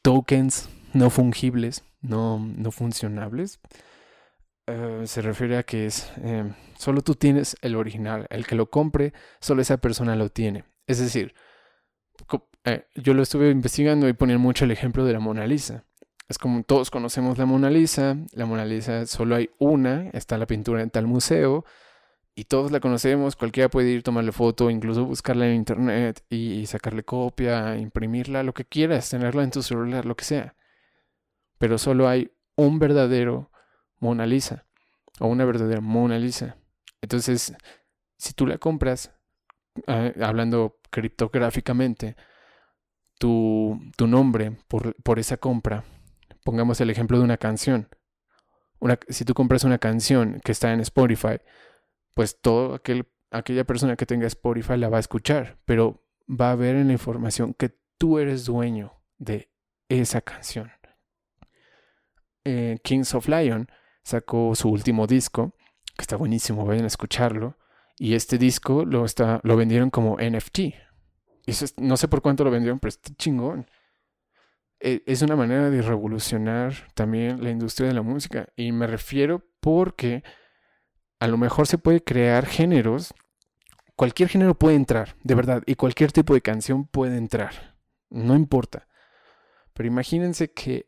tokens 0.02 0.68
no 0.92 1.10
fungibles, 1.10 1.84
no, 2.00 2.38
no 2.38 2.70
funcionables. 2.70 3.60
Eh, 4.66 5.02
se 5.06 5.22
refiere 5.22 5.56
a 5.58 5.62
que 5.64 5.86
es 5.86 6.12
em, 6.22 6.54
solo 6.78 7.02
tú 7.02 7.14
tienes 7.14 7.56
el 7.62 7.76
original, 7.76 8.26
el 8.30 8.46
que 8.46 8.54
lo 8.54 8.70
compre, 8.70 9.12
solo 9.40 9.62
esa 9.62 9.78
persona 9.78 10.16
lo 10.16 10.30
tiene. 10.30 10.64
Es 10.86 10.98
decir, 10.98 11.34
eh, 12.64 12.86
yo 12.94 13.14
lo 13.14 13.22
estuve 13.22 13.50
investigando 13.50 14.08
y 14.08 14.12
ponía 14.12 14.38
mucho 14.38 14.64
el 14.64 14.70
ejemplo 14.70 15.04
de 15.04 15.12
la 15.12 15.20
Mona 15.20 15.46
Lisa. 15.46 15.84
Es 16.28 16.38
como 16.38 16.62
todos 16.62 16.90
conocemos 16.90 17.38
la 17.38 17.46
Mona 17.46 17.70
Lisa, 17.70 18.16
la 18.32 18.46
Mona 18.46 18.64
Lisa 18.64 19.06
solo 19.06 19.34
hay 19.34 19.50
una, 19.58 20.10
está 20.10 20.38
la 20.38 20.46
pintura 20.46 20.82
en 20.82 20.90
tal 20.90 21.06
museo 21.06 21.64
y 22.36 22.44
todos 22.44 22.70
la 22.70 22.80
conocemos, 22.80 23.34
cualquiera 23.36 23.68
puede 23.68 23.90
ir, 23.90 24.02
tomarle 24.02 24.32
foto, 24.32 24.70
incluso 24.70 25.04
buscarla 25.04 25.48
en 25.48 25.56
internet 25.56 26.24
y 26.30 26.66
sacarle 26.66 27.02
copia, 27.02 27.76
imprimirla, 27.76 28.42
lo 28.44 28.54
que 28.54 28.64
quieras, 28.64 29.10
tenerla 29.10 29.42
en 29.42 29.50
tu 29.50 29.62
celular, 29.62 30.06
lo 30.06 30.16
que 30.16 30.24
sea. 30.24 30.54
Pero 31.60 31.76
solo 31.76 32.08
hay 32.08 32.32
un 32.56 32.78
verdadero 32.78 33.50
Mona 33.98 34.24
Lisa 34.24 34.66
o 35.18 35.26
una 35.26 35.44
verdadera 35.44 35.82
Mona 35.82 36.18
Lisa. 36.18 36.56
Entonces, 37.02 37.54
si 38.16 38.32
tú 38.32 38.46
la 38.46 38.56
compras, 38.56 39.12
ah, 39.86 40.10
hablando 40.22 40.78
criptográficamente, 40.90 42.16
tu, 43.18 43.78
tu 43.98 44.06
nombre 44.06 44.56
por, 44.68 44.94
por, 45.02 45.18
esa 45.18 45.36
compra, 45.36 45.84
pongamos 46.44 46.80
el 46.80 46.88
ejemplo 46.88 47.18
de 47.18 47.24
una 47.24 47.36
canción. 47.36 47.88
Una, 48.78 48.98
si 49.10 49.26
tú 49.26 49.34
compras 49.34 49.62
una 49.64 49.76
canción 49.76 50.40
que 50.42 50.52
está 50.52 50.72
en 50.72 50.80
Spotify, 50.80 51.40
pues 52.14 52.40
todo 52.40 52.72
aquel, 52.72 53.06
aquella 53.30 53.64
persona 53.64 53.96
que 53.96 54.06
tenga 54.06 54.26
Spotify 54.26 54.78
la 54.78 54.88
va 54.88 54.96
a 54.96 55.00
escuchar, 55.00 55.58
pero 55.66 56.06
va 56.26 56.52
a 56.52 56.56
ver 56.56 56.76
en 56.76 56.86
la 56.86 56.94
información 56.94 57.52
que 57.52 57.78
tú 57.98 58.18
eres 58.18 58.46
dueño 58.46 58.94
de 59.18 59.52
esa 59.90 60.22
canción. 60.22 60.72
Eh, 62.44 62.78
Kings 62.82 63.14
of 63.14 63.28
Lion 63.28 63.68
sacó 64.02 64.54
su 64.54 64.68
último 64.68 65.06
disco, 65.06 65.54
que 65.96 66.02
está 66.02 66.16
buenísimo, 66.16 66.64
vayan 66.64 66.84
a 66.84 66.88
escucharlo. 66.88 67.58
Y 67.98 68.14
este 68.14 68.38
disco 68.38 68.84
lo, 68.86 69.04
vendieron 69.56 69.90
como 69.90 70.16
NFT. 70.16 70.60
no 71.76 71.96
sé 71.96 72.08
por 72.08 72.22
cuánto 72.22 72.44
lo 72.44 72.50
vendieron, 72.50 72.78
pero 72.78 72.88
está 72.88 73.14
chingón. 73.14 73.66
E, 74.80 75.02
es 75.04 75.20
una 75.20 75.36
manera 75.36 75.68
de 75.68 75.82
revolucionar 75.82 76.72
también 76.94 77.44
la 77.44 77.50
industria 77.50 77.88
de 77.88 77.94
la 77.94 78.02
música. 78.02 78.48
Y 78.56 78.72
me 78.72 78.86
refiero 78.86 79.44
porque 79.60 80.24
a 81.18 81.28
lo 81.28 81.36
mejor 81.36 81.66
se 81.66 81.76
puede 81.76 82.02
crear 82.02 82.46
géneros. 82.46 83.12
Cualquier 83.96 84.30
género 84.30 84.58
puede 84.58 84.76
entrar, 84.76 85.16
de 85.22 85.34
verdad. 85.34 85.62
Y 85.66 85.74
cualquier 85.74 86.10
tipo 86.10 86.32
de 86.32 86.40
canción 86.40 86.86
puede 86.86 87.18
entrar. 87.18 87.76
No 88.08 88.34
importa. 88.34 88.88
Pero 89.74 89.86
imagínense 89.86 90.52
que 90.52 90.86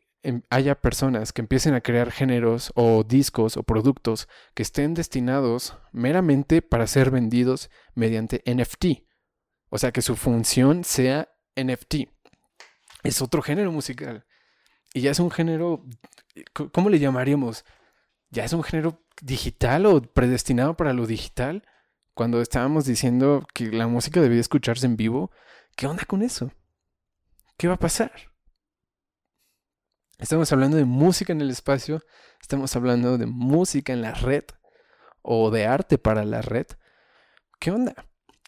haya 0.49 0.75
personas 0.79 1.33
que 1.33 1.41
empiecen 1.41 1.73
a 1.73 1.81
crear 1.81 2.11
géneros 2.11 2.71
o 2.75 3.03
discos 3.03 3.57
o 3.57 3.63
productos 3.63 4.27
que 4.53 4.63
estén 4.63 4.93
destinados 4.93 5.77
meramente 5.91 6.61
para 6.61 6.87
ser 6.87 7.11
vendidos 7.11 7.69
mediante 7.93 8.41
NFT. 8.45 9.03
O 9.69 9.77
sea, 9.77 9.91
que 9.91 10.01
su 10.01 10.15
función 10.15 10.83
sea 10.83 11.29
NFT. 11.55 12.09
Es 13.03 13.21
otro 13.21 13.41
género 13.41 13.71
musical. 13.71 14.25
Y 14.93 15.01
ya 15.01 15.11
es 15.11 15.19
un 15.19 15.31
género, 15.31 15.83
¿cómo 16.71 16.89
le 16.89 16.99
llamaríamos? 16.99 17.65
¿Ya 18.29 18.45
es 18.45 18.53
un 18.53 18.63
género 18.63 19.03
digital 19.21 19.85
o 19.85 20.01
predestinado 20.01 20.77
para 20.77 20.93
lo 20.93 21.05
digital? 21.05 21.67
Cuando 22.13 22.41
estábamos 22.41 22.85
diciendo 22.85 23.45
que 23.53 23.71
la 23.71 23.87
música 23.87 24.21
debía 24.21 24.39
escucharse 24.39 24.85
en 24.85 24.95
vivo, 24.95 25.31
¿qué 25.75 25.87
onda 25.87 26.05
con 26.05 26.21
eso? 26.21 26.51
¿Qué 27.57 27.67
va 27.67 27.73
a 27.73 27.79
pasar? 27.79 28.32
Estamos 30.23 30.53
hablando 30.53 30.77
de 30.77 30.85
música 30.85 31.33
en 31.33 31.41
el 31.41 31.49
espacio, 31.49 32.01
estamos 32.41 32.73
hablando 32.77 33.17
de 33.17 33.25
música 33.25 33.91
en 33.91 34.01
la 34.01 34.13
red 34.13 34.45
o 35.21 35.51
de 35.51 35.65
arte 35.65 35.97
para 35.97 36.23
la 36.23 36.41
red. 36.41 36.65
¿Qué 37.59 37.71
onda? 37.71 37.93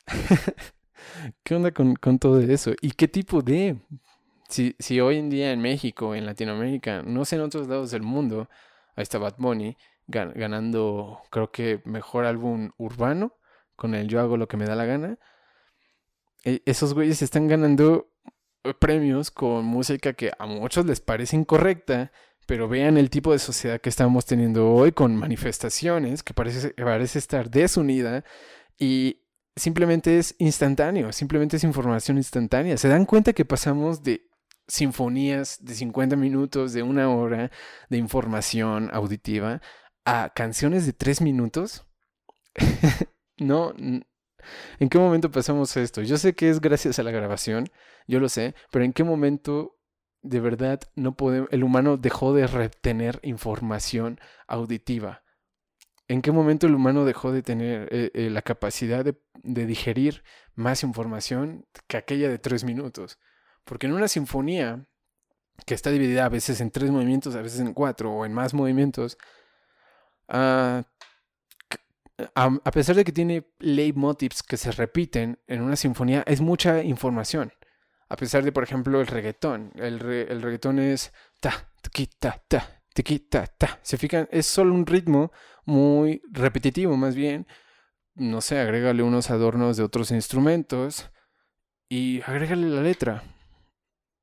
¿Qué 1.44 1.54
onda 1.54 1.72
con, 1.72 2.18
todo 2.18 2.40
eso? 2.40 2.72
¿Y 2.82 2.92
qué 2.92 3.10
tipo 3.10 3.42
de... 3.42 3.76
Si, 4.48 4.74
si 4.80 5.02
hoy 5.02 5.18
en 5.18 5.30
día 5.30 5.52
en 5.52 5.60
México, 5.60 6.16
en 6.16 6.26
Latinoamérica, 6.26 7.02
no 7.02 7.26
sé 7.26 7.36
en 7.36 7.42
otros 7.42 7.68
lados 7.68 7.92
del 7.92 8.04
mundo, 8.04 8.48
ahí 8.96 9.04
está 9.04 9.18
Bad 9.18 9.36
Bunny 9.38 9.76
ganando, 10.08 11.24
creo 11.30 11.52
que 11.52 11.82
mejor 11.84 12.24
álbum 12.24 12.72
urbano, 12.78 13.34
con 13.76 13.96
el 13.96 14.08
Yo 14.08 14.22
hago 14.22 14.38
lo 14.38 14.48
que 14.48 14.56
me 14.56 14.66
da 14.66 14.76
la 14.76 14.86
gana. 14.86 15.20
E, 16.46 16.62
esos 16.66 16.94
güeyes 16.94 17.22
están 17.22 17.50
ganando 17.50 18.15
premios 18.74 19.32
con 19.32 19.66
música 19.66 20.14
que 20.14 20.32
a 20.38 20.46
muchos 20.46 20.86
les 20.86 21.00
parece 21.00 21.36
incorrecta, 21.36 22.12
pero 22.46 22.68
vean 22.68 22.98
el 22.98 23.10
tipo 23.10 23.32
de 23.32 23.40
sociedad 23.40 23.82
que 23.82 23.90
estamos 23.90 24.26
teniendo 24.26 24.72
hoy 24.72 24.92
con 24.92 25.16
manifestaciones 25.16 26.24
que 26.24 26.34
parece, 26.34 26.70
parece 26.72 27.20
estar 27.20 27.50
desunida 27.50 28.24
y 28.78 29.22
simplemente 29.56 30.18
es 30.18 30.36
instantáneo, 30.40 31.12
simplemente 31.12 31.58
es 31.58 31.64
información 31.64 32.18
instantánea. 32.18 32.78
¿Se 32.78 32.88
dan 32.88 33.06
cuenta 33.06 33.34
que 33.34 33.46
pasamos 33.46 34.04
de 34.04 34.28
sinfonías 34.68 35.64
de 35.64 35.76
50 35.76 36.16
minutos, 36.16 36.74
de 36.74 36.84
una 36.84 37.10
hora 37.10 37.52
de 37.90 37.98
información 37.98 38.90
auditiva 38.94 39.62
a 40.06 40.32
canciones 40.36 40.86
de 40.86 40.94
3 40.94 41.22
minutos? 41.22 41.86
no, 43.38 43.74
¿En 44.80 44.90
qué 44.90 44.98
momento 44.98 45.32
pasamos 45.32 45.76
esto? 45.78 46.02
Yo 46.02 46.18
sé 46.18 46.36
que 46.36 46.50
es 46.50 46.62
gracias 46.62 47.00
a 47.00 47.04
la 47.04 47.12
grabación, 47.12 47.68
yo 48.08 48.20
lo 48.20 48.30
sé, 48.30 48.56
pero 48.72 48.86
¿en 48.86 48.94
qué 48.94 49.04
momento 49.04 49.78
de 50.22 50.40
verdad 50.40 50.82
no 50.96 51.16
podemos, 51.16 51.50
el 51.52 51.64
humano 51.64 51.98
dejó 51.98 52.34
de 52.34 52.48
retener 52.48 53.20
información 53.24 54.20
auditiva? 54.48 55.24
¿En 56.08 56.22
qué 56.22 56.32
momento 56.32 56.68
el 56.68 56.76
humano 56.76 57.04
dejó 57.04 57.32
de 57.32 57.42
tener 57.42 57.88
eh, 57.92 58.12
eh, 58.14 58.30
la 58.30 58.42
capacidad 58.42 59.04
de, 59.04 59.16
digerir 59.66 60.24
más 60.54 60.84
información 60.84 61.66
que 61.88 61.98
aquella 61.98 62.30
de 62.30 62.38
tres 62.38 62.64
minutos? 62.64 63.20
Porque 63.64 63.88
en 63.88 63.94
una 63.94 64.08
sinfonía 64.08 64.86
que 65.66 65.74
está 65.74 65.90
dividida 65.90 66.26
a 66.26 66.30
veces 66.30 66.62
en 66.62 66.70
tres 66.70 66.92
movimientos, 66.92 67.36
a 67.36 67.42
veces 67.42 67.60
en 67.60 67.74
cuatro 67.74 68.12
o 68.12 68.26
en 68.26 68.34
más 68.34 68.54
movimientos, 68.54 69.18
uh, 70.30 70.84
a, 72.36 72.72
pesar 72.72 72.96
de 72.96 73.04
que 73.04 73.12
tiene 73.12 73.52
leitmotivs 73.60 74.44
que 74.44 74.58
se 74.58 74.72
repiten 74.72 75.40
en 75.48 75.62
una 75.62 75.76
sinfonía, 75.76 76.24
es 76.26 76.42
mucha 76.42 76.84
información. 76.84 77.52
A 78.08 78.16
pesar 78.16 78.44
de, 78.44 78.52
por 78.52 78.64
ejemplo, 78.64 79.02
el 79.02 79.08
reggaetón. 79.08 79.72
El, 79.76 80.02
el 80.02 80.42
reggaetón 80.42 80.80
es 80.80 81.12
ta, 81.42 81.72
tiki, 81.82 82.08
ta, 82.08 82.42
ta, 82.48 82.84
tiki, 82.94 83.20
ta, 83.20 83.48
ta. 83.48 83.80
Se 83.82 83.98
fijan, 83.98 84.28
es 84.32 84.46
solo 84.46 84.74
un 84.74 84.86
ritmo 84.86 85.32
muy 85.66 86.22
repetitivo, 86.32 86.96
más 86.96 87.16
bien. 87.16 87.48
No 88.14 88.42
sé, 88.42 88.60
agrégale 88.60 89.04
unos 89.04 89.30
adornos 89.30 89.76
de 89.76 89.84
otros 89.84 90.12
instrumentos 90.12 91.10
y 91.90 92.22
agrégale 92.22 92.70
la 92.70 92.82
letra. 92.82 93.24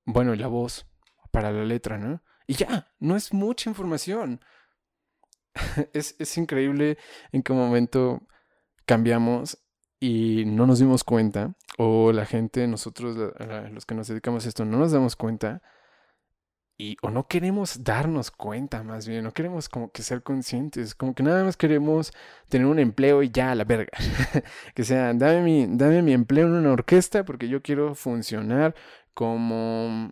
Bueno, 0.05 0.33
y 0.33 0.39
la 0.39 0.47
voz 0.47 0.87
para 1.31 1.53
la 1.53 1.65
letra, 1.65 1.99
¿no? 1.99 2.23
Y 2.47 2.55
ya, 2.55 2.93
no 2.99 3.17
es 3.17 3.33
mucha 3.33 3.69
información. 3.69 4.41
es, 5.93 6.17
es 6.19 6.39
increíble 6.39 6.99
en 7.33 7.43
qué 7.43 7.53
momento 7.53 8.23
cambiamos 8.87 9.59
y 10.01 10.45
no 10.47 10.67
nos 10.67 10.81
dimos 10.81 11.05
cuenta, 11.05 11.55
o 11.79 12.13
la 12.13 12.27
gente, 12.27 12.67
nosotros, 12.67 13.17
los 13.71 13.87
que 13.87 13.95
nos 13.95 14.09
dedicamos 14.09 14.45
a 14.45 14.49
esto, 14.49 14.65
no 14.65 14.77
nos 14.79 14.91
damos 14.91 15.15
cuenta, 15.15 15.63
y 16.77 16.97
o 17.03 17.11
no 17.11 17.29
queremos 17.29 17.85
darnos 17.85 18.33
cuenta, 18.33 18.83
más 18.83 19.07
bien, 19.07 19.23
no 19.23 19.33
queremos 19.33 19.69
como 19.69 19.93
que 19.93 20.03
ser 20.03 20.25
conscientes, 20.25 20.97
como 20.97 21.15
que 21.15 21.23
nada 21.23 21.45
más 21.45 21.57
queremos 21.57 22.13
tener 22.49 22.67
un 22.67 22.81
empleo 22.81 23.23
y 23.23 23.31
ya, 23.31 23.53
a 23.53 23.55
la 23.55 23.63
verga. 23.63 23.93
que 24.75 24.83
sea, 24.83 25.15
dame 25.15 25.43
mi, 25.43 25.67
dame 25.69 26.03
mi 26.03 26.13
empleo 26.13 26.49
en 26.49 26.55
una 26.55 26.73
orquesta 26.73 27.25
porque 27.25 27.49
yo 27.49 27.63
quiero 27.63 27.95
funcionar 27.95 28.75
como 29.15 30.11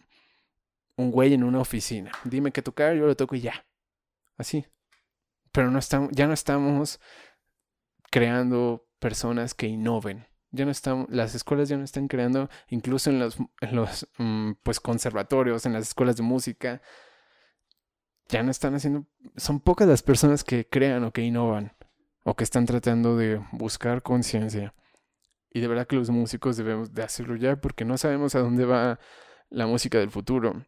un 0.96 1.10
güey 1.10 1.34
en 1.34 1.42
una 1.42 1.60
oficina. 1.60 2.12
Dime 2.24 2.52
qué 2.52 2.62
tocar, 2.62 2.94
yo 2.94 3.06
lo 3.06 3.16
toco 3.16 3.34
y 3.34 3.40
ya. 3.40 3.66
Así 4.36 4.64
pero 5.52 5.70
no 5.70 5.78
estamos, 5.78 6.10
ya 6.12 6.26
no 6.26 6.32
estamos 6.32 7.00
creando 8.10 8.86
personas 8.98 9.54
que 9.54 9.66
innoven. 9.66 10.26
Ya 10.52 10.64
no 10.64 10.72
están, 10.72 11.06
las 11.10 11.34
escuelas 11.34 11.68
ya 11.68 11.76
no 11.76 11.84
están 11.84 12.08
creando, 12.08 12.50
incluso 12.68 13.10
en 13.10 13.20
los, 13.20 13.38
en 13.60 13.76
los 13.76 14.08
mm, 14.18 14.52
pues 14.62 14.80
conservatorios, 14.80 15.64
en 15.64 15.72
las 15.72 15.88
escuelas 15.88 16.16
de 16.16 16.24
música, 16.24 16.82
ya 18.28 18.42
no 18.42 18.50
están 18.50 18.74
haciendo, 18.74 19.06
son 19.36 19.60
pocas 19.60 19.86
las 19.88 20.02
personas 20.02 20.42
que 20.42 20.68
crean 20.68 21.04
o 21.04 21.12
que 21.12 21.22
innovan 21.22 21.72
o 22.24 22.34
que 22.34 22.44
están 22.44 22.66
tratando 22.66 23.16
de 23.16 23.40
buscar 23.52 24.02
conciencia. 24.02 24.74
Y 25.52 25.60
de 25.60 25.68
verdad 25.68 25.86
que 25.86 25.96
los 25.96 26.10
músicos 26.10 26.56
debemos 26.56 26.94
de 26.94 27.02
hacerlo 27.02 27.36
ya 27.36 27.60
porque 27.60 27.84
no 27.84 27.98
sabemos 27.98 28.34
a 28.34 28.40
dónde 28.40 28.64
va 28.64 29.00
la 29.48 29.66
música 29.66 29.98
del 29.98 30.10
futuro. 30.10 30.64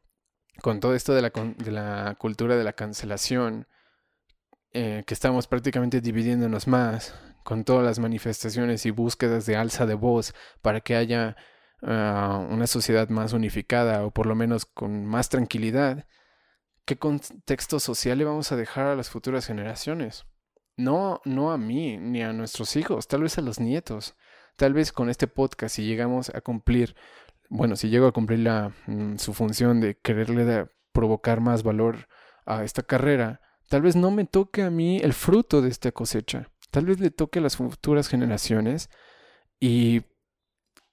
Con 0.61 0.81
todo 0.81 0.95
esto 0.95 1.15
de 1.15 1.23
la, 1.23 1.31
de 1.31 1.71
la 1.71 2.17
cultura 2.19 2.57
de 2.57 2.65
la 2.65 2.73
cancelación, 2.73 3.69
eh, 4.75 5.05
que 5.07 5.15
estamos 5.15 5.47
prácticamente 5.47 6.01
dividiéndonos 6.01 6.67
más 6.67 7.15
con 7.45 7.65
todas 7.65 7.85
las 7.85 7.99
manifestaciones 7.99 8.87
y 8.87 8.91
búsquedas 8.91 9.47
de 9.47 9.57
alza 9.57 9.85
de 9.85 9.95
voz 9.95 10.35
para 10.63 10.81
que 10.81 10.97
haya 10.97 11.37
ah, 11.83 12.47
una 12.51 12.67
sociedad 12.67 13.09
más 13.09 13.33
unificada 13.33 14.07
o 14.07 14.11
por 14.13 14.27
lo 14.27 14.35
menos 14.35 14.65
con 14.65 15.05
más 15.05 15.29
tranquilidad, 15.29 16.07
¿qué 16.85 16.97
contexto 16.97 17.81
social 17.81 18.19
le 18.19 18.25
vamos 18.25 18.53
a 18.53 18.57
dejar 18.57 18.87
a 18.87 18.97
las 18.97 19.11
futuras 19.11 19.47
generaciones? 19.47 20.25
No, 20.77 21.21
no 21.25 21.53
a 21.53 21.59
mí 21.59 21.99
ni 21.99 22.23
a 22.23 22.33
nuestros 22.33 22.77
hijos, 22.77 23.09
tal 23.09 23.23
vez 23.23 23.37
a 23.39 23.43
los 23.43 23.61
nietos. 23.61 24.17
Tal 24.57 24.75
vez 24.75 24.93
con 24.93 25.09
este 25.09 25.27
podcast, 25.27 25.77
si 25.77 25.85
llegamos 25.85 26.31
a 26.31 26.41
cumplir, 26.41 26.95
bueno, 27.49 27.77
si 27.77 27.89
llego 27.89 28.07
a 28.07 28.13
cumplir 28.13 28.41
la, 28.41 28.73
mm, 28.87 29.17
su 29.17 29.33
función 29.33 29.81
de 29.81 29.99
quererle 29.99 30.67
provocar 30.93 31.41
más 31.41 31.63
valor 31.63 32.09
a 32.45 32.65
esta 32.65 32.83
carrera, 32.83 33.41
tal 33.73 33.81
vez 33.81 33.97
no 33.97 34.11
me 34.11 34.27
toque 34.27 34.61
a 34.61 34.69
mí 34.69 34.99
el 34.99 35.15
fruto 35.15 35.63
de 35.63 35.71
esta 35.71 35.93
cosecha. 35.93 36.51
Tal 36.71 36.85
vez 36.85 37.01
le 37.01 37.11
toque 37.11 37.39
a 37.39 37.43
las 37.43 37.57
futuras 37.57 38.07
generaciones. 38.07 38.91
Y, 39.59 40.03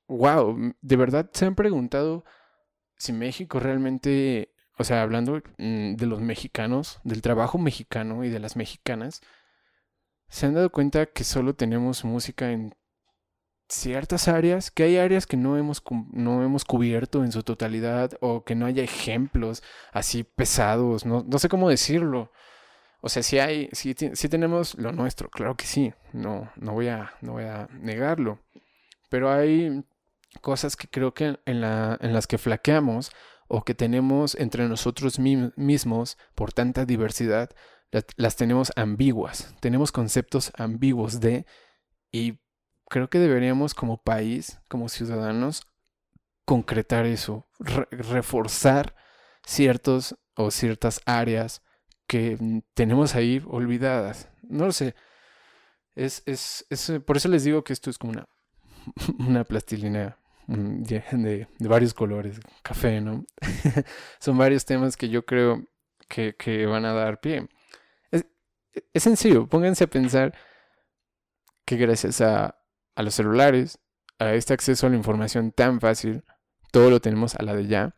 wow, 0.07 0.73
de 0.79 0.95
verdad 0.95 1.29
se 1.33 1.45
han 1.45 1.55
preguntado 1.55 2.23
si 2.95 3.11
México 3.11 3.59
realmente, 3.59 4.53
o 4.77 4.85
sea, 4.85 5.01
hablando 5.01 5.41
mm, 5.57 5.95
de 5.95 6.05
los 6.05 6.21
mexicanos, 6.21 7.01
del 7.03 7.21
trabajo 7.21 7.57
mexicano 7.57 8.23
y 8.23 8.29
de 8.29 8.39
las 8.39 8.55
mexicanas, 8.55 9.19
se 10.29 10.45
han 10.45 10.53
dado 10.53 10.71
cuenta 10.71 11.07
que 11.07 11.25
solo 11.25 11.55
tenemos 11.55 12.05
música 12.05 12.49
en 12.53 12.73
ciertas 13.67 14.29
áreas, 14.29 14.71
que 14.71 14.83
hay 14.83 14.95
áreas 14.95 15.27
que 15.27 15.35
no 15.35 15.57
hemos, 15.57 15.83
no 16.13 16.45
hemos 16.45 16.63
cubierto 16.63 17.25
en 17.25 17.33
su 17.33 17.43
totalidad 17.43 18.13
o 18.21 18.45
que 18.45 18.55
no 18.55 18.65
haya 18.65 18.83
ejemplos 18.83 19.63
así 19.91 20.23
pesados, 20.23 21.05
no, 21.05 21.25
no 21.27 21.39
sé 21.39 21.49
cómo 21.49 21.67
decirlo. 21.67 22.31
O 23.01 23.09
sea, 23.09 23.23
si 23.23 23.39
hay, 23.39 23.69
si, 23.71 23.93
si 23.93 24.29
tenemos 24.29 24.75
lo 24.75 24.91
nuestro, 24.91 25.29
claro 25.29 25.55
que 25.55 25.65
sí, 25.65 25.93
no, 26.11 26.51
no, 26.57 26.73
voy 26.73 26.89
a, 26.89 27.13
no 27.21 27.33
voy 27.33 27.45
a 27.45 27.67
negarlo. 27.71 28.39
Pero 29.09 29.31
hay 29.31 29.83
cosas 30.41 30.75
que 30.75 30.87
creo 30.87 31.13
que 31.13 31.39
en, 31.45 31.61
la, 31.61 31.97
en 32.01 32.13
las 32.13 32.27
que 32.27 32.37
flaqueamos 32.37 33.11
o 33.47 33.63
que 33.63 33.73
tenemos 33.73 34.35
entre 34.35 34.67
nosotros 34.67 35.17
mismos 35.19 36.17
por 36.35 36.53
tanta 36.53 36.85
diversidad 36.85 37.49
las 38.17 38.35
tenemos 38.35 38.71
ambiguas, 38.75 39.55
tenemos 39.59 39.91
conceptos 39.91 40.51
ambiguos 40.55 41.19
de, 41.19 41.47
y 42.11 42.39
creo 42.87 43.09
que 43.09 43.17
deberíamos 43.17 43.73
como 43.73 44.03
país, 44.03 44.59
como 44.67 44.89
ciudadanos, 44.89 45.63
concretar 46.45 47.07
eso, 47.07 47.47
reforzar 47.89 48.95
ciertos 49.43 50.17
o 50.35 50.51
ciertas 50.51 51.01
áreas 51.05 51.63
que 52.09 52.61
tenemos 52.73 53.15
ahí 53.15 53.41
olvidadas. 53.47 54.27
No 54.41 54.65
lo 54.65 54.73
sé. 54.73 54.95
Es, 55.95 56.23
es, 56.25 56.65
es, 56.69 56.91
por 57.05 57.15
eso 57.15 57.29
les 57.29 57.45
digo 57.45 57.63
que 57.63 57.71
esto 57.71 57.89
es 57.89 57.97
como 57.97 58.11
una, 58.11 58.27
una 59.19 59.45
plastilina 59.45 60.17
de, 60.47 61.03
de, 61.11 61.47
varios 61.67 61.93
colores, 61.93 62.41
café, 62.63 62.99
¿no? 62.99 63.23
Son 64.19 64.37
varios 64.37 64.65
temas 64.65 64.97
que 64.97 65.07
yo 65.07 65.25
creo 65.25 65.63
que, 66.09 66.35
que 66.35 66.65
van 66.65 66.83
a 66.85 66.93
dar 66.93 67.21
pie 67.21 67.47
es 68.93 69.03
sencillo, 69.03 69.47
pónganse 69.47 69.85
a 69.85 69.87
pensar 69.87 70.33
que 71.65 71.77
gracias 71.77 72.21
a, 72.21 72.55
los 72.95 73.13
celulares, 73.13 73.79
a 74.17 74.33
este 74.33 74.53
acceso 74.53 74.87
a 74.87 74.89
la 74.89 74.97
información 74.97 75.51
tan 75.51 75.79
fácil, 75.79 76.23
todo 76.71 76.89
lo 76.89 76.99
tenemos 76.99 77.35
a 77.35 77.43
la 77.43 77.55
de 77.55 77.67
ya. 77.67 77.95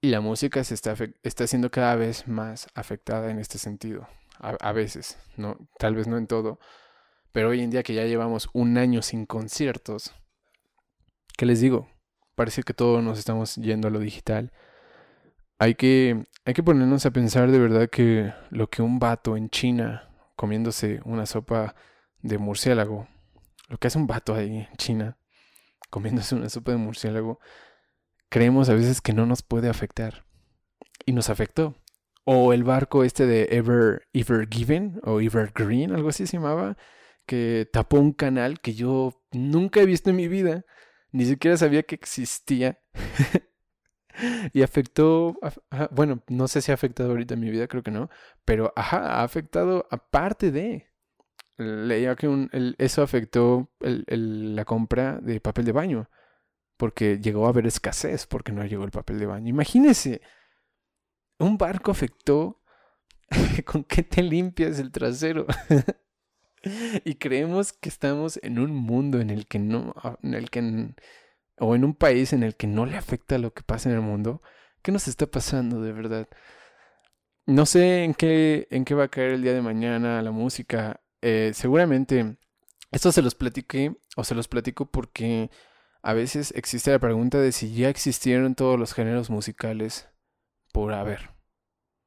Y 0.00 0.10
la 0.10 0.20
música 0.20 0.64
se 0.64 0.74
está, 0.74 0.94
está 1.22 1.46
siendo 1.46 1.70
cada 1.70 1.94
vez 1.94 2.26
más 2.26 2.68
afectada 2.74 3.30
en 3.30 3.38
este 3.38 3.58
sentido. 3.58 4.08
A, 4.42 4.72
veces, 4.72 5.18
¿no? 5.36 5.58
Tal 5.78 5.94
vez 5.94 6.06
no 6.06 6.16
en 6.16 6.26
todo. 6.26 6.58
Pero 7.30 7.50
hoy 7.50 7.60
en 7.60 7.68
día 7.68 7.82
que 7.82 7.92
ya 7.92 8.06
llevamos 8.06 8.48
un 8.54 8.78
año 8.78 9.02
sin 9.02 9.26
conciertos, 9.26 10.14
¿qué 11.36 11.44
les 11.44 11.60
digo? 11.60 11.90
Parece 12.36 12.62
que 12.62 12.72
todos 12.72 13.04
nos 13.04 13.18
estamos 13.18 13.56
yendo 13.56 13.88
a 13.88 13.90
lo 13.90 13.98
digital. 13.98 14.50
Hay 15.58 15.74
que, 15.74 16.24
hay 16.46 16.54
que 16.54 16.62
ponernos 16.62 17.04
a 17.04 17.10
pensar 17.10 17.50
de 17.50 17.58
verdad 17.58 17.90
que 17.90 18.32
lo 18.48 18.70
que 18.70 18.80
un 18.80 18.98
vato 18.98 19.36
en 19.36 19.50
China 19.50 20.08
comiéndose 20.36 21.02
una 21.04 21.26
sopa 21.26 21.74
de 22.22 22.38
murciélago, 22.38 23.08
lo 23.68 23.76
que 23.76 23.88
hace 23.88 23.98
un 23.98 24.06
vato 24.06 24.34
ahí 24.34 24.60
en 24.60 24.76
China 24.78 25.18
comiéndose 25.90 26.34
una 26.34 26.48
sopa 26.48 26.70
de 26.72 26.78
murciélago, 26.78 27.40
creemos 28.30 28.70
a 28.70 28.74
veces 28.74 29.02
que 29.02 29.12
no 29.12 29.26
nos 29.26 29.42
puede 29.42 29.68
afectar. 29.68 30.24
Y 31.04 31.12
nos 31.12 31.28
afectó. 31.28 31.74
O 32.24 32.52
el 32.52 32.64
barco 32.64 33.04
este 33.04 33.26
de 33.26 33.48
Ever, 33.50 34.08
Ever 34.12 34.48
Given 34.48 35.00
o 35.04 35.20
Ever 35.20 35.52
Green, 35.54 35.92
algo 35.92 36.08
así 36.08 36.26
se 36.26 36.36
llamaba, 36.36 36.76
que 37.26 37.68
tapó 37.70 37.98
un 37.98 38.12
canal 38.12 38.60
que 38.60 38.74
yo 38.74 39.22
nunca 39.32 39.80
he 39.80 39.86
visto 39.86 40.10
en 40.10 40.16
mi 40.16 40.28
vida, 40.28 40.64
ni 41.12 41.24
siquiera 41.24 41.56
sabía 41.56 41.82
que 41.82 41.96
existía. 41.96 42.78
y 44.52 44.62
afectó, 44.62 45.38
bueno, 45.90 46.22
no 46.28 46.46
sé 46.46 46.60
si 46.60 46.70
ha 46.70 46.74
afectado 46.74 47.10
ahorita 47.10 47.34
en 47.34 47.40
mi 47.40 47.50
vida, 47.50 47.66
creo 47.66 47.82
que 47.82 47.90
no, 47.90 48.10
pero 48.44 48.72
ajá, 48.76 49.20
ha 49.20 49.24
afectado 49.24 49.86
aparte 49.90 50.50
de. 50.50 50.86
Leía 51.56 52.16
que 52.16 52.26
un, 52.26 52.48
eso 52.78 53.02
afectó 53.02 53.70
la 53.80 54.64
compra 54.64 55.20
de 55.20 55.40
papel 55.40 55.66
de 55.66 55.72
baño, 55.72 56.10
porque 56.80 57.18
llegó 57.18 57.44
a 57.44 57.50
haber 57.50 57.66
escasez 57.66 58.26
porque 58.26 58.52
no 58.52 58.64
llegó 58.64 58.84
el 58.84 58.90
papel 58.90 59.18
de 59.18 59.26
baño. 59.26 59.50
Imagínese, 59.50 60.22
un 61.38 61.58
barco 61.58 61.90
afectó 61.90 62.62
con 63.66 63.84
qué 63.84 64.02
te 64.02 64.22
limpias 64.22 64.78
el 64.78 64.90
trasero. 64.90 65.46
y 67.04 67.16
creemos 67.16 67.74
que 67.74 67.90
estamos 67.90 68.40
en 68.42 68.58
un 68.58 68.74
mundo 68.74 69.20
en 69.20 69.28
el 69.28 69.46
que 69.46 69.58
no, 69.58 69.94
en 70.22 70.32
el 70.32 70.48
que 70.48 70.94
o 71.58 71.74
en 71.74 71.84
un 71.84 71.94
país 71.94 72.32
en 72.32 72.44
el 72.44 72.56
que 72.56 72.66
no 72.66 72.86
le 72.86 72.96
afecta 72.96 73.36
lo 73.36 73.52
que 73.52 73.62
pasa 73.62 73.90
en 73.90 73.96
el 73.96 74.00
mundo, 74.00 74.40
¿qué 74.80 74.90
nos 74.90 75.06
está 75.06 75.26
pasando 75.26 75.82
de 75.82 75.92
verdad? 75.92 76.28
No 77.44 77.66
sé 77.66 78.04
en 78.04 78.14
qué, 78.14 78.68
en 78.70 78.86
qué 78.86 78.94
va 78.94 79.04
a 79.04 79.08
caer 79.08 79.32
el 79.32 79.42
día 79.42 79.52
de 79.52 79.60
mañana 79.60 80.22
la 80.22 80.30
música. 80.30 81.02
Eh, 81.20 81.50
seguramente 81.52 82.38
esto 82.90 83.12
se 83.12 83.20
los 83.20 83.34
platiqué 83.34 83.94
o 84.16 84.24
se 84.24 84.34
los 84.34 84.48
platico 84.48 84.90
porque 84.90 85.50
a 86.02 86.14
veces 86.14 86.52
existe 86.56 86.90
la 86.90 86.98
pregunta 86.98 87.38
de 87.38 87.52
si 87.52 87.74
ya 87.74 87.88
existieron 87.88 88.54
todos 88.54 88.78
los 88.78 88.94
géneros 88.94 89.30
musicales 89.30 90.08
por 90.72 90.92
haber. 90.92 91.30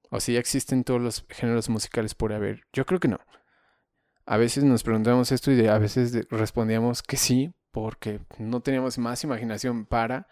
O 0.10 0.20
si 0.20 0.34
ya 0.34 0.40
existen 0.40 0.84
todos 0.84 1.02
los 1.02 1.26
géneros 1.30 1.70
musicales 1.70 2.16
por 2.16 2.34
haber. 2.34 2.64
Yo 2.74 2.86
creo 2.86 3.00
que 3.00 3.08
no. 3.08 3.20
A 4.26 4.38
veces 4.38 4.64
nos 4.64 4.84
preguntamos 4.84 5.32
esto 5.32 5.52
y 5.52 5.68
a 5.68 5.78
veces 5.78 6.28
respondíamos 6.30 7.04
que 7.04 7.18
sí, 7.18 7.54
porque 7.72 8.22
no 8.38 8.62
teníamos 8.62 8.98
más 8.98 9.24
imaginación 9.24 9.86
para, 9.86 10.28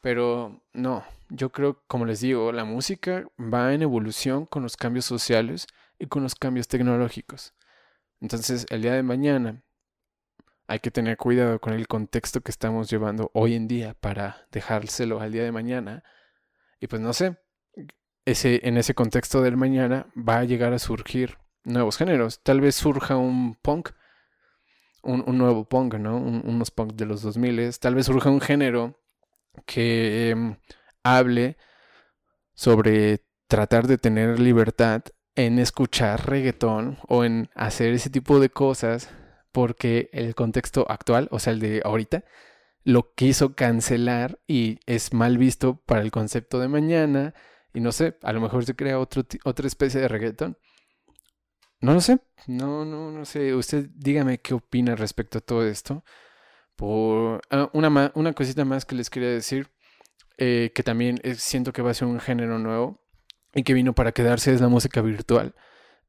pero 0.00 0.62
no, 0.72 1.04
yo 1.30 1.50
creo, 1.50 1.82
como 1.86 2.04
les 2.04 2.20
digo, 2.20 2.52
la 2.52 2.64
música 2.64 3.24
va 3.38 3.72
en 3.72 3.82
evolución 3.82 4.46
con 4.46 4.62
los 4.62 4.76
cambios 4.76 5.06
sociales 5.06 5.66
y 5.98 6.06
con 6.06 6.22
los 6.22 6.34
cambios 6.34 6.68
tecnológicos. 6.68 7.54
Entonces, 8.20 8.66
el 8.70 8.82
día 8.82 8.94
de 8.94 9.02
mañana 9.02 9.62
hay 10.66 10.80
que 10.80 10.90
tener 10.90 11.16
cuidado 11.16 11.60
con 11.60 11.72
el 11.72 11.86
contexto 11.86 12.40
que 12.40 12.50
estamos 12.50 12.90
llevando 12.90 13.30
hoy 13.34 13.54
en 13.54 13.68
día 13.68 13.94
para 13.94 14.46
dejárselo 14.50 15.20
al 15.20 15.32
día 15.32 15.44
de 15.44 15.52
mañana. 15.52 16.02
Y 16.80 16.88
pues 16.88 17.00
no 17.00 17.12
sé, 17.12 17.36
ese, 18.24 18.60
en 18.64 18.76
ese 18.76 18.94
contexto 18.94 19.42
del 19.42 19.56
mañana 19.56 20.06
va 20.16 20.38
a 20.38 20.44
llegar 20.44 20.72
a 20.72 20.78
surgir 20.78 21.38
nuevos 21.64 21.96
géneros. 21.96 22.42
Tal 22.42 22.60
vez 22.60 22.74
surja 22.74 23.16
un 23.16 23.54
punk 23.54 23.90
un, 25.06 25.38
nuevo 25.38 25.64
punk, 25.64 25.94
¿no? 25.94 26.16
unos 26.16 26.70
punk 26.70 26.94
de 26.94 27.06
los 27.06 27.22
2000. 27.22 27.78
Tal 27.78 27.94
vez 27.94 28.06
surja 28.06 28.30
un 28.30 28.40
género 28.40 28.98
que 29.64 30.30
em, 30.30 30.56
hable 31.02 31.56
sobre 32.54 33.24
tratar 33.46 33.86
de 33.86 33.98
tener 33.98 34.40
libertad 34.40 35.02
en 35.34 35.58
escuchar 35.58 36.28
reggaetón 36.28 36.98
o 37.08 37.24
en 37.24 37.50
hacer 37.54 37.92
ese 37.92 38.10
tipo 38.10 38.40
de 38.40 38.50
cosas 38.50 39.10
porque 39.56 40.10
el 40.12 40.34
contexto 40.34 40.84
actual, 40.86 41.28
o 41.30 41.38
sea, 41.38 41.54
el 41.54 41.60
de 41.60 41.80
ahorita, 41.82 42.24
lo 42.84 43.14
quiso 43.14 43.54
cancelar 43.54 44.38
y 44.46 44.80
es 44.84 45.14
mal 45.14 45.38
visto 45.38 45.76
para 45.86 46.02
el 46.02 46.10
concepto 46.10 46.60
de 46.60 46.68
mañana 46.68 47.32
y 47.72 47.80
no 47.80 47.90
sé, 47.90 48.18
a 48.22 48.34
lo 48.34 48.42
mejor 48.42 48.66
se 48.66 48.76
crea 48.76 48.98
otro, 48.98 49.24
otra 49.44 49.66
especie 49.66 49.98
de 49.98 50.08
reggaetón. 50.08 50.58
No 51.80 51.94
lo 51.94 52.02
sé, 52.02 52.18
no, 52.46 52.84
no, 52.84 53.10
no 53.10 53.24
sé. 53.24 53.54
Usted 53.54 53.88
dígame 53.94 54.42
qué 54.42 54.52
opina 54.52 54.94
respecto 54.94 55.38
a 55.38 55.40
todo 55.40 55.66
esto. 55.66 56.04
Por 56.76 57.40
ah, 57.48 57.70
una, 57.72 58.12
una 58.14 58.34
cosita 58.34 58.66
más 58.66 58.84
que 58.84 58.94
les 58.94 59.08
quería 59.08 59.30
decir, 59.30 59.70
eh, 60.36 60.70
que 60.74 60.82
también 60.82 61.18
siento 61.38 61.72
que 61.72 61.80
va 61.80 61.92
a 61.92 61.94
ser 61.94 62.08
un 62.08 62.20
género 62.20 62.58
nuevo 62.58 63.00
y 63.54 63.62
que 63.62 63.72
vino 63.72 63.94
para 63.94 64.12
quedarse, 64.12 64.52
es 64.52 64.60
la 64.60 64.68
música 64.68 65.00
virtual. 65.00 65.54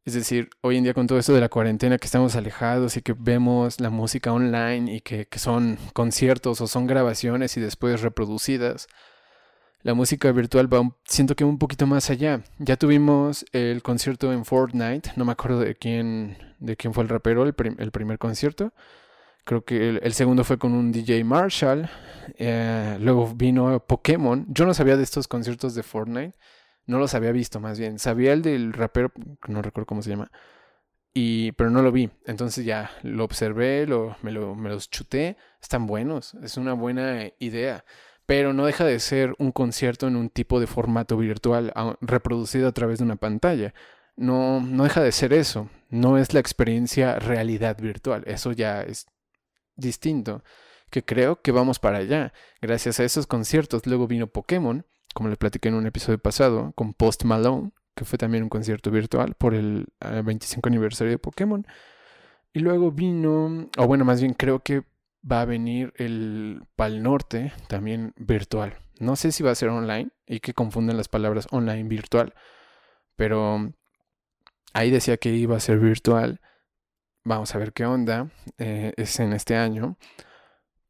Es 0.07 0.13
decir, 0.13 0.51
hoy 0.61 0.77
en 0.77 0.85
día 0.85 0.93
con 0.93 1.05
todo 1.05 1.19
esto 1.19 1.33
de 1.33 1.41
la 1.41 1.49
cuarentena 1.49 1.97
que 1.97 2.05
estamos 2.05 2.37
alejados 2.37 2.95
y 2.95 3.01
que 3.01 3.11
vemos 3.11 3.81
la 3.81 3.89
música 3.89 4.31
online 4.31 4.95
y 4.95 5.01
que, 5.01 5.25
que 5.25 5.37
son 5.37 5.77
conciertos 5.91 6.61
o 6.61 6.67
son 6.67 6.87
grabaciones 6.87 7.57
y 7.57 7.59
después 7.59 8.01
reproducidas, 8.01 8.87
la 9.81 9.93
música 9.95 10.31
virtual 10.31 10.73
va, 10.73 10.95
siento 11.03 11.35
que 11.35 11.43
un 11.43 11.57
poquito 11.57 11.87
más 11.87 12.09
allá. 12.09 12.39
Ya 12.57 12.77
tuvimos 12.77 13.45
el 13.51 13.83
concierto 13.83 14.31
en 14.31 14.45
Fortnite, 14.45 15.11
no 15.17 15.25
me 15.25 15.33
acuerdo 15.33 15.59
de 15.59 15.75
quién, 15.75 16.37
de 16.59 16.77
quién 16.77 16.93
fue 16.93 17.03
el 17.03 17.09
rapero, 17.09 17.43
el, 17.43 17.53
primer 17.91 18.17
concierto. 18.17 18.71
Creo 19.43 19.65
que 19.65 19.99
el, 20.01 20.13
segundo 20.13 20.45
fue 20.45 20.57
con 20.57 20.71
un 20.71 20.93
DJ 20.93 21.25
Marshall. 21.25 21.89
Eh, 22.37 22.97
luego 23.01 23.33
vino 23.35 23.77
Pokémon. 23.85 24.45
Yo 24.47 24.65
no 24.65 24.73
sabía 24.73 24.95
de 24.95 25.03
estos 25.03 25.27
conciertos 25.27 25.75
de 25.75 25.83
Fortnite. 25.83 26.33
No 26.87 26.99
los 26.99 27.13
había 27.13 27.31
visto, 27.31 27.59
más 27.59 27.77
bien. 27.77 27.99
Sabía 27.99 28.33
el 28.33 28.41
del 28.41 28.73
rapero, 28.73 29.11
no 29.47 29.61
recuerdo 29.61 29.85
cómo 29.85 30.01
se 30.01 30.09
llama. 30.09 30.31
Y, 31.13 31.51
pero 31.53 31.69
no 31.69 31.81
lo 31.81 31.91
vi. 31.91 32.09
Entonces 32.25 32.65
ya 32.65 32.91
lo 33.03 33.23
observé, 33.23 33.85
lo, 33.85 34.15
me, 34.21 34.31
lo, 34.31 34.55
me 34.55 34.69
los 34.69 34.89
chuté. 34.89 35.37
Están 35.61 35.85
buenos. 35.85 36.33
Es 36.35 36.57
una 36.57 36.73
buena 36.73 37.29
idea 37.39 37.83
pero 38.27 38.51
no 38.51 38.65
deja 38.65 38.83
de 38.83 38.99
ser 38.99 39.33
un 39.39 39.53
concierto 39.53 40.05
en 40.07 40.17
un 40.17 40.29
tipo 40.29 40.59
de 40.59 40.67
formato 40.67 41.17
virtual 41.17 41.73
reproducido 42.01 42.67
a 42.67 42.73
través 42.73 42.99
de 42.99 43.05
una 43.05 43.15
pantalla. 43.15 43.73
No, 44.17 44.59
no 44.59 44.83
deja 44.83 45.01
de 45.01 45.13
ser 45.13 45.31
eso, 45.31 45.69
no 45.89 46.17
es 46.17 46.33
la 46.33 46.41
experiencia 46.41 47.19
realidad 47.19 47.77
virtual, 47.79 48.23
eso 48.27 48.51
ya 48.51 48.81
es 48.81 49.05
distinto, 49.77 50.43
que 50.89 51.05
creo 51.05 51.41
que 51.41 51.53
vamos 51.53 51.79
para 51.79 51.99
allá. 51.99 52.33
Gracias 52.61 52.99
a 52.99 53.05
esos 53.05 53.27
conciertos 53.27 53.87
luego 53.87 54.07
vino 54.07 54.27
Pokémon, 54.27 54.85
como 55.17 55.29
les 55.29 55.39
platiqué 55.39 55.69
en 55.69 55.73
un 55.73 55.87
episodio 55.87 56.19
pasado, 56.19 56.73
con 56.75 56.93
Post 56.93 57.23
Malone, 57.23 57.71
que 57.95 58.05
fue 58.05 58.19
también 58.19 58.43
un 58.43 58.49
concierto 58.49 58.91
virtual 58.91 59.33
por 59.33 59.55
el 59.55 59.87
25 59.99 60.69
aniversario 60.69 61.09
de 61.09 61.17
Pokémon. 61.17 61.65
Y 62.53 62.59
luego 62.59 62.91
vino, 62.91 63.67
o 63.79 63.87
bueno, 63.87 64.05
más 64.05 64.21
bien 64.21 64.35
creo 64.35 64.59
que 64.59 64.83
va 65.29 65.41
a 65.41 65.45
venir 65.45 65.91
el 65.95 66.61
Pal 66.75 67.01
Norte 67.01 67.51
también 67.67 68.13
virtual. 68.15 68.77
No 68.99 69.15
sé 69.15 69.31
si 69.31 69.41
va 69.41 69.49
a 69.49 69.55
ser 69.55 69.69
online 69.69 70.11
y 70.27 70.39
que 70.39 70.53
confunden 70.53 70.97
las 70.97 71.07
palabras 71.07 71.47
online 71.49 71.89
virtual, 71.89 72.35
pero 73.15 73.73
ahí 74.73 74.91
decía 74.91 75.17
que 75.17 75.33
iba 75.33 75.57
a 75.57 75.61
ser 75.61 75.79
virtual. 75.79 76.41
Vamos 77.23 77.55
a 77.55 77.57
ver 77.57 77.73
qué 77.73 77.87
onda. 77.87 78.29
Eh, 78.59 78.93
es 78.97 79.19
en 79.19 79.33
este 79.33 79.55
año. 79.55 79.97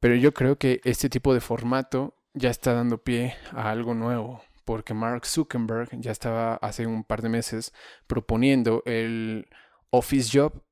Pero 0.01 0.15
yo 0.15 0.33
creo 0.33 0.57
que 0.57 0.81
este 0.83 1.07
tipo 1.07 1.33
de 1.33 1.39
formato 1.39 2.16
ya 2.37 2.49
está 2.49 2.73
dando 2.73 3.03
pie 3.03 3.35
a 3.51 3.69
algo 3.69 3.93
nuevo, 3.93 4.41
porque 4.65 4.93
Mark 4.93 5.25
Zuckerberg 5.25 5.89
ya 5.99 6.11
estaba 6.11 6.55
hace 6.55 6.87
un 6.87 7.03
par 7.03 7.21
de 7.21 7.29
meses 7.29 7.73
proponiendo 8.07 8.83
el 8.85 9.47
Office 9.91 10.37
Job 10.37 10.63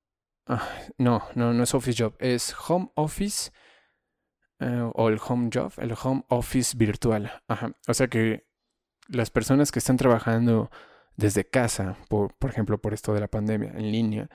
Ah, 0.47 0.69
no, 0.99 1.23
no, 1.33 1.53
no 1.53 1.63
es 1.63 1.73
Office 1.73 2.03
Job, 2.03 2.15
es 2.19 2.55
Home 2.67 2.91
Office 2.95 3.51
eh, 4.59 4.89
o 4.93 5.09
el 5.09 5.19
Home 5.27 5.49
Job, 5.51 5.73
el 5.77 5.95
Home 6.03 6.23
Office 6.29 6.77
virtual. 6.77 7.31
O 7.87 7.93
sea 7.93 8.07
que 8.07 8.47
las 9.07 9.31
personas 9.31 9.71
que 9.71 9.79
están 9.79 9.97
trabajando 9.97 10.69
desde 11.15 11.49
casa, 11.49 11.97
por, 12.09 12.35
por 12.37 12.51
ejemplo, 12.51 12.79
por 12.79 12.93
esto 12.93 13.13
de 13.13 13.21
la 13.21 13.27
pandemia 13.27 13.71
en 13.71 13.91
línea, 13.91 14.29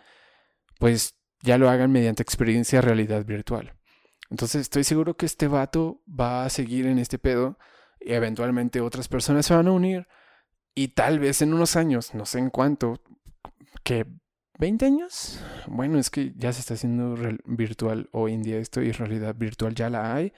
pues 0.79 1.17
ya 1.43 1.59
lo 1.59 1.71
hagan 1.71 1.93
mediante 1.93 2.23
experiencia 2.23 2.81
realidad 2.81 3.25
virtual. 3.25 3.75
Entonces 4.31 4.63
estoy 4.63 4.85
seguro 4.85 5.17
que 5.17 5.27
este 5.27 5.49
vato 5.49 6.03
va 6.09 6.45
a 6.45 6.51
seguir 6.51 6.87
en 6.87 6.99
este 6.99 7.19
pedo 7.19 7.59
y 8.01 8.13
eventualmente 8.13 8.81
otras 8.81 9.09
personas 9.09 9.47
se 9.47 9.55
van 9.55 9.69
a 9.69 9.73
unir 9.73 10.07
y 10.75 10.89
tal 10.89 11.19
vez 11.19 11.43
en 11.43 11.53
unos 11.53 11.77
años, 11.77 12.15
no 12.15 12.25
sé 12.25 12.39
en 12.39 12.51
cuánto, 12.51 13.03
que 13.83 14.07
¿20 14.61 14.83
años? 14.85 15.41
Bueno, 15.67 15.99
es 15.99 16.11
que 16.11 16.33
ya 16.37 16.53
se 16.53 16.61
está 16.61 16.75
haciendo 16.75 17.17
virtual 17.47 18.11
hoy 18.13 18.35
en 18.35 18.43
día 18.43 18.59
esto 18.59 18.83
y 18.83 18.93
realidad 18.93 19.35
virtual 19.35 19.75
ya 19.75 19.89
la 19.89 20.15
hay. 20.15 20.33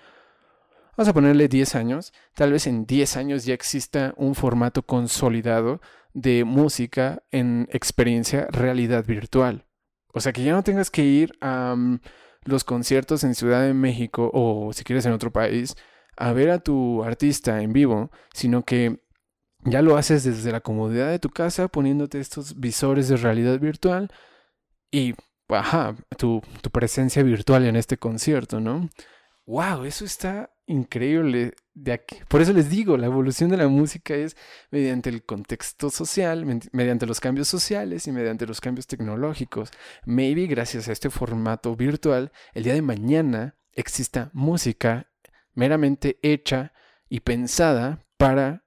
Vamos 0.97 1.09
a 1.09 1.13
ponerle 1.13 1.49
10 1.49 1.75
años. 1.75 2.13
Tal 2.35 2.53
vez 2.53 2.69
en 2.69 2.87
10 2.87 3.17
años 3.17 3.45
ya 3.45 3.55
exista 3.55 4.15
un 4.17 4.37
formato 4.37 4.83
consolidado 4.83 5.81
de 6.15 6.45
música 6.45 7.25
en 7.33 7.69
experiencia 7.73 8.47
realidad 8.51 9.05
virtual. 9.05 9.67
O 10.15 10.21
sea 10.21 10.33
que 10.33 10.45
ya 10.45 10.53
no 10.53 10.63
tengas 10.63 10.91
que 10.91 11.03
ir 11.03 11.33
a 11.41 11.75
mm, 11.77 12.01
los 12.45 12.65
conciertos 12.65 13.25
en 13.25 13.35
Ciudad 13.35 13.63
de 13.63 13.75
México 13.75 14.31
o 14.33 14.73
si 14.73 14.85
quieres 14.85 15.07
en 15.07 15.13
otro 15.13 15.33
país 15.33 15.77
a 16.17 16.33
ver 16.33 16.51
a 16.51 16.59
tu 16.59 17.03
artista 17.03 17.63
en 17.63 17.73
vivo, 17.73 18.11
sino 18.35 18.65
que 18.65 19.01
ya 19.65 19.83
lo 19.83 19.97
haces 19.97 20.25
desde 20.25 20.53
la 20.53 20.61
comodidad 20.61 21.11
de 21.11 21.19
tu 21.19 21.31
casa 21.31 21.69
poniéndote 21.69 22.19
estos 22.21 22.59
visores 22.59 23.09
de 23.09 23.17
realidad 23.17 23.59
virtual 23.61 24.11
y, 24.91 25.15
ajá, 25.49 25.95
tu, 26.19 26.43
tu 26.61 26.71
presencia 26.71 27.23
virtual 27.23 27.65
en 27.65 27.77
este 27.77 27.97
concierto, 27.97 28.61
¿no? 28.61 28.89
¡Wow! 29.47 29.85
Eso 29.85 30.05
está 30.05 30.51
increíble. 30.67 31.55
Por 32.29 32.43
eso 32.43 32.53
les 32.53 32.69
digo, 32.69 32.99
la 32.99 33.07
evolución 33.07 33.49
de 33.51 33.57
la 33.57 33.69
música 33.69 34.15
es 34.15 34.37
mediante 34.71 35.09
el 35.09 35.25
contexto 35.25 35.89
social, 35.91 36.45
mediante 36.73 37.07
los 37.07 37.19
cambios 37.19 37.49
sociales 37.49 38.07
y 38.07 38.13
mediante 38.13 38.47
los 38.47 38.61
cambios 38.61 38.87
tecnológicos. 38.87 39.71
Maybe 40.05 40.47
gracias 40.47 40.89
a 40.89 40.93
este 40.93 41.09
formato 41.09 41.75
virtual, 41.75 42.31
el 42.53 42.65
día 42.65 42.75
de 42.75 42.83
mañana 42.83 43.57
exista 43.73 44.31
música 44.35 45.11
meramente 45.55 46.19
hecha 46.23 46.73
y 47.09 47.21
pensada 47.21 48.05
para 48.17 48.65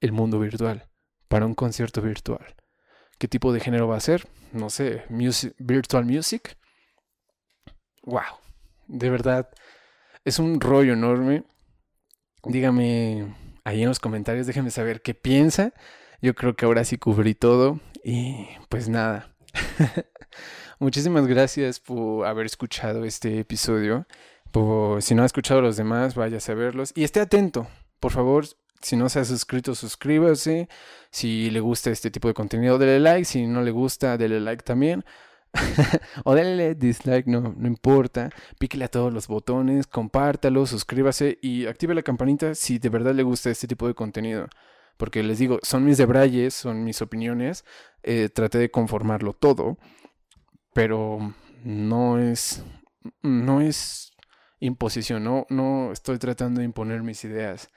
el 0.00 0.12
mundo 0.12 0.38
virtual, 0.38 0.88
para 1.28 1.46
un 1.46 1.54
concierto 1.54 2.02
virtual. 2.02 2.54
¿Qué 3.18 3.28
tipo 3.28 3.52
de 3.52 3.60
género 3.60 3.88
va 3.88 3.96
a 3.96 4.00
ser? 4.00 4.26
No 4.52 4.68
sé, 4.68 5.04
virtual 5.58 6.04
music. 6.04 6.56
Wow, 8.02 8.40
de 8.88 9.10
verdad, 9.10 9.48
es 10.24 10.38
un 10.38 10.60
rollo 10.60 10.92
enorme. 10.92 11.44
Dígame 12.44 13.34
ahí 13.64 13.82
en 13.82 13.88
los 13.88 14.00
comentarios, 14.00 14.46
déjenme 14.46 14.70
saber 14.70 15.02
qué 15.02 15.14
piensa. 15.14 15.72
Yo 16.20 16.34
creo 16.34 16.54
que 16.54 16.64
ahora 16.64 16.84
sí 16.84 16.98
cubrí 16.98 17.34
todo 17.34 17.80
y 18.04 18.46
pues 18.68 18.88
nada. 18.88 19.34
Muchísimas 20.78 21.26
gracias 21.26 21.78
por 21.78 22.26
haber 22.26 22.46
escuchado 22.46 23.04
este 23.04 23.40
episodio. 23.40 24.06
Por, 24.50 25.02
si 25.02 25.14
no 25.14 25.22
ha 25.22 25.26
escuchado 25.26 25.60
los 25.60 25.76
demás, 25.76 26.14
váyase 26.14 26.52
a 26.52 26.54
verlos. 26.54 26.92
Y 26.94 27.04
esté 27.04 27.20
atento, 27.20 27.68
por 28.00 28.12
favor, 28.12 28.46
si 28.82 28.96
no 28.96 29.08
se 29.08 29.20
ha 29.20 29.24
suscrito, 29.24 29.74
suscríbase. 29.74 30.68
Si 31.10 31.50
le 31.50 31.60
gusta 31.60 31.90
este 31.90 32.10
tipo 32.10 32.28
de 32.28 32.34
contenido, 32.34 32.78
dele 32.78 32.98
like. 32.98 33.24
Si 33.24 33.46
no 33.46 33.62
le 33.62 33.70
gusta, 33.70 34.18
dele 34.18 34.40
like 34.40 34.64
también. 34.64 35.04
o 36.24 36.34
dele 36.34 36.74
dislike, 36.74 37.26
no, 37.26 37.54
no 37.56 37.68
importa. 37.68 38.30
Píquele 38.58 38.84
a 38.84 38.88
todos 38.88 39.12
los 39.12 39.26
botones, 39.26 39.86
compártalo, 39.86 40.66
suscríbase 40.66 41.38
y 41.42 41.66
active 41.66 41.94
la 41.94 42.02
campanita 42.02 42.54
si 42.54 42.78
de 42.78 42.88
verdad 42.88 43.14
le 43.14 43.22
gusta 43.22 43.50
este 43.50 43.66
tipo 43.66 43.86
de 43.86 43.94
contenido. 43.94 44.48
Porque 44.96 45.22
les 45.22 45.38
digo, 45.38 45.58
son 45.62 45.84
mis 45.84 45.98
debrayes, 45.98 46.54
son 46.54 46.84
mis 46.84 47.02
opiniones. 47.02 47.64
Eh, 48.02 48.28
traté 48.28 48.58
de 48.58 48.70
conformarlo 48.70 49.32
todo. 49.32 49.78
Pero 50.74 51.34
no 51.64 52.18
es. 52.18 52.62
No 53.22 53.60
es 53.60 54.12
imposición. 54.60 55.24
No, 55.24 55.46
no 55.50 55.92
estoy 55.92 56.18
tratando 56.18 56.60
de 56.60 56.66
imponer 56.66 57.02
mis 57.02 57.24
ideas 57.24 57.68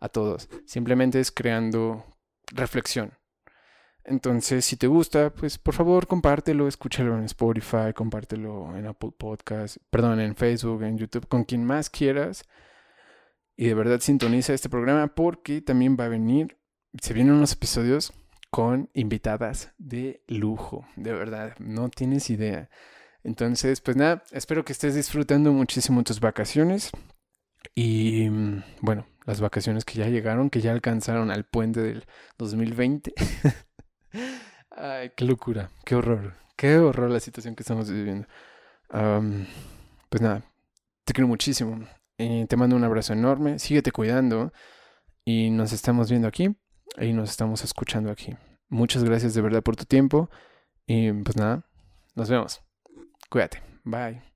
a 0.00 0.08
todos. 0.08 0.48
Simplemente 0.66 1.20
es 1.20 1.30
creando 1.30 2.04
reflexión. 2.46 3.12
Entonces, 4.04 4.64
si 4.64 4.76
te 4.76 4.88
gusta, 4.88 5.30
pues 5.30 5.58
por 5.58 5.74
favor 5.74 6.06
compártelo, 6.06 6.66
escúchalo 6.66 7.16
en 7.16 7.24
Spotify, 7.24 7.92
compártelo 7.94 8.76
en 8.76 8.86
Apple 8.86 9.12
Podcast, 9.16 9.76
perdón, 9.90 10.20
en 10.20 10.34
Facebook, 10.34 10.82
en 10.82 10.98
YouTube, 10.98 11.28
con 11.28 11.44
quien 11.44 11.64
más 11.64 11.88
quieras. 11.88 12.44
Y 13.56 13.66
de 13.66 13.74
verdad 13.74 14.00
sintoniza 14.00 14.54
este 14.54 14.68
programa 14.68 15.14
porque 15.14 15.60
también 15.60 15.96
va 15.98 16.06
a 16.06 16.08
venir, 16.08 16.58
se 17.00 17.14
vienen 17.14 17.34
unos 17.34 17.52
episodios 17.52 18.12
con 18.50 18.90
invitadas 18.92 19.72
de 19.78 20.24
lujo, 20.26 20.84
de 20.96 21.12
verdad, 21.12 21.54
no 21.58 21.88
tienes 21.88 22.28
idea. 22.28 22.70
Entonces, 23.24 23.80
pues 23.80 23.96
nada, 23.96 24.24
espero 24.32 24.64
que 24.64 24.72
estés 24.72 24.94
disfrutando 24.94 25.52
muchísimo 25.52 26.02
tus 26.02 26.18
vacaciones. 26.18 26.90
Y 27.74 28.28
mm, 28.28 28.62
bueno, 28.80 29.06
las 29.26 29.40
vacaciones 29.40 29.84
que 29.84 29.94
ya 29.98 30.08
llegaron, 30.08 30.50
que 30.50 30.60
ya 30.60 30.72
alcanzaron 30.72 31.30
al 31.30 31.44
puente 31.44 31.80
del 31.80 32.04
2020. 32.38 33.14
Ay, 34.70 35.10
qué 35.16 35.24
locura, 35.24 35.70
qué 35.84 35.94
horror, 35.94 36.34
qué 36.56 36.78
horror 36.78 37.10
la 37.10 37.20
situación 37.20 37.54
que 37.54 37.62
estamos 37.62 37.90
viviendo. 37.90 38.26
pues 38.88 40.22
nada, 40.22 40.42
te 41.04 41.12
quiero 41.12 41.28
muchísimo. 41.28 41.86
te 42.16 42.56
mando 42.56 42.76
un 42.76 42.84
abrazo 42.84 43.12
enorme, 43.12 43.58
síguete 43.58 43.92
cuidando 43.92 44.52
y 45.24 45.50
nos 45.50 45.72
estamos 45.72 46.10
viendo 46.10 46.28
aquí 46.28 46.54
y 46.98 47.12
nos 47.12 47.30
estamos 47.30 47.64
escuchando 47.64 48.10
aquí. 48.10 48.36
Muchas 48.68 49.04
gracias 49.04 49.34
de 49.34 49.42
verdad 49.42 49.62
por 49.62 49.76
tu 49.76 49.84
tiempo 49.84 50.30
y 50.86 51.12
pues 51.12 51.36
nada, 51.36 51.66
nos 52.14 52.28
vemos. 52.28 52.62
Cuídate. 53.28 53.62
Bye. 53.84 54.31